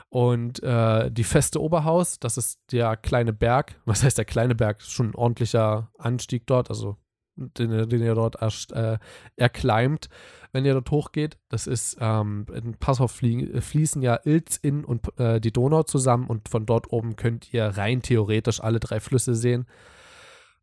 Und 0.09 0.61
äh, 0.61 1.09
die 1.09 1.23
Feste 1.23 1.59
Oberhaus, 1.59 2.19
das 2.19 2.37
ist 2.37 2.59
der 2.71 2.97
kleine 2.97 3.33
Berg, 3.33 3.73
was 3.85 4.03
heißt 4.03 4.19
der 4.19 4.25
kleine 4.25 4.53
Berg, 4.53 4.83
schon 4.83 5.07
ein 5.07 5.15
ordentlicher 5.15 5.89
Anstieg 5.97 6.45
dort, 6.45 6.69
also 6.69 6.97
den, 7.35 7.89
den 7.89 8.01
ihr 8.01 8.15
dort 8.15 8.37
äh, 8.71 8.97
erkleimt, 9.35 10.09
wenn 10.51 10.65
ihr 10.65 10.73
dort 10.73 10.91
hochgeht. 10.91 11.37
Das 11.49 11.67
ist, 11.67 11.97
ähm, 11.99 12.45
in 12.53 12.75
Passau 12.75 13.07
flie 13.07 13.61
fließen 13.61 14.01
ja 14.01 14.19
Ilz, 14.23 14.57
Inn 14.57 14.85
und 14.85 15.17
äh, 15.19 15.39
die 15.39 15.51
Donau 15.51 15.83
zusammen 15.83 16.27
und 16.27 16.49
von 16.49 16.65
dort 16.65 16.91
oben 16.91 17.15
könnt 17.15 17.53
ihr 17.53 17.65
rein 17.65 18.01
theoretisch 18.01 18.61
alle 18.61 18.79
drei 18.79 18.99
Flüsse 18.99 19.35
sehen. 19.35 19.65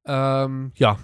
Ähm, 0.04 0.72
ja, 0.76 0.98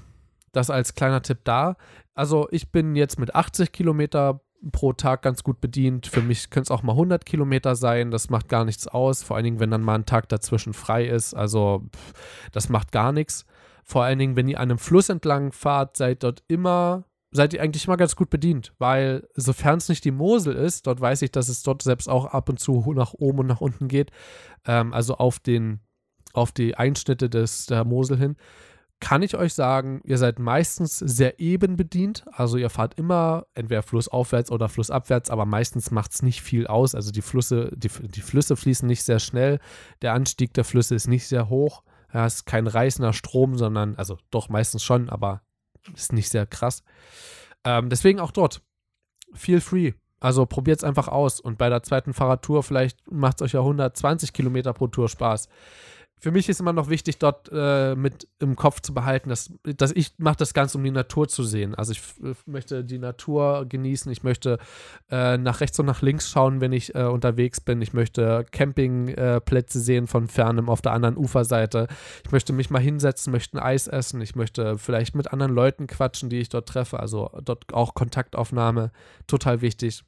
das 0.53 0.71
als 0.71 0.95
kleiner 0.95 1.23
Tipp 1.23 1.41
da. 1.45 1.77
Also 2.15 2.49
ich 2.51 2.71
bin 2.73 2.97
jetzt 2.97 3.19
mit 3.19 3.35
80 3.35 3.73
Kilometer 3.73 4.41
pro 4.73 4.93
Tag 4.93 5.23
ganz 5.23 5.43
gut 5.43 5.61
bedient. 5.61 6.07
Für 6.07 6.23
mich 6.23 6.51
können 6.51 6.63
es 6.65 6.71
auch 6.71 6.83
mal 6.83 6.93
100 6.93 7.27
Kilometer 7.27 7.77
sein. 7.77 8.11
Das 8.11 8.31
macht 8.31 8.49
gar 8.49 8.65
nichts 8.65 8.89
aus. 8.89 9.23
Vor 9.23 9.37
allen 9.37 9.45
Dingen, 9.45 9.61
wenn 9.61 9.71
dann 9.71 9.83
mal 9.83 9.97
ein 9.97 10.07
Tag 10.07 10.29
dazwischen 10.29 10.73
frei 10.73 11.07
ist. 11.07 11.35
Also 11.35 11.85
pff, 11.95 12.13
das 12.53 12.69
macht 12.69 12.93
gar 12.93 13.13
nichts. 13.13 13.45
Vor 13.89 14.03
allen 14.03 14.19
Dingen, 14.19 14.35
wenn 14.35 14.49
ihr 14.49 14.59
an 14.59 14.71
einem 14.71 14.79
Fluss 14.79 15.09
entlang 15.09 15.53
fahrt, 15.53 15.97
seid 15.97 16.25
dort 16.25 16.43
immer, 16.49 17.05
seid 17.31 17.55
ihr 17.55 17.63
eigentlich 17.63 17.87
immer 17.87 17.97
ganz 17.97 18.17
gut 18.17 18.31
bedient, 18.31 18.75
weil 18.79 19.29
sofern 19.35 19.79
es 19.79 19.89
nicht 19.89 20.05
die 20.05 20.11
Mosel 20.11 20.57
ist, 20.57 20.89
dort 20.89 21.01
weiß 21.01 21.23
ich, 21.23 21.31
dass 21.31 21.49
es 21.49 21.63
dort 21.63 21.83
selbst 21.83 22.09
auch 22.09 22.27
ab 22.27 22.49
und 22.49 22.59
zu 22.59 22.93
nach 22.95 23.15
oben 23.15 23.41
und 23.41 23.47
nach 23.47 23.61
unten 23.61 23.87
geht, 23.87 24.11
ähm, 24.67 24.93
also 24.93 25.19
auf 25.19 25.39
den, 25.39 25.79
auf 26.33 26.51
die 26.51 26.75
Einschnitte 26.75 27.31
des, 27.31 27.67
der 27.67 27.85
Mosel 27.85 28.19
hin, 28.19 28.37
kann 28.99 29.23
ich 29.23 29.37
euch 29.37 29.55
sagen, 29.55 30.01
ihr 30.05 30.19
seid 30.19 30.39
meistens 30.39 30.99
sehr 30.99 31.39
eben 31.39 31.77
bedient. 31.77 32.25
Also 32.33 32.57
ihr 32.57 32.71
fahrt 32.71 32.99
immer 32.99 33.47
entweder 33.55 33.83
flussaufwärts 33.83 34.51
oder 34.51 34.69
flussabwärts, 34.69 35.31
aber 35.31 35.45
meistens 35.45 35.91
macht 35.91 36.13
es 36.13 36.23
nicht 36.23 36.43
viel 36.43 36.67
aus. 36.67 36.95
Also 36.95 37.13
die 37.13 37.23
Flüsse, 37.23 37.71
die, 37.77 37.89
die 37.89 38.21
Flüsse 38.23 38.57
fließen 38.57 38.89
nicht 38.89 39.05
sehr 39.05 39.19
schnell, 39.19 39.61
der 40.03 40.15
Anstieg 40.15 40.55
der 40.55 40.65
Flüsse 40.65 40.95
ist 40.95 41.09
nicht 41.09 41.29
sehr 41.29 41.51
hoch. 41.51 41.83
Ja, 42.13 42.27
ist 42.27 42.47
kein 42.47 42.67
reißender 42.67 43.13
Strom, 43.13 43.57
sondern, 43.59 43.97
also 43.97 44.19
doch 44.31 44.49
meistens 44.49 44.83
schon, 44.83 45.09
aber 45.09 45.43
ist 45.95 46.13
nicht 46.13 46.29
sehr 46.29 46.47
krass. 46.47 46.83
Ähm, 47.65 47.91
deswegen 47.91 48.21
auch 48.21 48.31
dort. 48.31 48.63
Feel 49.35 49.61
free. 49.61 49.93
Also 50.19 50.47
probiert 50.47 50.79
es 50.79 50.85
einfach 50.85 51.09
aus 51.09 51.41
und 51.41 51.59
bei 51.59 51.69
der 51.69 51.83
zweiten 51.83 52.15
Fahrradtour 52.15 52.63
vielleicht 52.63 53.11
macht 53.11 53.41
es 53.41 53.45
euch 53.45 53.53
ja 53.53 53.61
120 53.61 54.33
Kilometer 54.33 54.73
pro 54.73 54.87
Tour 54.87 55.09
Spaß 55.09 55.49
für 56.19 56.31
mich 56.31 56.49
ist 56.49 56.61
immer 56.61 56.73
noch 56.73 56.89
wichtig, 56.89 57.19
dort 57.19 57.51
äh, 57.53 57.95
mit 57.95 58.27
im 58.39 58.57
Kopf 58.57 58.81
zu 58.81 58.95
behalten, 58.95 59.29
dass, 59.29 59.53
dass 59.63 59.93
ich 59.93 60.15
mache 60.17 60.37
das 60.39 60.55
Ganze, 60.55 60.79
um 60.79 60.85
die 60.85 60.91
Natur 60.91 61.29
zu 61.29 61.45
sehen. 61.45 61.75
Also 61.75 61.93
ich 61.93 62.03
möchte 62.47 62.85
die 62.85 62.99
Natur 62.99 63.67
genießen, 63.69 64.11
ich 64.11 64.23
möchte 64.23 64.59
äh, 65.11 65.37
nach 65.37 65.61
rechts 65.61 65.79
und 65.79 65.87
nach 65.87 66.01
links 66.01 66.31
schauen, 66.31 66.63
wenn 66.63 66.73
ich 66.73 66.95
äh, 66.95 67.05
unterwegs 67.05 67.61
bin. 67.61 67.83
Ich 67.83 67.93
möchte 67.93 68.47
Campingplätze 68.51 69.79
sehen 69.79 70.07
von 70.07 70.27
fernem 70.27 70.71
auf 70.71 70.81
der 70.81 70.93
anderen 70.93 71.19
Uferseite. 71.19 71.87
Ich 72.25 72.33
möchte 72.33 72.55
mich 72.55 72.71
mal 72.71 72.81
hinsetzen, 72.81 73.31
möchte 73.31 73.59
ein 73.59 73.63
Eis 73.63 73.87
essen. 73.87 74.21
Ich 74.23 74.35
möchte 74.35 74.79
vielleicht 74.79 75.15
mit 75.15 75.33
anderen 75.33 75.53
Leuten 75.53 75.87
quatschen, 75.87 76.31
die 76.31 76.39
ich 76.39 76.49
dort 76.49 76.69
treffe. 76.69 76.99
Also 76.99 77.31
dort 77.45 77.75
auch 77.75 77.95
Kontaktaufnahme, 77.95 78.91
total 79.27 79.61
wichtig 79.61 80.03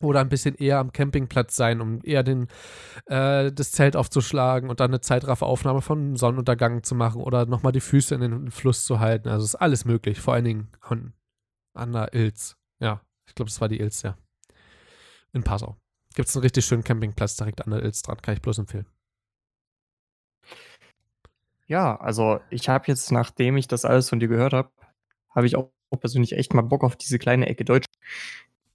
oder 0.00 0.20
ein 0.20 0.28
bisschen 0.28 0.54
eher 0.54 0.78
am 0.78 0.92
Campingplatz 0.92 1.56
sein, 1.56 1.80
um 1.80 2.00
eher 2.04 2.22
den, 2.22 2.48
äh, 3.06 3.50
das 3.52 3.72
Zelt 3.72 3.96
aufzuschlagen 3.96 4.70
und 4.70 4.80
dann 4.80 4.90
eine 4.90 5.00
Zeitrafferaufnahme 5.00 5.82
von 5.82 6.16
Sonnenuntergang 6.16 6.82
zu 6.82 6.94
machen 6.94 7.20
oder 7.20 7.46
nochmal 7.46 7.72
die 7.72 7.80
Füße 7.80 8.14
in 8.14 8.20
den 8.20 8.50
Fluss 8.50 8.84
zu 8.84 9.00
halten. 9.00 9.28
Also 9.28 9.44
ist 9.44 9.56
alles 9.56 9.84
möglich, 9.84 10.20
vor 10.20 10.34
allen 10.34 10.44
Dingen 10.44 10.68
an, 10.80 11.14
an 11.74 11.92
der 11.92 12.14
Ilz. 12.14 12.56
Ja, 12.78 13.00
ich 13.26 13.34
glaube, 13.34 13.50
das 13.50 13.60
war 13.60 13.68
die 13.68 13.80
Ilz, 13.80 14.02
ja. 14.02 14.16
In 15.32 15.42
Passau. 15.42 15.76
Gibt 16.14 16.28
es 16.28 16.36
einen 16.36 16.42
richtig 16.42 16.64
schönen 16.64 16.84
Campingplatz 16.84 17.36
direkt 17.36 17.64
an 17.64 17.70
der 17.70 17.82
Ilz 17.82 18.02
dran, 18.02 18.22
kann 18.22 18.34
ich 18.34 18.42
bloß 18.42 18.58
empfehlen. 18.58 18.86
Ja, 21.66 21.96
also 22.00 22.40
ich 22.48 22.68
habe 22.68 22.84
jetzt, 22.86 23.12
nachdem 23.12 23.56
ich 23.58 23.68
das 23.68 23.84
alles 23.84 24.08
von 24.08 24.20
dir 24.20 24.28
gehört 24.28 24.54
habe, 24.54 24.70
habe 25.34 25.46
ich 25.46 25.54
auch 25.54 25.70
persönlich 26.00 26.32
echt 26.32 26.54
mal 26.54 26.62
Bock 26.62 26.82
auf 26.82 26.96
diese 26.96 27.18
kleine 27.18 27.46
Ecke 27.46 27.64
Deutsch. 27.64 27.86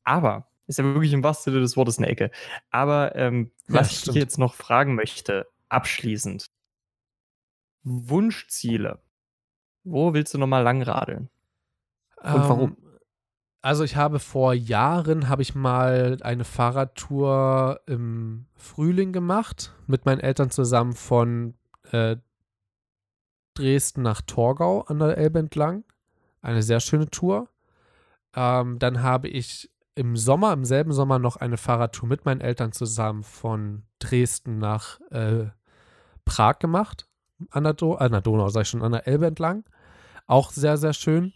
Aber 0.04 0.48
ist 0.68 0.80
ja 0.80 0.86
wirklich 0.86 1.14
im 1.14 1.24
wahrsten 1.24 1.52
Sinne 1.52 1.62
des 1.62 1.76
Wortes 1.78 1.98
eine 1.98 2.08
Ecke. 2.08 2.32
Aber 2.70 3.16
ähm, 3.16 3.52
ja, 3.68 3.76
was 3.76 4.02
stimmt. 4.02 4.16
ich 4.16 4.22
jetzt 4.22 4.38
noch 4.38 4.54
fragen 4.54 4.96
möchte, 4.96 5.48
abschließend. 5.70 6.48
Wunschziele. 7.84 9.02
Wo 9.84 10.14
willst 10.14 10.34
du 10.34 10.38
nochmal 10.38 10.64
langradeln? 10.64 11.30
Und 12.22 12.36
ähm, 12.36 12.50
warum? 12.50 12.78
Also 13.62 13.84
ich 13.86 13.96
habe 13.96 14.20
vor 14.20 14.54
Jahren 14.54 15.30
habe 15.30 15.42
ich 15.42 15.56
mal 15.56 16.18
eine 16.22 16.44
Fahrradtour 16.44 17.80
im 17.86 18.46
Frühling 18.56 19.14
gemacht 19.14 19.74
mit 19.88 20.06
meinen 20.06 20.20
Eltern 20.20 20.50
zusammen 20.50 20.94
von 20.94 21.54
äh, 21.92 22.18
Dresden 23.54 24.02
nach 24.02 24.22
Torgau 24.22 24.82
an 24.82 25.00
der 25.00 25.18
Elbe 25.18 25.40
entlang. 25.40 25.86
Eine 26.42 26.62
sehr 26.62 26.82
schöne 26.82 27.10
Tour. 27.10 27.48
Ähm, 28.36 28.80
dann 28.80 29.02
habe 29.02 29.30
ich 29.30 29.70
im 29.96 30.18
Sommer, 30.18 30.54
im 30.54 30.66
selben 30.66 30.92
Sommer 30.92 31.20
noch 31.20 31.36
eine 31.36 31.58
Fahrradtour 31.58 32.08
mit 32.08 32.26
meinen 32.26 32.42
Eltern 32.42 32.72
zusammen 32.72 33.24
von 33.24 33.84
Dresden 34.00 34.58
nach 34.58 35.00
äh, 35.12 35.46
Prag 36.26 36.60
gemacht. 36.60 37.08
An 37.50 37.64
der, 37.64 37.74
Do 37.74 37.96
an 37.96 38.12
der 38.12 38.22
Donau, 38.22 38.48
sag 38.50 38.62
ich 38.62 38.70
schon, 38.70 38.84
an 38.84 38.94
der 38.94 39.08
Elbe 39.08 39.28
entlang. 39.28 39.66
Auch 40.28 40.52
sehr, 40.52 40.78
sehr 40.78 40.94
schön. 40.94 41.34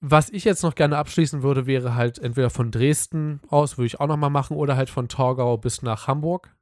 Was 0.00 0.30
ich 0.30 0.44
jetzt 0.44 0.62
noch 0.62 0.74
gerne 0.74 0.96
abschließen 0.96 1.42
würde, 1.42 1.66
wäre 1.66 1.94
halt 1.94 2.18
entweder 2.18 2.48
von 2.48 2.70
Dresden 2.70 3.40
aus, 3.48 3.76
würde 3.76 3.86
ich 3.86 4.00
auch 4.00 4.06
nochmal 4.06 4.30
machen, 4.30 4.56
oder 4.56 4.76
halt 4.76 4.88
von 4.88 5.08
Torgau 5.08 5.58
bis 5.58 5.82
nach 5.82 6.06
Hamburg 6.06 6.56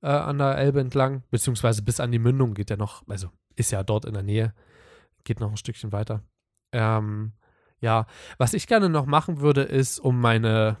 äh, 0.00 0.08
an 0.08 0.38
der 0.38 0.56
Elbe 0.56 0.80
entlang, 0.80 1.22
beziehungsweise 1.30 1.82
bis 1.82 2.00
an 2.00 2.12
die 2.12 2.18
Mündung 2.18 2.54
geht 2.54 2.70
ja 2.70 2.76
noch, 2.76 3.06
also 3.06 3.28
ist 3.56 3.72
ja 3.72 3.82
dort 3.82 4.06
in 4.06 4.14
der 4.14 4.22
Nähe, 4.22 4.54
geht 5.24 5.40
noch 5.40 5.50
ein 5.50 5.58
Stückchen 5.58 5.92
weiter. 5.92 6.22
Ähm, 6.72 7.32
ja, 7.80 8.06
was 8.38 8.54
ich 8.54 8.66
gerne 8.66 8.88
noch 8.88 9.06
machen 9.06 9.40
würde, 9.40 9.62
ist, 9.62 9.98
um 9.98 10.20
meine, 10.20 10.78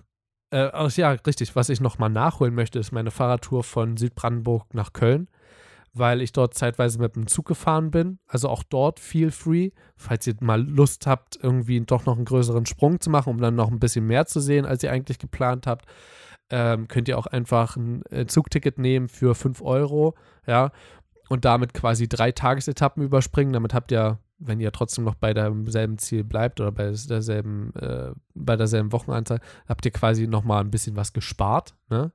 äh, 0.50 0.88
ja, 0.88 1.10
richtig, 1.10 1.54
was 1.54 1.68
ich 1.68 1.80
noch 1.80 1.98
mal 1.98 2.08
nachholen 2.08 2.54
möchte, 2.54 2.78
ist 2.78 2.92
meine 2.92 3.10
Fahrradtour 3.10 3.64
von 3.64 3.96
Südbrandenburg 3.96 4.74
nach 4.74 4.92
Köln, 4.92 5.28
weil 5.92 6.20
ich 6.20 6.32
dort 6.32 6.54
zeitweise 6.54 6.98
mit 6.98 7.16
dem 7.16 7.26
Zug 7.26 7.46
gefahren 7.46 7.90
bin. 7.90 8.18
Also 8.26 8.48
auch 8.48 8.62
dort 8.62 9.00
feel 9.00 9.30
free, 9.30 9.70
falls 9.96 10.26
ihr 10.26 10.34
mal 10.40 10.62
Lust 10.62 11.06
habt, 11.06 11.38
irgendwie 11.40 11.80
doch 11.80 12.06
noch 12.06 12.16
einen 12.16 12.24
größeren 12.24 12.66
Sprung 12.66 13.00
zu 13.00 13.10
machen, 13.10 13.30
um 13.30 13.40
dann 13.40 13.54
noch 13.54 13.70
ein 13.70 13.80
bisschen 13.80 14.06
mehr 14.06 14.26
zu 14.26 14.40
sehen, 14.40 14.66
als 14.66 14.82
ihr 14.82 14.92
eigentlich 14.92 15.18
geplant 15.18 15.66
habt. 15.66 15.86
Ähm, 16.50 16.88
könnt 16.88 17.08
ihr 17.08 17.18
auch 17.18 17.26
einfach 17.26 17.76
ein 17.76 18.02
äh, 18.10 18.26
Zugticket 18.26 18.78
nehmen 18.78 19.08
für 19.08 19.34
5 19.34 19.60
Euro, 19.60 20.14
ja, 20.46 20.72
und 21.28 21.44
damit 21.44 21.74
quasi 21.74 22.08
drei 22.08 22.32
Tagesetappen 22.32 23.02
überspringen. 23.02 23.52
Damit 23.52 23.74
habt 23.74 23.92
ihr 23.92 24.18
wenn 24.38 24.60
ihr 24.60 24.72
trotzdem 24.72 25.04
noch 25.04 25.14
bei 25.14 25.34
demselben 25.34 25.98
Ziel 25.98 26.24
bleibt 26.24 26.60
oder 26.60 26.72
bei 26.72 26.84
derselben, 26.84 27.74
äh, 27.74 28.12
bei 28.34 28.56
derselben 28.56 28.92
Wochenanzahl, 28.92 29.40
habt 29.68 29.84
ihr 29.84 29.90
quasi 29.90 30.26
nochmal 30.26 30.62
ein 30.62 30.70
bisschen 30.70 30.96
was 30.96 31.12
gespart, 31.12 31.74
ne? 31.88 32.12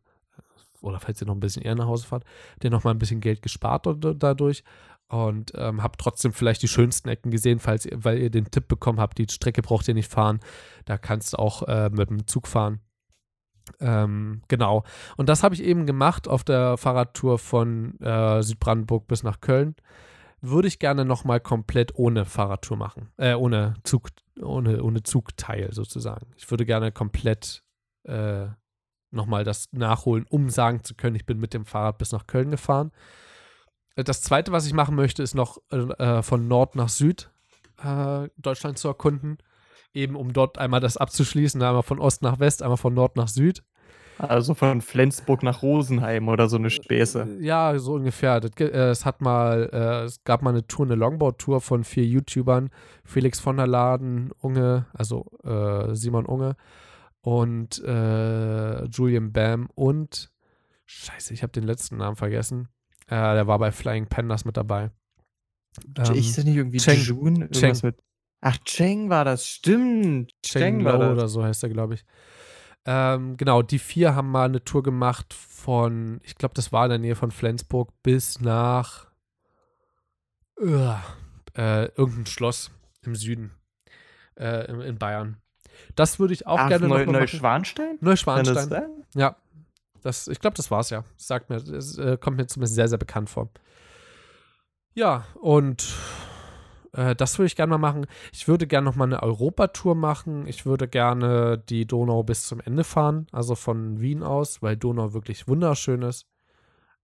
Oder 0.82 1.00
falls 1.00 1.22
ihr 1.22 1.28
noch 1.28 1.36
ein 1.36 1.40
bisschen 1.40 1.64
eher 1.64 1.76
nach 1.76 1.88
Hause 1.88 2.06
fahrt, 2.06 2.26
habt 2.52 2.64
ihr 2.64 2.70
nochmal 2.70 2.94
ein 2.94 3.00
bisschen 3.00 3.22
Geld 3.22 3.42
gespart 3.42 3.88
dadurch 4.18 4.64
und 5.08 5.54
ähm, 5.56 5.82
habt 5.82 6.00
trotzdem 6.00 6.34
vielleicht 6.34 6.62
die 6.62 6.68
schönsten 6.68 7.08
Ecken 7.08 7.32
gesehen, 7.32 7.60
falls 7.60 7.86
ihr, 7.86 8.04
weil 8.04 8.18
ihr 8.18 8.30
den 8.30 8.52
Tipp 8.52 8.68
bekommen 8.68 9.00
habt, 9.00 9.18
die 9.18 9.28
Strecke 9.30 9.62
braucht 9.62 9.88
ihr 9.88 9.94
nicht 9.94 10.12
fahren. 10.12 10.40
Da 10.86 10.98
kannst 10.98 11.34
du 11.34 11.38
auch 11.38 11.64
äh, 11.64 11.90
mit 11.90 12.10
dem 12.10 12.28
Zug 12.28 12.48
fahren. 12.48 12.82
Ähm, 13.80 14.42
genau. 14.48 14.84
Und 15.16 15.30
das 15.30 15.44
habe 15.44 15.56
ich 15.56 15.64
eben 15.64 15.86
gemacht 15.86 16.28
auf 16.28 16.44
der 16.44 16.78
Fahrradtour 16.78 17.40
von 17.40 18.00
äh, 18.02 18.42
Südbrandenburg 18.44 19.08
bis 19.08 19.24
nach 19.24 19.40
Köln. 19.40 19.76
Würde 20.46 20.68
ich 20.68 20.80
gerne 20.80 21.06
nochmal 21.06 21.40
komplett 21.40 21.96
ohne 21.96 22.26
Fahrradtour 22.26 22.78
machen. 22.78 23.10
Äh, 23.18 23.34
ohne 23.34 23.76
Zug, 23.84 24.10
ohne, 24.42 24.84
ohne 24.84 25.04
Zugteil 25.04 25.74
sozusagen. 25.74 26.28
Ich 26.36 26.50
würde 26.52 26.66
gerne 26.66 26.92
komplett 26.92 27.64
äh, 28.04 28.48
nochmal 29.12 29.44
das 29.44 29.70
nachholen, 29.72 30.26
um 30.30 30.50
sagen 30.50 30.84
zu 30.84 30.96
können, 30.96 31.16
ich 31.16 31.26
bin 31.26 31.40
mit 31.40 31.54
dem 31.54 31.66
Fahrrad 31.66 31.98
bis 31.98 32.12
nach 32.12 32.28
Köln 32.28 32.52
gefahren. 32.52 32.92
Das 33.96 34.22
zweite, 34.22 34.52
was 34.52 34.66
ich 34.66 34.74
machen 34.74 34.96
möchte, 34.96 35.24
ist 35.24 35.36
noch 35.36 35.60
äh, 35.72 36.22
von 36.22 36.48
Nord 36.48 36.76
nach 36.76 36.90
Süd 36.90 37.32
äh, 37.84 38.28
Deutschland 38.38 38.78
zu 38.78 38.88
erkunden 38.88 39.38
eben 39.94 40.16
um 40.16 40.34
dort 40.34 40.58
einmal 40.58 40.80
das 40.80 40.98
abzuschließen, 40.98 41.62
einmal 41.62 41.84
von 41.84 42.00
Ost 42.00 42.22
nach 42.22 42.40
West, 42.40 42.64
einmal 42.64 42.78
von 42.78 42.94
Nord 42.94 43.16
nach 43.16 43.28
Süd. 43.28 43.64
Also 44.18 44.54
von 44.54 44.82
Flensburg 44.82 45.44
nach 45.44 45.62
Rosenheim 45.62 46.28
oder 46.28 46.48
so 46.48 46.58
eine 46.58 46.70
Späße. 46.70 47.28
Äh, 47.40 47.44
ja, 47.44 47.78
so 47.80 47.94
ungefähr. 47.94 48.42
Äh, 48.60 48.90
es 48.90 49.06
hat 49.06 49.22
mal, 49.22 49.70
äh, 49.74 50.06
es 50.06 50.24
gab 50.24 50.42
mal 50.42 50.52
eine 50.52 50.68
Tour, 50.68 50.86
eine 50.86 50.96
Longboard-Tour 50.96 51.62
von 51.62 51.84
vier 51.84 52.06
YouTubern, 52.06 52.70
Felix 53.04 53.40
von 53.40 53.58
der 53.58 53.68
Laden, 53.68 54.32
Unge, 54.40 54.86
also 54.94 55.26
äh, 55.44 55.96
Simon 55.96 56.26
Unge 56.26 56.56
und 57.22 57.84
äh, 57.84 58.86
Julian 58.86 59.32
Bam 59.32 59.70
und 59.76 60.32
Scheiße, 60.86 61.34
ich 61.34 61.42
habe 61.42 61.54
den 61.54 61.64
letzten 61.64 61.98
Namen 61.98 62.16
vergessen. 62.16 62.68
Äh, 63.08 63.16
der 63.16 63.48
war 63.48 63.60
bei 63.60 63.72
Flying 63.72 64.08
Pandas 64.08 64.46
mit 64.46 64.58
dabei. 64.58 64.92
Ähm, 65.98 66.16
ich 66.16 66.34
sehe 66.34 66.44
nicht 66.44 66.58
irgendwie 66.58 66.78
Cheng, 66.78 67.00
irgendwas 67.00 67.60
Cheng. 67.60 67.76
mit 67.84 67.96
Ach, 68.46 68.58
Cheng 68.66 69.10
war 69.10 69.24
das, 69.24 69.48
stimmt. 69.48 70.34
Cheng, 70.44 70.62
Cheng 70.62 70.86
war 70.86 70.98
das. 70.98 71.12
oder 71.14 71.28
so 71.30 71.44
heißt 71.44 71.64
er, 71.64 71.70
glaube 71.70 71.94
ich. 71.94 72.04
Ähm, 72.86 73.38
genau, 73.38 73.62
die 73.62 73.80
vier 73.80 74.16
haben 74.16 74.30
mal 74.30 74.46
eine 74.46 74.64
Tour 74.64 74.84
gemacht 74.84 75.34
von, 75.34 76.20
ich 76.24 76.36
glaube, 76.36 76.54
das 76.54 76.72
war 76.72 76.86
in 76.86 76.90
der 76.90 77.00
Nähe 77.00 77.16
von 77.16 77.32
Flensburg 77.32 77.92
bis 78.04 78.42
nach 78.42 79.08
uh, 80.60 80.96
äh, 81.56 81.86
irgendein 81.96 82.26
Schloss 82.26 82.72
im 83.02 83.16
Süden 83.16 83.52
äh, 84.36 84.70
in, 84.70 84.82
in 84.82 84.98
Bayern. 84.98 85.38
Das 85.96 86.20
würde 86.20 86.34
ich 86.34 86.46
auch 86.46 86.60
Ach, 86.60 86.68
gerne 86.68 86.88
Neu, 86.88 87.06
noch. 87.06 87.14
Neuschwanstein? 87.14 87.98
Das 88.00 88.02
Neuschwanstein. 88.02 88.70
sein? 88.70 88.90
Ja, 89.16 89.38
das, 90.02 90.28
ich 90.28 90.40
glaube, 90.40 90.58
das 90.58 90.70
war's 90.70 90.90
ja. 90.90 91.04
Das 91.18 91.28
sagt 91.28 91.50
mir, 91.50 91.56
es 91.56 91.98
äh, 91.98 92.18
kommt 92.18 92.38
mir 92.38 92.48
zumindest 92.48 92.76
sehr, 92.76 92.90
sehr 92.90 92.98
bekannt 92.98 93.30
vor. 93.30 93.50
Ja, 94.94 95.26
und 95.36 95.88
äh, 96.94 97.16
das 97.16 97.38
würde 97.38 97.48
ich 97.48 97.56
gerne 97.56 97.72
mal 97.72 97.78
machen. 97.78 98.06
Ich 98.32 98.48
würde 98.48 98.68
gerne 98.68 98.86
noch 98.86 98.96
mal 98.96 99.06
eine 99.06 99.22
Europatour 99.22 99.96
machen. 99.96 100.48
Ich 100.48 100.66
würde 100.66 100.88
gerne 100.88 101.58
die 101.58 101.86
Donau 101.86 102.24
bis 102.24 102.48
zum 102.48 102.62
Ende 102.62 102.84
fahren, 102.84 103.28
also 103.32 103.56
von 103.56 104.00
Wien 104.00 104.24
aus, 104.24 104.62
weil 104.62 104.78
Donau 104.78 105.14
wirklich 105.14 105.48
wunderschön 105.48 106.02
ist. 106.04 106.28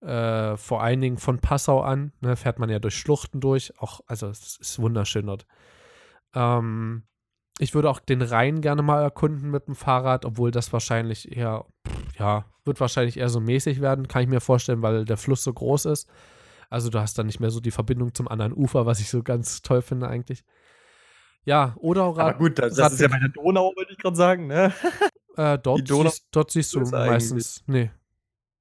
Äh, 0.00 0.56
vor 0.56 0.82
allen 0.82 1.00
Dingen 1.00 1.18
von 1.18 1.40
Passau 1.40 1.82
an, 1.82 2.12
ne, 2.20 2.34
fährt 2.36 2.58
man 2.58 2.70
ja 2.70 2.78
durch 2.78 2.96
Schluchten 2.96 3.40
durch. 3.40 3.78
Auch, 3.78 4.00
also 4.06 4.28
es 4.28 4.56
ist 4.56 4.78
wunderschön 4.78 5.26
dort. 5.26 5.46
Ähm, 6.34 7.02
ich 7.58 7.74
würde 7.74 7.90
auch 7.90 8.00
den 8.00 8.22
Rhein 8.22 8.62
gerne 8.62 8.80
mal 8.80 9.02
erkunden 9.02 9.50
mit 9.50 9.66
dem 9.66 9.74
Fahrrad, 9.74 10.24
obwohl 10.24 10.50
das 10.50 10.72
wahrscheinlich 10.72 11.36
eher, 11.36 11.66
pff, 11.86 12.18
ja, 12.18 12.46
wird 12.64 12.80
wahrscheinlich 12.80 13.18
eher 13.18 13.28
so 13.28 13.40
mäßig 13.40 13.82
werden, 13.82 14.08
kann 14.08 14.22
ich 14.22 14.28
mir 14.28 14.40
vorstellen, 14.40 14.80
weil 14.80 15.04
der 15.04 15.18
Fluss 15.18 15.44
so 15.44 15.52
groß 15.52 15.84
ist. 15.86 16.08
Also 16.70 16.88
du 16.88 16.98
hast 17.00 17.18
dann 17.18 17.26
nicht 17.26 17.40
mehr 17.40 17.50
so 17.50 17.60
die 17.60 17.72
Verbindung 17.72 18.14
zum 18.14 18.28
anderen 18.28 18.52
Ufer, 18.54 18.86
was 18.86 19.00
ich 19.00 19.10
so 19.10 19.22
ganz 19.22 19.60
toll 19.62 19.82
finde 19.82 20.08
eigentlich. 20.08 20.44
Ja, 21.44 21.74
oder 21.78 22.04
auch 22.04 22.16
Aber 22.18 22.34
gut, 22.34 22.58
das, 22.58 22.74
das 22.76 22.92
ist 22.94 23.00
ja 23.00 23.08
bei 23.08 23.18
der 23.18 23.30
Donau, 23.30 23.72
würde 23.76 23.92
ich 23.92 23.98
gerade 23.98 24.16
sagen, 24.16 24.46
ne? 24.46 24.72
äh, 25.36 25.58
dort, 25.58 25.86
siehst, 25.88 26.28
dort 26.30 26.50
siehst 26.50 26.74
du 26.74 26.80
ist 26.80 26.94
eigentlich- 26.94 27.10
meistens, 27.10 27.64
nee, 27.66 27.90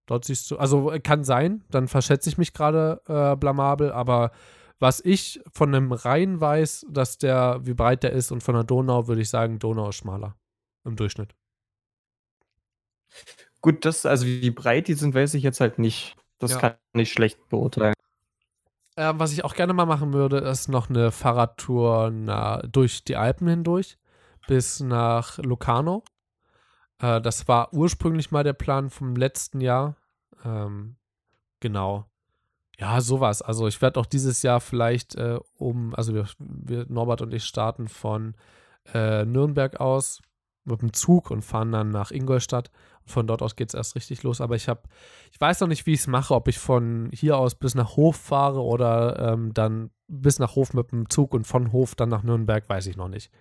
dort 0.08 0.26
siehst 0.26 0.50
du, 0.50 0.58
also 0.58 0.92
äh, 0.92 1.00
kann 1.00 1.24
sein, 1.24 1.64
dann 1.70 1.88
verschätze 1.88 2.30
ich 2.30 2.38
mich 2.38 2.54
gerade 2.54 3.02
äh, 3.08 3.36
blamabel, 3.36 3.92
aber 3.92 4.32
was 4.80 5.02
ich 5.04 5.42
von 5.52 5.76
einem 5.76 5.92
Rhein 5.92 6.40
weiß, 6.40 6.86
dass 6.90 7.18
der, 7.18 7.60
wie 7.64 7.74
breit 7.74 8.02
der 8.04 8.14
ist 8.14 8.32
und 8.32 8.42
von 8.42 8.56
der 8.56 8.64
Donau, 8.64 9.08
würde 9.08 9.22
ich 9.22 9.30
sagen, 9.30 9.60
Donau 9.60 9.90
ist 9.90 9.98
schmaler 9.98 10.36
im 10.86 10.96
Durchschnitt. 10.96 11.36
Gut, 13.62 13.84
das, 13.84 14.06
also 14.06 14.26
wie 14.26 14.52
breit 14.52 14.88
die 14.88 14.94
sind, 14.94 15.14
weiß 15.14 15.34
ich 15.34 15.44
jetzt 15.44 15.60
halt 15.60 15.80
nicht. 15.80 16.16
Das 16.38 16.52
Ja. 16.52 16.60
kann 16.60 16.76
ich 16.94 17.12
schlecht 17.12 17.50
beurteilen. 17.50 17.94
Ähm, 19.00 19.18
was 19.18 19.32
ich 19.32 19.46
auch 19.46 19.56
gerne 19.56 19.72
mal 19.72 19.86
machen 19.86 20.12
würde, 20.12 20.40
ist 20.40 20.68
noch 20.68 20.90
eine 20.90 21.12
Fahrradtour 21.12 22.12
na, 22.12 22.58
durch 22.64 23.06
die 23.06 23.16
Alpen 23.16 23.48
hindurch 23.48 23.98
bis 24.46 24.82
nach 24.82 25.38
Locarno. 25.38 26.04
Äh, 27.02 27.22
das 27.22 27.48
war 27.48 27.74
ursprünglich 27.74 28.32
mal 28.32 28.44
der 28.44 28.52
Plan 28.52 28.90
vom 28.90 29.16
letzten 29.16 29.62
Jahr. 29.62 29.96
Ähm, 30.44 30.98
genau. 31.62 32.10
Ja, 32.78 33.00
sowas. 33.00 33.42
Also 33.42 33.70
ich 33.70 33.82
werde 33.82 34.02
auch 34.02 34.06
dieses 34.06 34.42
Jahr 34.42 34.60
vielleicht 34.60 35.16
äh, 35.16 35.40
um, 35.56 35.96
also 35.96 36.14
wir, 36.14 36.26
wir, 36.38 36.86
Norbert 36.90 37.22
und 37.22 37.34
ich 37.34 37.46
starten 37.46 37.88
von 37.88 38.36
äh, 38.94 39.24
Nürnberg 39.24 39.80
aus 39.80 40.22
mit 40.66 40.82
dem 40.82 40.92
Zug 40.92 41.32
und 41.32 41.44
fahren 41.44 41.72
dann 41.72 41.90
nach 41.90 42.12
Ingolstadt. 42.12 42.70
Von 43.10 43.28
dort 43.28 43.42
aus 43.42 43.56
geht 43.56 43.70
es 43.70 43.74
erst 43.74 43.96
richtig 43.96 44.24
los. 44.24 44.42
Aber 44.42 44.56
ich 44.56 44.70
habe, 44.70 44.82
ich 45.32 45.40
weiß 45.40 45.60
noch 45.62 45.68
nicht, 45.68 45.86
wie 45.86 45.94
ich 45.94 46.02
es 46.02 46.08
mache, 46.08 46.34
ob 46.34 46.48
ich 46.48 46.60
von 46.60 47.10
hier 47.14 47.38
aus 47.38 47.56
bis 47.56 47.76
nach 47.76 47.96
Hof 47.96 48.16
fahre 48.16 48.62
oder 48.62 49.34
ähm, 49.34 49.54
dann 49.54 49.92
bis 50.08 50.40
nach 50.40 50.56
Hof 50.56 50.74
mit 50.74 50.92
dem 50.92 51.10
Zug 51.10 51.34
und 51.34 51.46
von 51.46 51.72
Hof 51.72 51.96
dann 51.96 52.10
nach 52.10 52.24
Nürnberg, 52.24 52.68
weiß 52.68 52.88
ich 52.88 52.98
noch 52.98 53.10
nicht. 53.10 53.32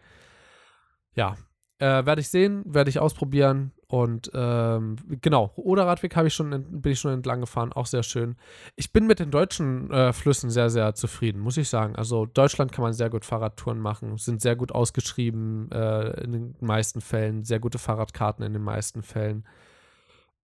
Ja, 1.14 1.36
äh, 1.78 2.04
werde 2.04 2.20
ich 2.20 2.28
sehen, 2.28 2.62
werde 2.66 2.90
ich 2.90 2.98
ausprobieren 2.98 3.72
und 3.90 4.30
ähm, 4.34 4.96
genau, 5.22 5.50
Oder-Radweg 5.56 6.14
habe 6.14 6.28
ich 6.28 6.34
schon, 6.34 6.50
bin 6.50 6.92
ich 6.92 7.00
schon 7.00 7.12
entlang 7.12 7.40
gefahren, 7.40 7.72
auch 7.72 7.86
sehr 7.86 8.02
schön. 8.02 8.36
Ich 8.76 8.92
bin 8.92 9.06
mit 9.06 9.18
den 9.18 9.30
deutschen 9.30 9.90
äh, 9.90 10.12
Flüssen 10.12 10.50
sehr, 10.50 10.68
sehr 10.68 10.94
zufrieden, 10.94 11.40
muss 11.40 11.56
ich 11.56 11.70
sagen. 11.70 11.96
Also 11.96 12.26
Deutschland 12.26 12.70
kann 12.70 12.82
man 12.82 12.92
sehr 12.92 13.08
gut 13.08 13.24
Fahrradtouren 13.24 13.80
machen, 13.80 14.18
sind 14.18 14.42
sehr 14.42 14.56
gut 14.56 14.72
ausgeschrieben 14.72 15.70
äh, 15.72 16.22
in 16.22 16.32
den 16.32 16.54
meisten 16.60 17.00
Fällen, 17.00 17.44
sehr 17.44 17.60
gute 17.60 17.78
Fahrradkarten 17.78 18.44
in 18.44 18.52
den 18.52 18.62
meisten 18.62 19.02
Fällen. 19.02 19.46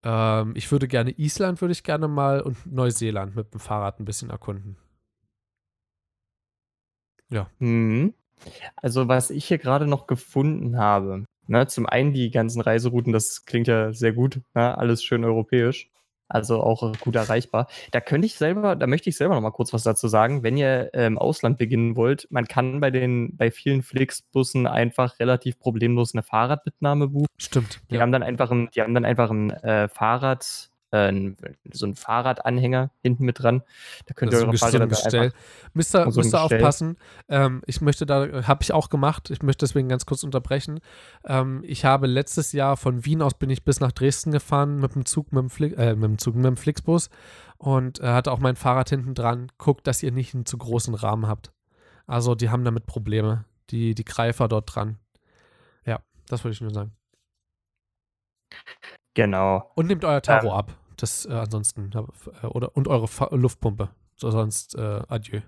Ähm, 0.05 0.55
ich 0.57 0.72
würde 0.72 0.88
gerne 0.88 1.11
Island, 1.11 1.61
würde 1.61 1.72
ich 1.72 1.82
gerne 1.82 2.09
mal 2.09 2.40
und 2.40 2.64
Neuseeland 2.64 3.36
mit 3.36 3.53
dem 3.53 3.61
Fahrrad 3.61 4.01
ein 4.01 4.07
bisschen 4.07 4.30
erkunden. 4.30 4.78
Mhm. 7.59 8.14
Also, 8.76 9.09
was 9.09 9.30
ich 9.30 9.47
hier 9.47 9.59
gerade 9.59 9.86
noch 9.86 10.07
gefunden 10.07 10.78
habe, 10.78 11.24
ne, 11.47 11.66
zum 11.66 11.86
einen 11.86 12.12
die 12.12 12.30
ganzen 12.30 12.61
Reiserouten, 12.61 13.12
das 13.12 13.45
klingt 13.45 13.68
ja 13.68 13.92
sehr 13.92 14.12
gut, 14.12 14.40
ne, 14.55 14.76
alles 14.76 15.03
schön 15.03 15.24
europäisch, 15.24 15.90
also 16.28 16.62
auch 16.62 16.92
gut 17.01 17.16
erreichbar. 17.16 17.68
Da 17.92 18.01
könnte 18.01 18.26
ich 18.26 18.34
selber, 18.34 18.76
da 18.76 18.86
möchte 18.86 19.11
ich 19.11 19.16
selber 19.16 19.34
noch 19.34 19.42
mal 19.42 19.51
kurz 19.51 19.72
was 19.72 19.82
dazu 19.82 20.09
sagen. 20.09 20.42
Wenn 20.42 20.57
ihr 20.57 20.90
äh, 20.95 21.07
im 21.07 21.18
Ausland 21.18 21.59
beginnen 21.59 21.97
wollt, 21.97 22.26
man 22.30 22.47
kann 22.47 22.80
bei 22.80 22.90
den, 22.90 23.36
bei 23.36 23.51
vielen 23.51 23.82
Flixbussen 23.82 24.66
einfach 24.66 25.18
relativ 25.20 25.59
problemlos 25.59 26.14
eine 26.14 26.22
Fahrradmitnahme 26.22 27.09
buchen. 27.09 27.26
Stimmt. 27.38 27.80
Die 27.90 28.01
haben 28.01 28.12
dann 28.12 28.22
einfach 28.22 28.51
ein, 28.51 28.68
die 28.74 28.82
haben 28.82 28.95
dann 28.95 29.05
einfach 29.05 29.30
ein 29.30 29.51
äh, 29.51 29.88
Fahrrad, 29.88 30.70
ein, 30.97 31.36
so 31.72 31.86
ein 31.86 31.95
Fahrradanhänger 31.95 32.90
hinten 33.03 33.24
mit 33.24 33.42
dran. 33.42 33.62
Da 34.07 34.14
könnt 34.14 34.32
Das 34.32 34.40
ihr 34.40 34.47
eure 34.47 34.57
Fahrräder 34.57 34.86
Gestell. 34.86 35.32
Müsst 35.72 35.95
ihr, 35.95 36.11
so 36.11 36.20
müsst 36.20 36.34
ihr 36.34 36.42
aufpassen. 36.42 36.97
Ähm, 37.28 37.62
ich 37.66 37.80
möchte 37.80 38.07
da, 38.07 38.47
habe 38.47 38.62
ich 38.62 38.72
auch 38.72 38.88
gemacht. 38.88 39.30
Ich 39.30 39.42
möchte 39.42 39.64
deswegen 39.64 39.88
ganz 39.88 40.07
kurz 40.07 40.24
unterbrechen. 40.24 40.80
Ähm, 41.24 41.62
ich 41.64 41.84
habe 41.84 42.07
letztes 42.07 42.53
Jahr 42.53 42.76
von 42.76 43.05
Wien 43.05 43.22
aus 43.22 43.34
bin 43.34 43.51
ich 43.51 43.64
bis 43.64 43.80
nach 43.80 43.92
Dresden 43.92 44.32
gefahren 44.32 44.80
mit 44.80 44.95
dem 44.95 45.07
Zug, 45.07 45.32
mit 45.32 45.42
dem, 45.42 45.51
Fli 45.51 45.72
äh, 45.74 45.95
mit 45.95 46.05
dem 46.05 46.18
Zug, 46.18 46.34
mit 46.34 46.45
dem 46.45 46.57
Flixbus 46.57 47.11
und 47.59 48.01
äh, 48.01 48.07
hatte 48.07 48.32
auch 48.32 48.38
mein 48.38 48.57
Fahrrad 48.57 48.90
hinten 48.90 49.14
dran. 49.14 49.51
Guckt, 49.59 49.86
dass 49.86 50.03
ihr 50.03 50.12
nicht 50.12 50.34
einen 50.34 50.47
zu 50.47 50.59
großen 50.59 50.95
Rahmen 50.95 51.26
habt. 51.26 51.53
Also 52.07 52.34
die 52.34 52.51
haben 52.51 52.64
damit 52.64 52.86
Probleme. 52.86 53.45
Die, 53.70 53.95
die 53.95 54.05
Greifer 54.05 54.47
dort 54.47 54.74
dran. 54.74 54.99
Ja, 55.86 56.01
das 56.28 56.45
wollte 56.45 56.55
ich 56.55 56.61
nur 56.61 56.72
sagen. 56.72 56.92
Genau. 59.14 59.70
Und 59.74 59.86
nehmt 59.86 60.05
euer 60.05 60.20
Tarot 60.20 60.53
ab. 60.53 60.76
Das 60.97 61.26
äh, 61.26 61.32
ansonsten 61.32 61.90
äh, 61.92 62.47
oder 62.47 62.76
und 62.76 62.88
eure 62.88 63.09
Fa 63.09 63.28
Luftpumpe. 63.34 63.90
So, 64.16 64.30
sonst 64.30 64.74
äh, 64.76 65.03
adieu. 65.09 65.40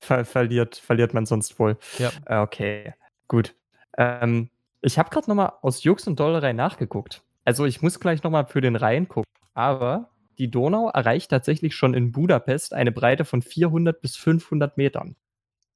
Ver 0.00 0.24
verliert, 0.24 0.76
verliert 0.76 1.14
man 1.14 1.26
sonst 1.26 1.58
wohl. 1.58 1.76
Ja. 1.98 2.12
Äh, 2.26 2.38
Okay, 2.42 2.94
gut. 3.26 3.54
Ähm, 3.96 4.50
ich 4.80 4.98
habe 4.98 5.10
gerade 5.10 5.28
noch 5.28 5.34
mal 5.34 5.52
aus 5.62 5.82
Jux 5.82 6.06
und 6.06 6.20
Dollerei 6.20 6.52
nachgeguckt. 6.52 7.22
Also 7.44 7.64
ich 7.64 7.82
muss 7.82 7.98
gleich 7.98 8.22
noch 8.22 8.30
mal 8.30 8.46
für 8.46 8.60
den 8.60 8.76
Rhein 8.76 9.08
gucken. 9.08 9.30
Aber 9.54 10.10
die 10.38 10.50
Donau 10.50 10.88
erreicht 10.90 11.30
tatsächlich 11.30 11.74
schon 11.74 11.94
in 11.94 12.12
Budapest 12.12 12.72
eine 12.72 12.92
Breite 12.92 13.24
von 13.24 13.42
400 13.42 14.00
bis 14.00 14.16
500 14.16 14.76
Metern. 14.76 15.16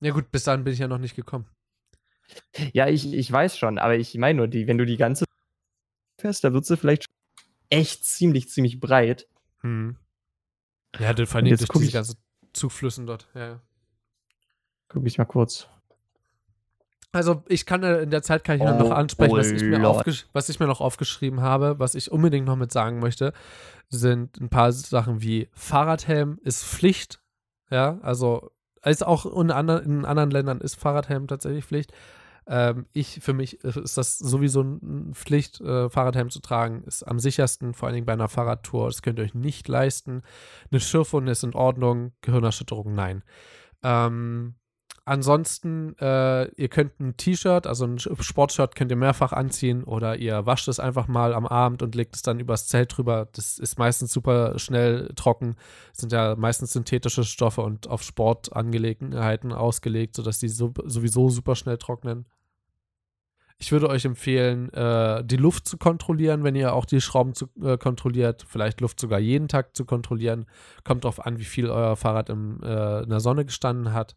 Ja 0.00 0.12
gut, 0.12 0.30
bis 0.30 0.44
dahin 0.44 0.62
bin 0.64 0.72
ich 0.72 0.78
ja 0.78 0.86
noch 0.88 0.98
nicht 0.98 1.16
gekommen. 1.16 1.48
Ja, 2.72 2.88
ich, 2.88 3.12
ich 3.12 3.30
weiß 3.30 3.58
schon, 3.58 3.78
aber 3.78 3.96
ich 3.96 4.14
meine 4.16 4.38
nur, 4.38 4.48
die, 4.48 4.66
wenn 4.66 4.78
du 4.78 4.86
die 4.86 4.96
ganze 4.96 5.24
fährst, 6.22 6.44
da 6.44 6.52
wird 6.52 6.64
sie 6.64 6.76
vielleicht 6.76 7.06
echt 7.68 8.04
ziemlich, 8.04 8.48
ziemlich 8.48 8.80
breit. 8.80 9.28
Hm. 9.60 9.96
Ja, 10.98 11.14
vor 11.26 11.36
allem 11.36 11.48
durch 11.48 11.68
diese 11.68 11.92
ganzen 11.92 12.16
Zuflüssen 12.52 13.06
dort. 13.06 13.28
Ja, 13.34 13.46
ja. 13.46 13.60
Guck 14.88 15.06
ich 15.06 15.18
mal 15.18 15.24
kurz. 15.24 15.68
Also 17.12 17.42
ich 17.46 17.66
kann 17.66 17.82
in 17.82 18.10
der 18.10 18.22
Zeit 18.22 18.42
kann 18.42 18.56
ich 18.56 18.62
oh, 18.62 18.78
noch 18.78 18.90
ansprechen, 18.90 19.34
oh 19.34 19.36
was, 19.36 19.50
ich 19.50 19.62
mir 19.62 19.82
was 20.32 20.48
ich 20.48 20.60
mir 20.60 20.66
noch 20.66 20.80
aufgeschrieben 20.80 21.42
habe, 21.42 21.78
was 21.78 21.94
ich 21.94 22.10
unbedingt 22.10 22.46
noch 22.46 22.56
mit 22.56 22.72
sagen 22.72 23.00
möchte, 23.00 23.34
sind 23.90 24.40
ein 24.40 24.48
paar 24.48 24.72
Sachen 24.72 25.20
wie 25.20 25.48
Fahrradhelm 25.52 26.38
ist 26.42 26.64
Pflicht. 26.64 27.20
Ja, 27.70 27.98
also 28.02 28.50
ist 28.82 29.06
auch 29.06 29.26
in 29.26 29.50
anderen, 29.50 29.84
in 29.84 30.04
anderen 30.06 30.30
Ländern 30.30 30.60
ist 30.60 30.76
Fahrradhelm 30.76 31.26
tatsächlich 31.26 31.66
Pflicht. 31.66 31.92
Ähm, 32.46 32.86
ich, 32.92 33.20
für 33.20 33.32
mich 33.32 33.60
ist 33.60 33.96
das 33.96 34.18
sowieso 34.18 34.60
eine 34.60 35.12
Pflicht, 35.12 35.60
äh, 35.60 35.88
Fahrradhelm 35.88 36.30
zu 36.30 36.40
tragen. 36.40 36.82
Ist 36.84 37.02
am 37.04 37.18
sichersten, 37.18 37.74
vor 37.74 37.86
allen 37.86 37.94
Dingen 37.94 38.06
bei 38.06 38.12
einer 38.12 38.28
Fahrradtour. 38.28 38.86
Das 38.86 39.02
könnt 39.02 39.18
ihr 39.18 39.24
euch 39.24 39.34
nicht 39.34 39.68
leisten. 39.68 40.22
Eine 40.70 40.80
Schürfwunde 40.80 41.32
ist 41.32 41.44
in 41.44 41.54
Ordnung, 41.54 42.12
Gehirnerschütterung 42.20 42.94
nein. 42.94 43.22
Ähm, 43.82 44.54
Ansonsten, 45.04 45.96
äh, 45.98 46.48
ihr 46.54 46.68
könnt 46.68 47.00
ein 47.00 47.16
T-Shirt, 47.16 47.66
also 47.66 47.84
ein 47.86 47.98
Sportshirt 47.98 48.76
könnt 48.76 48.92
ihr 48.92 48.96
mehrfach 48.96 49.32
anziehen 49.32 49.82
oder 49.82 50.16
ihr 50.16 50.46
wascht 50.46 50.68
es 50.68 50.78
einfach 50.78 51.08
mal 51.08 51.34
am 51.34 51.44
Abend 51.44 51.82
und 51.82 51.96
legt 51.96 52.14
es 52.14 52.22
dann 52.22 52.38
übers 52.38 52.68
Zelt 52.68 52.96
drüber. 52.96 53.28
Das 53.32 53.58
ist 53.58 53.80
meistens 53.80 54.12
super 54.12 54.60
schnell 54.60 55.10
trocken. 55.16 55.56
Sind 55.92 56.12
ja 56.12 56.36
meistens 56.36 56.72
synthetische 56.72 57.24
Stoffe 57.24 57.62
und 57.62 57.88
auf 57.88 58.04
Sportangelegenheiten 58.04 59.52
ausgelegt, 59.52 60.14
sodass 60.14 60.38
die 60.38 60.48
so, 60.48 60.72
sowieso 60.84 61.30
super 61.30 61.56
schnell 61.56 61.78
trocknen. 61.78 62.26
Ich 63.58 63.72
würde 63.72 63.88
euch 63.88 64.04
empfehlen, 64.04 64.72
äh, 64.72 65.24
die 65.24 65.36
Luft 65.36 65.66
zu 65.66 65.78
kontrollieren, 65.78 66.44
wenn 66.44 66.54
ihr 66.54 66.74
auch 66.74 66.84
die 66.84 67.00
Schrauben 67.00 67.34
zu, 67.34 67.46
äh, 67.60 67.76
kontrolliert. 67.76 68.44
Vielleicht 68.48 68.80
Luft 68.80 69.00
sogar 69.00 69.18
jeden 69.18 69.48
Tag 69.48 69.76
zu 69.76 69.84
kontrollieren. 69.84 70.46
Kommt 70.84 71.04
darauf 71.04 71.24
an, 71.24 71.38
wie 71.38 71.44
viel 71.44 71.70
euer 71.70 71.96
Fahrrad 71.96 72.28
im, 72.28 72.60
äh, 72.62 73.02
in 73.02 73.10
der 73.10 73.20
Sonne 73.20 73.44
gestanden 73.44 73.92
hat. 73.92 74.16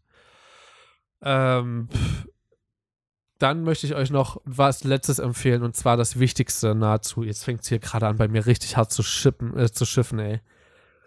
Ähm, 1.26 1.88
dann 3.38 3.64
möchte 3.64 3.84
ich 3.84 3.96
euch 3.96 4.10
noch 4.10 4.40
was 4.44 4.84
Letztes 4.84 5.18
empfehlen 5.18 5.64
und 5.64 5.74
zwar 5.74 5.96
das 5.96 6.20
Wichtigste 6.20 6.74
nahezu. 6.76 7.24
Jetzt 7.24 7.44
fängt 7.44 7.62
es 7.62 7.68
hier 7.68 7.80
gerade 7.80 8.06
an, 8.06 8.16
bei 8.16 8.28
mir 8.28 8.46
richtig 8.46 8.76
hart 8.76 8.92
zu 8.92 9.02
schippen, 9.02 9.58
äh, 9.58 9.70
zu 9.70 9.84
schiffen, 9.84 10.20
ey. 10.20 10.40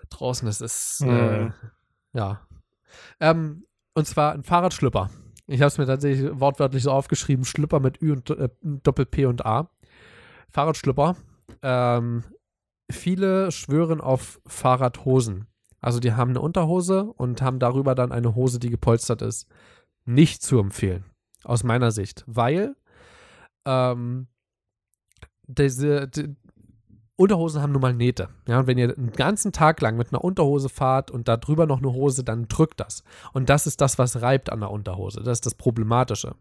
Draußen 0.10 0.48
ist 0.48 0.62
es, 0.62 1.02
äh, 1.02 1.50
ja. 2.14 2.42
Ähm, 3.22 3.66
und 3.94 4.08
zwar 4.08 4.34
ein 4.34 4.44
Fahrradschlüpper. 4.44 5.10
Ich 5.48 5.62
habe 5.62 5.68
es 5.68 5.78
mir 5.78 5.86
tatsächlich 5.86 6.30
wortwörtlich 6.38 6.84
so 6.84 6.92
aufgeschrieben: 6.92 7.46
Schlüpper 7.46 7.80
mit 7.80 8.02
Ü 8.02 8.12
und 8.12 8.30
äh, 8.32 8.50
Doppel 8.62 9.06
P 9.06 9.26
und 9.26 9.46
A. 9.46 9.70
Fahrradschlüpper. 10.50 11.16
Ähm, 11.62 12.24
viele 12.92 13.52
schwören 13.52 14.02
auf 14.02 14.42
Fahrradhosen. 14.46 15.48
Also 15.80 16.00
die 16.02 16.14
haben 16.14 16.32
eine 16.32 16.42
Unterhose 16.42 17.06
und 17.06 17.42
haben 17.42 17.60
darüber 17.60 17.96
dann 17.96 18.12
eine 18.12 18.36
Hose, 18.36 18.60
die 18.60 18.70
gepolstert 18.70 19.22
ist 19.22 19.48
nicht 20.10 20.42
zu 20.42 20.60
empfehlen, 20.60 21.06
aus 21.44 21.64
meiner 21.64 21.92
Sicht, 21.92 22.24
weil 22.28 22.76
ähm, 23.66 24.28
diese 25.48 26.08
die 26.08 26.36
Unterhosen 27.16 27.62
haben 27.62 27.74
nun 27.74 27.82
mal 27.82 27.94
Nähte. 27.94 28.30
Ja, 28.48 28.60
und 28.60 28.68
wenn 28.68 28.78
ihr 28.78 28.98
einen 28.98 29.12
ganzen 29.12 29.52
Tag 29.52 29.82
lang 29.82 29.98
mit 29.98 30.14
einer 30.14 30.24
Unterhose 30.24 30.70
fahrt 30.70 31.12
und 31.12 31.28
da 31.28 31.36
drüber 31.36 31.66
noch 31.66 31.80
eine 31.80 31.92
Hose, 31.92 32.24
dann 32.24 32.48
drückt 32.48 32.80
das. 32.80 33.04
Und 33.34 33.50
das 33.50 33.68
ist 33.68 33.82
das, 33.82 34.00
was 34.00 34.22
reibt 34.22 34.50
an 34.50 34.62
der 34.62 34.72
Unterhose. 34.72 35.22
Das 35.22 35.40
ist 35.40 35.46
das 35.46 35.56
Problematische. 35.56 36.36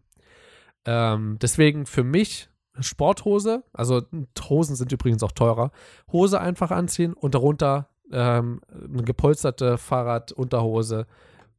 Ähm, 0.85 1.37
deswegen 1.41 1.85
für 1.85 2.05
mich 2.05 2.49
Sporthose, 2.79 3.63
also 3.73 4.01
Hosen 4.47 4.77
sind 4.77 4.93
übrigens 4.93 5.21
auch 5.21 5.33
teurer, 5.33 5.71
Hose 6.13 6.39
einfach 6.39 6.71
anziehen 6.71 7.13
und 7.13 7.35
darunter 7.35 7.89
ähm, 8.09 8.61
eine 8.71 9.03
gepolsterte 9.03 9.77
Fahrradunterhose 9.77 11.07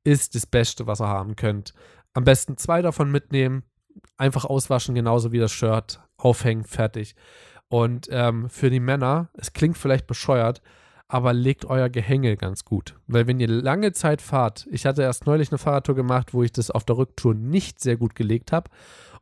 ist 0.02 0.34
das 0.34 0.46
Beste, 0.46 0.86
was 0.86 1.00
ihr 1.00 1.08
haben 1.08 1.36
könnt. 1.36 1.74
Am 2.12 2.24
besten 2.24 2.56
zwei 2.56 2.82
davon 2.82 3.10
mitnehmen, 3.10 3.64
einfach 4.16 4.44
auswaschen, 4.44 4.94
genauso 4.94 5.32
wie 5.32 5.38
das 5.38 5.52
Shirt, 5.52 6.00
aufhängen, 6.16 6.64
fertig. 6.64 7.14
Und 7.68 8.08
ähm, 8.10 8.48
für 8.48 8.70
die 8.70 8.80
Männer, 8.80 9.30
es 9.34 9.52
klingt 9.52 9.78
vielleicht 9.78 10.06
bescheuert, 10.06 10.60
aber 11.06 11.32
legt 11.32 11.64
euer 11.64 11.88
Gehänge 11.88 12.36
ganz 12.36 12.64
gut. 12.64 12.96
Weil 13.06 13.26
wenn 13.26 13.40
ihr 13.40 13.48
lange 13.48 13.92
Zeit 13.92 14.22
fahrt, 14.22 14.66
ich 14.70 14.86
hatte 14.86 15.02
erst 15.02 15.26
neulich 15.26 15.50
eine 15.50 15.58
Fahrradtour 15.58 15.94
gemacht, 15.94 16.34
wo 16.34 16.42
ich 16.42 16.52
das 16.52 16.70
auf 16.70 16.84
der 16.84 16.96
Rücktour 16.96 17.34
nicht 17.34 17.80
sehr 17.80 17.96
gut 17.96 18.14
gelegt 18.14 18.52
habe 18.52 18.70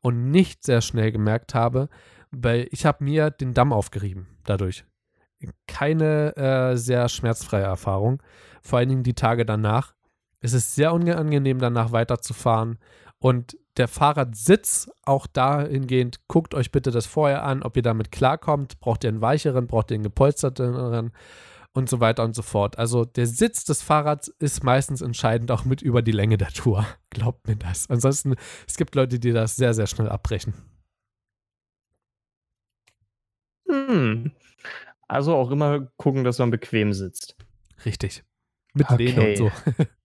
und 0.01 0.31
nicht 0.31 0.65
sehr 0.65 0.83
schnell 0.83 1.13
gemerkt 1.13 1.55
habe, 1.55 1.89
weil 2.31 2.69
ich 2.71 2.85
habe 2.85 3.05
mir 3.05 3.31
den 3.31 3.55
Damm 3.55 3.73
aufgerieben 3.73 4.27
dadurch. 4.45 4.85
Keine 5.67 6.37
äh, 6.37 6.77
sehr 6.77 7.09
schmerzfreie 7.09 7.65
Erfahrung, 7.65 8.23
vor 8.61 8.79
allen 8.79 8.89
Dingen 8.89 9.03
die 9.03 9.15
Tage 9.15 9.47
danach. 9.47 9.95
Es 10.41 10.53
ist 10.53 10.75
sehr 10.75 10.93
unangenehm, 10.93 11.59
danach 11.59 11.93
weiterzufahren. 11.93 12.79
Und 13.19 13.57
der 13.77 13.89
Fahrradsitz, 13.89 14.91
auch 15.05 15.27
dahingehend, 15.27 16.27
guckt 16.29 16.55
euch 16.55 16.71
bitte 16.71 16.91
das 16.91 17.07
vorher 17.07 17.43
an, 17.45 17.63
ob 17.63 17.77
ihr 17.77 17.83
damit 17.83 18.13
klarkommt. 18.13 18.79
Braucht 18.81 19.05
ihr 19.05 19.09
einen 19.09 19.21
weicheren, 19.21 19.67
braucht 19.67 19.91
ihr 19.91 19.97
einen 19.97 20.05
gepolsterteren 20.05 21.13
und 21.73 21.89
so 21.89 22.01
weiter 22.01 22.25
und 22.25 22.35
so 22.35 22.43
fort. 22.43 22.79
Also 22.79 23.05
der 23.05 23.27
Sitz 23.27 23.65
des 23.65 23.83
Fahrrads 23.83 24.29
ist 24.39 24.65
meistens 24.65 25.01
entscheidend 25.01 25.51
auch 25.51 25.65
mit 25.65 25.83
über 25.83 26.03
die 26.03 26.13
Länge 26.13 26.37
der 26.37 26.49
Tour. 26.49 26.87
Glaubt 27.11 27.47
mir 27.47 27.57
das. 27.57 27.89
Ansonsten, 27.91 28.35
es 28.67 28.77
gibt 28.77 28.95
Leute, 28.95 29.19
die 29.19 29.33
das 29.33 29.57
sehr, 29.57 29.75
sehr 29.75 29.87
schnell 29.87 30.09
abbrechen. 30.09 30.55
Hm. 33.69 34.33
Also 35.07 35.35
auch 35.35 35.51
immer 35.51 35.91
gucken, 35.97 36.25
dass 36.25 36.39
man 36.39 36.51
bequem 36.51 36.93
sitzt. 36.93 37.37
Richtig. 37.85 38.25
Mit 38.75 38.91
okay. 38.91 39.07
Lehne 39.07 39.29
und 39.29 39.37
so. 39.37 39.53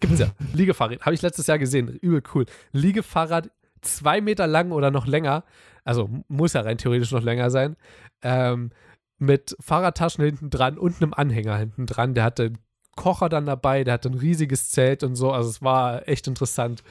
Gibt's 0.00 0.18
ja. 0.18 0.28
Liegefahrrad. 0.52 1.00
Habe 1.02 1.14
ich 1.14 1.22
letztes 1.22 1.46
Jahr 1.46 1.58
gesehen. 1.58 1.88
Übel 1.88 2.22
cool. 2.34 2.46
Liegefahrrad 2.72 3.50
zwei 3.80 4.20
Meter 4.20 4.46
lang 4.46 4.72
oder 4.72 4.90
noch 4.90 5.06
länger. 5.06 5.44
Also 5.84 6.10
muss 6.28 6.52
ja 6.52 6.62
rein 6.62 6.78
theoretisch 6.78 7.12
noch 7.12 7.22
länger 7.22 7.50
sein. 7.50 7.76
Ähm, 8.22 8.70
mit 9.18 9.56
Fahrradtaschen 9.60 10.24
hinten 10.24 10.50
dran 10.50 10.78
und 10.78 11.02
einem 11.02 11.14
Anhänger 11.14 11.56
hinten 11.56 11.86
dran. 11.86 12.14
Der 12.14 12.24
hatte 12.24 12.44
einen 12.44 12.58
Kocher 12.96 13.28
dann 13.28 13.46
dabei, 13.46 13.84
der 13.84 13.94
hatte 13.94 14.08
ein 14.08 14.14
riesiges 14.14 14.70
Zelt 14.70 15.02
und 15.02 15.14
so. 15.14 15.32
Also 15.32 15.50
es 15.50 15.62
war 15.62 16.08
echt 16.08 16.26
interessant. 16.26 16.82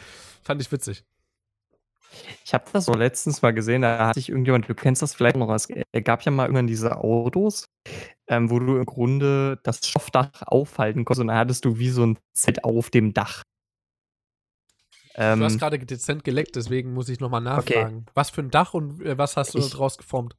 Fand 0.43 0.61
ich 0.61 0.71
witzig. 0.71 1.03
Ich 2.43 2.53
habe 2.53 2.66
das 2.72 2.86
so 2.86 2.93
letztens 2.93 3.41
mal 3.41 3.53
gesehen, 3.53 3.82
da 3.82 4.08
hatte 4.08 4.20
ich 4.20 4.30
irgendjemand, 4.30 4.68
du 4.70 4.76
kennst 4.76 5.01
das 5.01 5.14
vielleicht 5.14 5.36
noch, 5.36 5.53
es 5.53 5.68
gab 6.03 6.22
ja 6.24 6.32
mal 6.32 6.45
irgendwann 6.45 6.68
diese 6.68 6.97
Autos, 6.97 7.68
ähm, 8.28 8.49
wo 8.49 8.60
du 8.60 8.78
im 8.78 8.86
Grunde 8.86 9.60
das 9.64 9.86
Stoffdach 9.86 10.30
aufhalten 10.45 11.05
konntest 11.05 11.22
und 11.22 11.28
dann 11.28 11.38
hattest 11.38 11.66
du 11.66 11.78
wie 11.78 11.89
so 11.89 12.05
ein 12.05 12.18
Zelt 12.34 12.64
auf 12.64 12.89
dem 12.89 13.14
Dach. 13.14 13.43
Ähm, 15.16 15.39
du 15.39 15.45
hast 15.45 15.53
ähm, 15.53 15.60
gerade 15.60 15.80
dezent 15.80 16.24
geleckt, 16.24 16.55
deswegen 16.55 16.93
muss 16.93 17.10
ich 17.10 17.20
nochmal 17.20 17.41
nachfragen. 17.41 17.97
Okay. 17.97 18.12
Was 18.14 18.30
für 18.30 18.41
ein 18.41 18.51
Dach 18.51 18.74
und 18.74 19.01
äh, 19.01 19.18
was 19.18 19.36
hast 19.36 19.55
du 19.55 19.60
ich, 19.60 19.72
daraus 19.72 19.97
geformt? 19.97 20.36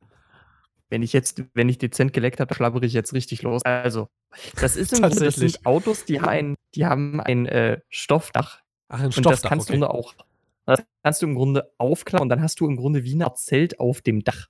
Wenn 0.89 1.03
ich 1.03 1.12
jetzt, 1.12 1.43
wenn 1.53 1.69
ich 1.69 1.79
dezent 1.79 2.12
geleckt 2.12 2.41
habe, 2.41 2.55
schlabbere 2.55 2.87
ich 2.87 2.93
jetzt 2.93 3.12
richtig 3.12 3.43
los. 3.43 3.62
Also, 3.64 4.09
das 4.61 4.77
ist 4.77 4.93
im 4.95 5.03
Grunde, 5.03 5.25
das 5.25 5.35
sind 5.35 5.66
Autos, 5.66 6.05
die 6.05 6.21
haben 6.21 6.29
ein, 6.29 6.55
die 6.75 6.87
haben 6.87 7.21
ein 7.21 7.47
äh, 7.47 7.81
Stoffdach. 7.89 8.61
Ach, 8.89 9.01
ein 9.01 9.12
Stoffdach. 9.12 9.31
Und 9.31 9.33
das 9.33 9.43
kannst 9.43 9.71
okay. 9.71 9.81
du 9.81 9.91
auch 9.91 10.14
das 10.69 10.85
kannst 11.03 11.23
du 11.23 11.27
im 11.27 11.35
Grunde 11.35 11.73
aufklappen 11.79 12.25
und 12.25 12.29
dann 12.29 12.43
hast 12.43 12.61
du 12.61 12.66
im 12.66 12.77
Grunde 12.77 13.05
wie 13.05 13.23
Art 13.23 13.39
Zelt 13.39 13.81
auf 13.81 14.03
dem 14.03 14.23
Dach. 14.23 14.49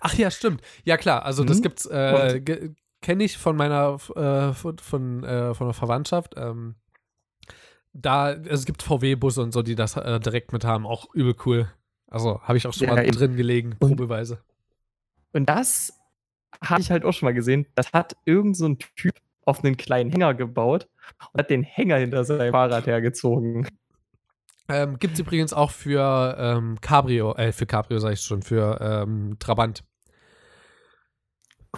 Ach 0.00 0.14
ja, 0.14 0.30
stimmt. 0.30 0.62
Ja, 0.84 0.96
klar. 0.96 1.24
Also, 1.24 1.44
das 1.44 1.58
mhm. 1.58 1.62
gibt's, 1.62 1.86
äh, 1.86 2.40
kenne 3.00 3.24
ich 3.24 3.38
von 3.38 3.56
meiner, 3.56 3.98
äh, 4.16 4.52
von, 4.52 4.78
von, 4.78 5.24
äh, 5.24 5.54
von 5.54 5.66
der 5.66 5.74
Verwandtschaft. 5.74 6.34
Ähm, 6.36 6.76
da, 7.92 8.24
also 8.24 8.50
es 8.50 8.64
gibt 8.64 8.82
VW-Busse 8.82 9.42
und 9.42 9.52
so, 9.52 9.62
die 9.62 9.74
das 9.74 9.96
äh, 9.96 10.20
direkt 10.20 10.52
mit 10.52 10.64
haben. 10.64 10.86
Auch 10.86 11.12
übel 11.14 11.34
cool. 11.44 11.70
Also, 12.06 12.40
habe 12.42 12.58
ich 12.58 12.66
auch 12.66 12.72
schon 12.72 12.88
ja, 12.88 12.94
mal 12.94 13.06
drin 13.06 13.36
gelegen, 13.36 13.76
probeweise. 13.78 14.42
Und 15.32 15.48
das 15.48 15.98
habe 16.62 16.80
ich 16.80 16.90
halt 16.90 17.04
auch 17.04 17.12
schon 17.12 17.26
mal 17.26 17.34
gesehen. 17.34 17.66
Das 17.74 17.92
hat 17.92 18.16
irgend 18.24 18.56
so 18.56 18.66
ein 18.66 18.78
Typ 18.78 19.14
auf 19.44 19.64
einen 19.64 19.76
kleinen 19.76 20.10
Hänger 20.10 20.34
gebaut 20.34 20.88
und 21.32 21.40
hat 21.40 21.50
den 21.50 21.62
Hänger 21.62 21.96
hinter 21.96 22.24
seinem 22.24 22.52
Fahrrad 22.52 22.86
hergezogen. 22.86 23.66
Ähm, 24.68 24.98
Gibt 24.98 25.14
es 25.14 25.20
übrigens 25.20 25.52
auch 25.52 25.70
für 25.70 26.36
ähm, 26.38 26.80
Cabrio, 26.80 27.34
äh, 27.34 27.52
für 27.52 27.66
Cabrio 27.66 27.98
sage 27.98 28.14
ich 28.14 28.20
schon, 28.20 28.42
für 28.42 28.80
ähm, 28.80 29.36
Trabant. 29.38 29.84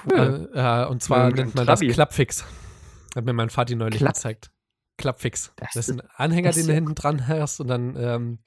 Cool. 0.04 0.50
Äh, 0.54 0.82
äh, 0.82 0.86
und 0.86 1.02
zwar 1.02 1.30
mhm, 1.30 1.36
nennt 1.36 1.54
man 1.54 1.66
Trabi. 1.66 1.86
das 1.86 1.94
Klappfix. 1.94 2.44
Hat 3.14 3.24
mir 3.24 3.32
mein 3.32 3.48
Vati 3.48 3.74
neulich 3.74 3.98
Klapp. 3.98 4.14
gezeigt. 4.14 4.50
Klappfix. 4.96 5.52
Das, 5.56 5.70
das 5.74 5.88
ist 5.88 6.00
ein 6.00 6.08
Anhänger, 6.16 6.50
den 6.50 6.66
du 6.66 6.72
hinten 6.72 6.94
dran 6.94 7.26
hast 7.26 7.60
und 7.60 7.68
dann 7.68 7.96
ähm, 7.96 8.38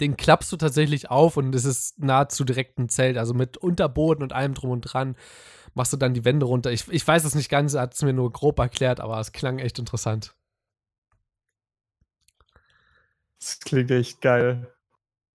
den 0.00 0.16
klappst 0.16 0.52
du 0.52 0.56
tatsächlich 0.56 1.10
auf 1.10 1.36
und 1.36 1.54
es 1.54 1.64
ist 1.64 1.98
nahezu 1.98 2.44
direkt 2.44 2.78
ein 2.78 2.88
Zelt, 2.88 3.16
also 3.16 3.34
mit 3.34 3.56
Unterboden 3.56 4.22
und 4.22 4.32
allem 4.32 4.54
drum 4.54 4.70
und 4.70 4.82
dran. 4.82 5.16
machst 5.74 5.92
du 5.92 5.96
dann 5.96 6.14
die 6.14 6.24
Wände 6.24 6.46
runter. 6.46 6.70
Ich, 6.70 6.88
ich 6.88 7.06
weiß 7.06 7.24
es 7.24 7.34
nicht 7.34 7.48
ganz, 7.48 7.74
hat 7.74 7.94
es 7.94 8.02
mir 8.02 8.12
nur 8.12 8.32
grob 8.32 8.58
erklärt, 8.58 9.00
aber 9.00 9.18
es 9.20 9.32
klang 9.32 9.58
echt 9.58 9.78
interessant. 9.78 10.34
Das 13.46 13.60
klingt 13.60 13.90
echt 13.92 14.20
geil. 14.20 14.66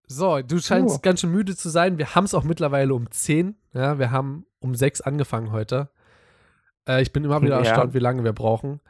So, 0.06 0.42
du 0.42 0.60
scheinst 0.60 0.98
Oh. 0.98 1.00
ganz 1.02 1.22
schön 1.22 1.32
müde 1.32 1.56
zu 1.56 1.70
sein. 1.70 1.98
Wir 1.98 2.14
haben 2.14 2.26
es 2.26 2.34
auch 2.34 2.44
mittlerweile 2.44 2.94
um 2.94 3.10
10. 3.10 3.56
Ja, 3.74 3.98
wir 4.00 4.12
haben 4.12 4.46
um 4.60 4.76
6 4.76 5.00
angefangen 5.00 5.54
heute. 5.54 5.90
Äh, 6.86 7.02
ich 7.02 7.14
bin 7.14 7.24
immer 7.24 7.42
wieder 7.42 7.62
Ja. 7.62 7.66
erstaunt, 7.66 7.94
wie 7.94 8.00
lange 8.00 8.24
wir 8.26 8.34
brauchen. 8.34 8.82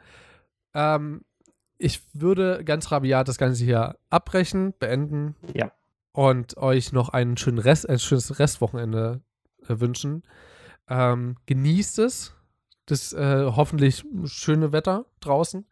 Ähm, 0.74 1.24
ich 1.78 2.02
würde 2.12 2.64
ganz 2.64 2.90
rabiat 2.90 3.28
das 3.28 3.38
Ganze 3.38 3.62
hier 3.64 3.96
abbrechen, 4.10 4.74
beenden. 4.80 5.36
Ja. 5.54 5.70
Und 6.10 6.56
euch 6.56 6.92
noch 6.92 7.10
einen 7.10 7.36
schönen 7.36 7.58
Rest, 7.58 7.88
ein 7.88 8.00
schönes 8.00 8.40
Restwochenende 8.40 9.20
äh, 9.68 9.78
wünschen. 9.78 10.24
Ähm, 10.88 11.36
genießt 11.46 12.00
es, 12.00 12.34
das 12.86 13.12
äh, 13.12 13.44
hoffentlich 13.54 14.04
schöne 14.24 14.72
Wetter 14.72 15.06
draußen 15.20 15.64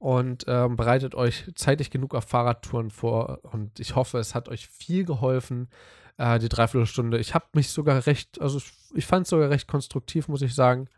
und 0.00 0.46
ähm, 0.48 0.76
bereitet 0.76 1.14
euch 1.14 1.44
zeitig 1.54 1.90
genug 1.90 2.14
auf 2.14 2.24
Fahrradtouren 2.24 2.90
vor. 2.90 3.38
Und 3.42 3.78
ich 3.78 3.94
hoffe, 3.96 4.18
es 4.18 4.34
hat 4.34 4.48
euch 4.48 4.66
viel 4.66 5.04
geholfen, 5.04 5.68
äh, 6.16 6.38
die 6.38 6.48
Dreiviertelstunde. 6.48 7.18
Ich 7.18 7.34
habe 7.34 7.44
mich 7.52 7.68
sogar 7.68 8.06
recht, 8.06 8.40
also 8.40 8.58
ich- 8.94 9.04
fand 9.06 9.26
es 9.26 9.30
sogar 9.30 9.50
recht 9.50 9.68
konstruktiv, 9.68 10.26
muss 10.28 10.40
ich 10.40 10.54
sagen. 10.54 10.88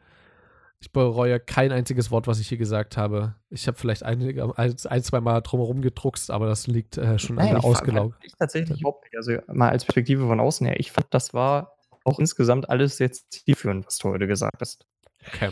Ich 0.78 0.92
bereue 0.92 1.40
kein 1.40 1.72
einziges 1.72 2.10
Wort, 2.12 2.28
was 2.28 2.38
ich 2.38 2.48
hier 2.48 2.58
gesagt 2.58 2.96
habe. 2.96 3.34
Ich 3.50 3.66
habe 3.66 3.76
vielleicht 3.76 4.04
einige, 4.04 4.56
ein, 4.56 4.74
ein, 4.88 5.02
zwei 5.02 5.20
Mal 5.20 5.40
drumherum 5.40 5.82
gedruckst, 5.82 6.30
aber 6.30 6.46
das 6.46 6.68
liegt 6.68 6.96
äh, 6.96 7.18
schon 7.18 7.38
an 7.40 7.44
Nein, 7.46 7.54
der 7.54 7.58
ich 7.58 7.62
fand- 7.64 7.76
Ausgelaugt. 7.76 8.18
Ich 8.24 8.32
tatsächlich 8.38 8.80
überhaupt 8.80 9.02
nicht. 9.04 9.16
Also 9.16 9.32
mal 9.52 9.70
als 9.70 9.84
Perspektive 9.84 10.26
von 10.28 10.38
außen 10.38 10.64
her. 10.66 10.78
Ich 10.78 10.92
fand, 10.92 11.06
das 11.10 11.34
war 11.34 11.76
auch 12.04 12.20
insgesamt 12.20 12.70
alles 12.70 13.00
jetzt 13.00 13.32
zielführend, 13.32 13.84
was 13.86 13.98
du 13.98 14.10
heute 14.10 14.28
gesagt 14.28 14.60
hast. 14.60 14.86
Okay. 15.26 15.50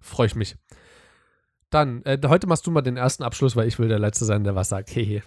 Freue 0.00 0.26
ich 0.26 0.34
mich. 0.34 0.56
Dann, 1.70 2.04
äh, 2.04 2.18
heute 2.26 2.46
machst 2.46 2.66
du 2.66 2.70
mal 2.70 2.82
den 2.82 2.96
ersten 2.96 3.22
Abschluss, 3.22 3.56
weil 3.56 3.68
ich 3.68 3.78
will 3.78 3.88
der 3.88 3.98
Letzte 3.98 4.24
sein, 4.24 4.44
der 4.44 4.56
was 4.56 4.68
sagt. 4.68 4.90
Hehe. 4.90 5.22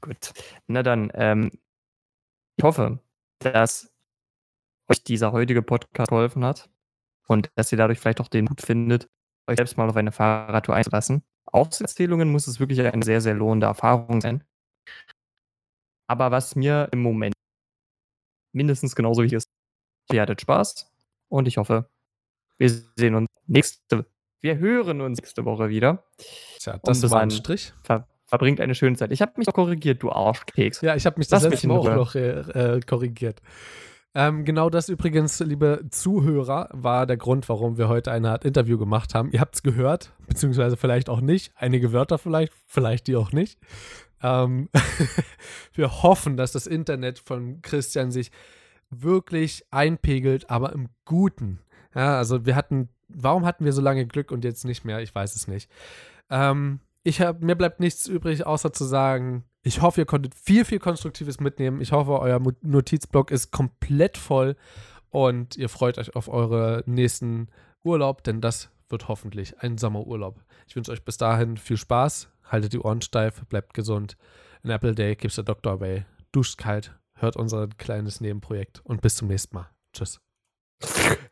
Gut. 0.00 0.32
Na 0.66 0.82
dann, 0.82 1.10
ähm, 1.14 1.50
ich 2.56 2.64
hoffe, 2.64 3.00
dass 3.40 3.90
euch 4.88 5.02
dieser 5.02 5.32
heutige 5.32 5.62
Podcast 5.62 6.10
geholfen 6.10 6.44
hat 6.44 6.68
und 7.26 7.50
dass 7.54 7.72
ihr 7.72 7.78
dadurch 7.78 7.98
vielleicht 7.98 8.20
auch 8.20 8.28
den 8.28 8.44
Mut 8.44 8.60
findet, 8.60 9.08
euch 9.46 9.56
selbst 9.56 9.76
mal 9.78 9.88
auf 9.88 9.96
eine 9.96 10.12
Fahrradtour 10.12 10.74
einzulassen. 10.74 11.22
Aus 11.46 11.80
Erzählungen 11.80 12.30
muss 12.30 12.46
es 12.46 12.60
wirklich 12.60 12.80
eine 12.80 13.04
sehr, 13.04 13.20
sehr 13.20 13.34
lohnende 13.34 13.66
Erfahrung 13.66 14.20
sein. 14.20 14.44
Aber 16.06 16.30
was 16.30 16.54
mir 16.54 16.88
im 16.92 17.00
Moment 17.02 17.34
mindestens 18.52 18.94
genauso 18.94 19.22
wichtig 19.22 19.38
ist, 19.38 19.50
ihr 20.12 20.20
hattet 20.20 20.42
Spaß 20.42 20.92
und 21.28 21.48
ich 21.48 21.56
hoffe, 21.56 21.90
wir 22.58 22.70
sehen 22.96 23.14
uns 23.14 23.28
nächste, 23.46 24.06
wir 24.44 24.58
hören 24.58 25.00
uns 25.00 25.18
nächste 25.18 25.46
Woche 25.46 25.70
wieder. 25.70 26.04
Tja, 26.58 26.78
das 26.84 27.10
war 27.10 27.22
ein. 27.22 27.30
Strich. 27.30 27.72
Ver 27.82 28.06
verbringt 28.26 28.60
eine 28.60 28.74
schöne 28.74 28.96
Zeit. 28.96 29.12
Ich 29.12 29.22
habe 29.22 29.32
mich 29.36 29.46
doch 29.46 29.54
korrigiert, 29.54 30.02
du 30.02 30.10
Arschkeks. 30.10 30.80
Ja, 30.80 30.96
ich 30.96 31.06
habe 31.06 31.18
mich 31.18 31.28
das 31.28 31.44
Lass 31.44 31.52
letzte 31.52 31.68
Mal 31.68 31.78
auch 31.78 31.94
noch 31.94 32.14
äh, 32.14 32.40
äh, 32.76 32.80
korrigiert. 32.80 33.40
Ähm, 34.14 34.44
genau 34.44 34.70
das 34.70 34.88
übrigens, 34.88 35.40
liebe 35.40 35.86
Zuhörer, 35.90 36.68
war 36.72 37.06
der 37.06 37.16
Grund, 37.16 37.48
warum 37.48 37.78
wir 37.78 37.88
heute 37.88 38.12
eine 38.12 38.30
Art 38.30 38.44
Interview 38.44 38.78
gemacht 38.78 39.14
haben. 39.14 39.30
Ihr 39.32 39.40
habt 39.40 39.54
es 39.54 39.62
gehört, 39.62 40.12
beziehungsweise 40.26 40.76
vielleicht 40.76 41.08
auch 41.08 41.20
nicht. 41.20 41.52
Einige 41.56 41.92
Wörter 41.92 42.18
vielleicht, 42.18 42.52
vielleicht 42.66 43.06
die 43.06 43.16
auch 43.16 43.32
nicht. 43.32 43.58
Ähm, 44.22 44.68
wir 45.74 46.02
hoffen, 46.02 46.36
dass 46.36 46.52
das 46.52 46.66
Internet 46.66 47.18
von 47.18 47.62
Christian 47.62 48.10
sich 48.10 48.30
wirklich 48.90 49.64
einpegelt, 49.70 50.50
aber 50.50 50.72
im 50.72 50.88
Guten. 51.04 51.60
Ja, 51.94 52.18
also 52.18 52.44
wir 52.46 52.56
hatten, 52.56 52.88
warum 53.14 53.44
hatten 53.44 53.64
wir 53.64 53.72
so 53.72 53.80
lange 53.80 54.06
Glück 54.06 54.30
und 54.30 54.44
jetzt 54.44 54.64
nicht 54.64 54.84
mehr? 54.84 55.00
Ich 55.00 55.14
weiß 55.14 55.34
es 55.36 55.48
nicht. 55.48 55.70
Ähm, 56.30 56.80
ich 57.02 57.20
hab, 57.20 57.42
mir 57.42 57.54
bleibt 57.54 57.80
nichts 57.80 58.06
übrig, 58.06 58.46
außer 58.46 58.72
zu 58.72 58.84
sagen, 58.84 59.44
ich 59.62 59.82
hoffe, 59.82 60.02
ihr 60.02 60.06
konntet 60.06 60.34
viel, 60.34 60.64
viel 60.64 60.78
Konstruktives 60.78 61.40
mitnehmen. 61.40 61.80
Ich 61.80 61.92
hoffe, 61.92 62.18
euer 62.20 62.40
Notizblock 62.62 63.30
ist 63.30 63.50
komplett 63.50 64.18
voll 64.18 64.56
und 65.10 65.56
ihr 65.56 65.68
freut 65.68 65.98
euch 65.98 66.16
auf 66.16 66.28
eure 66.28 66.82
nächsten 66.86 67.48
Urlaub, 67.82 68.24
denn 68.24 68.40
das 68.40 68.70
wird 68.88 69.08
hoffentlich 69.08 69.60
ein 69.60 69.78
Sommerurlaub. 69.78 70.42
Ich 70.66 70.76
wünsche 70.76 70.92
euch 70.92 71.04
bis 71.04 71.16
dahin 71.16 71.56
viel 71.56 71.76
Spaß, 71.76 72.28
haltet 72.44 72.72
die 72.72 72.78
Ohren 72.78 73.00
steif, 73.00 73.44
bleibt 73.46 73.74
gesund. 73.74 74.16
An 74.62 74.70
Apple 74.70 74.94
Day 74.94 75.14
keeps 75.16 75.36
the 75.36 75.44
Doctor 75.44 75.72
away. 75.72 76.04
Duscht 76.32 76.58
kalt, 76.58 76.94
hört 77.14 77.36
unser 77.36 77.68
kleines 77.68 78.20
Nebenprojekt 78.20 78.80
und 78.84 79.02
bis 79.02 79.16
zum 79.16 79.28
nächsten 79.28 79.54
Mal. 79.54 79.70
Tschüss. 79.92 80.20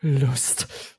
Lust. 0.00 0.98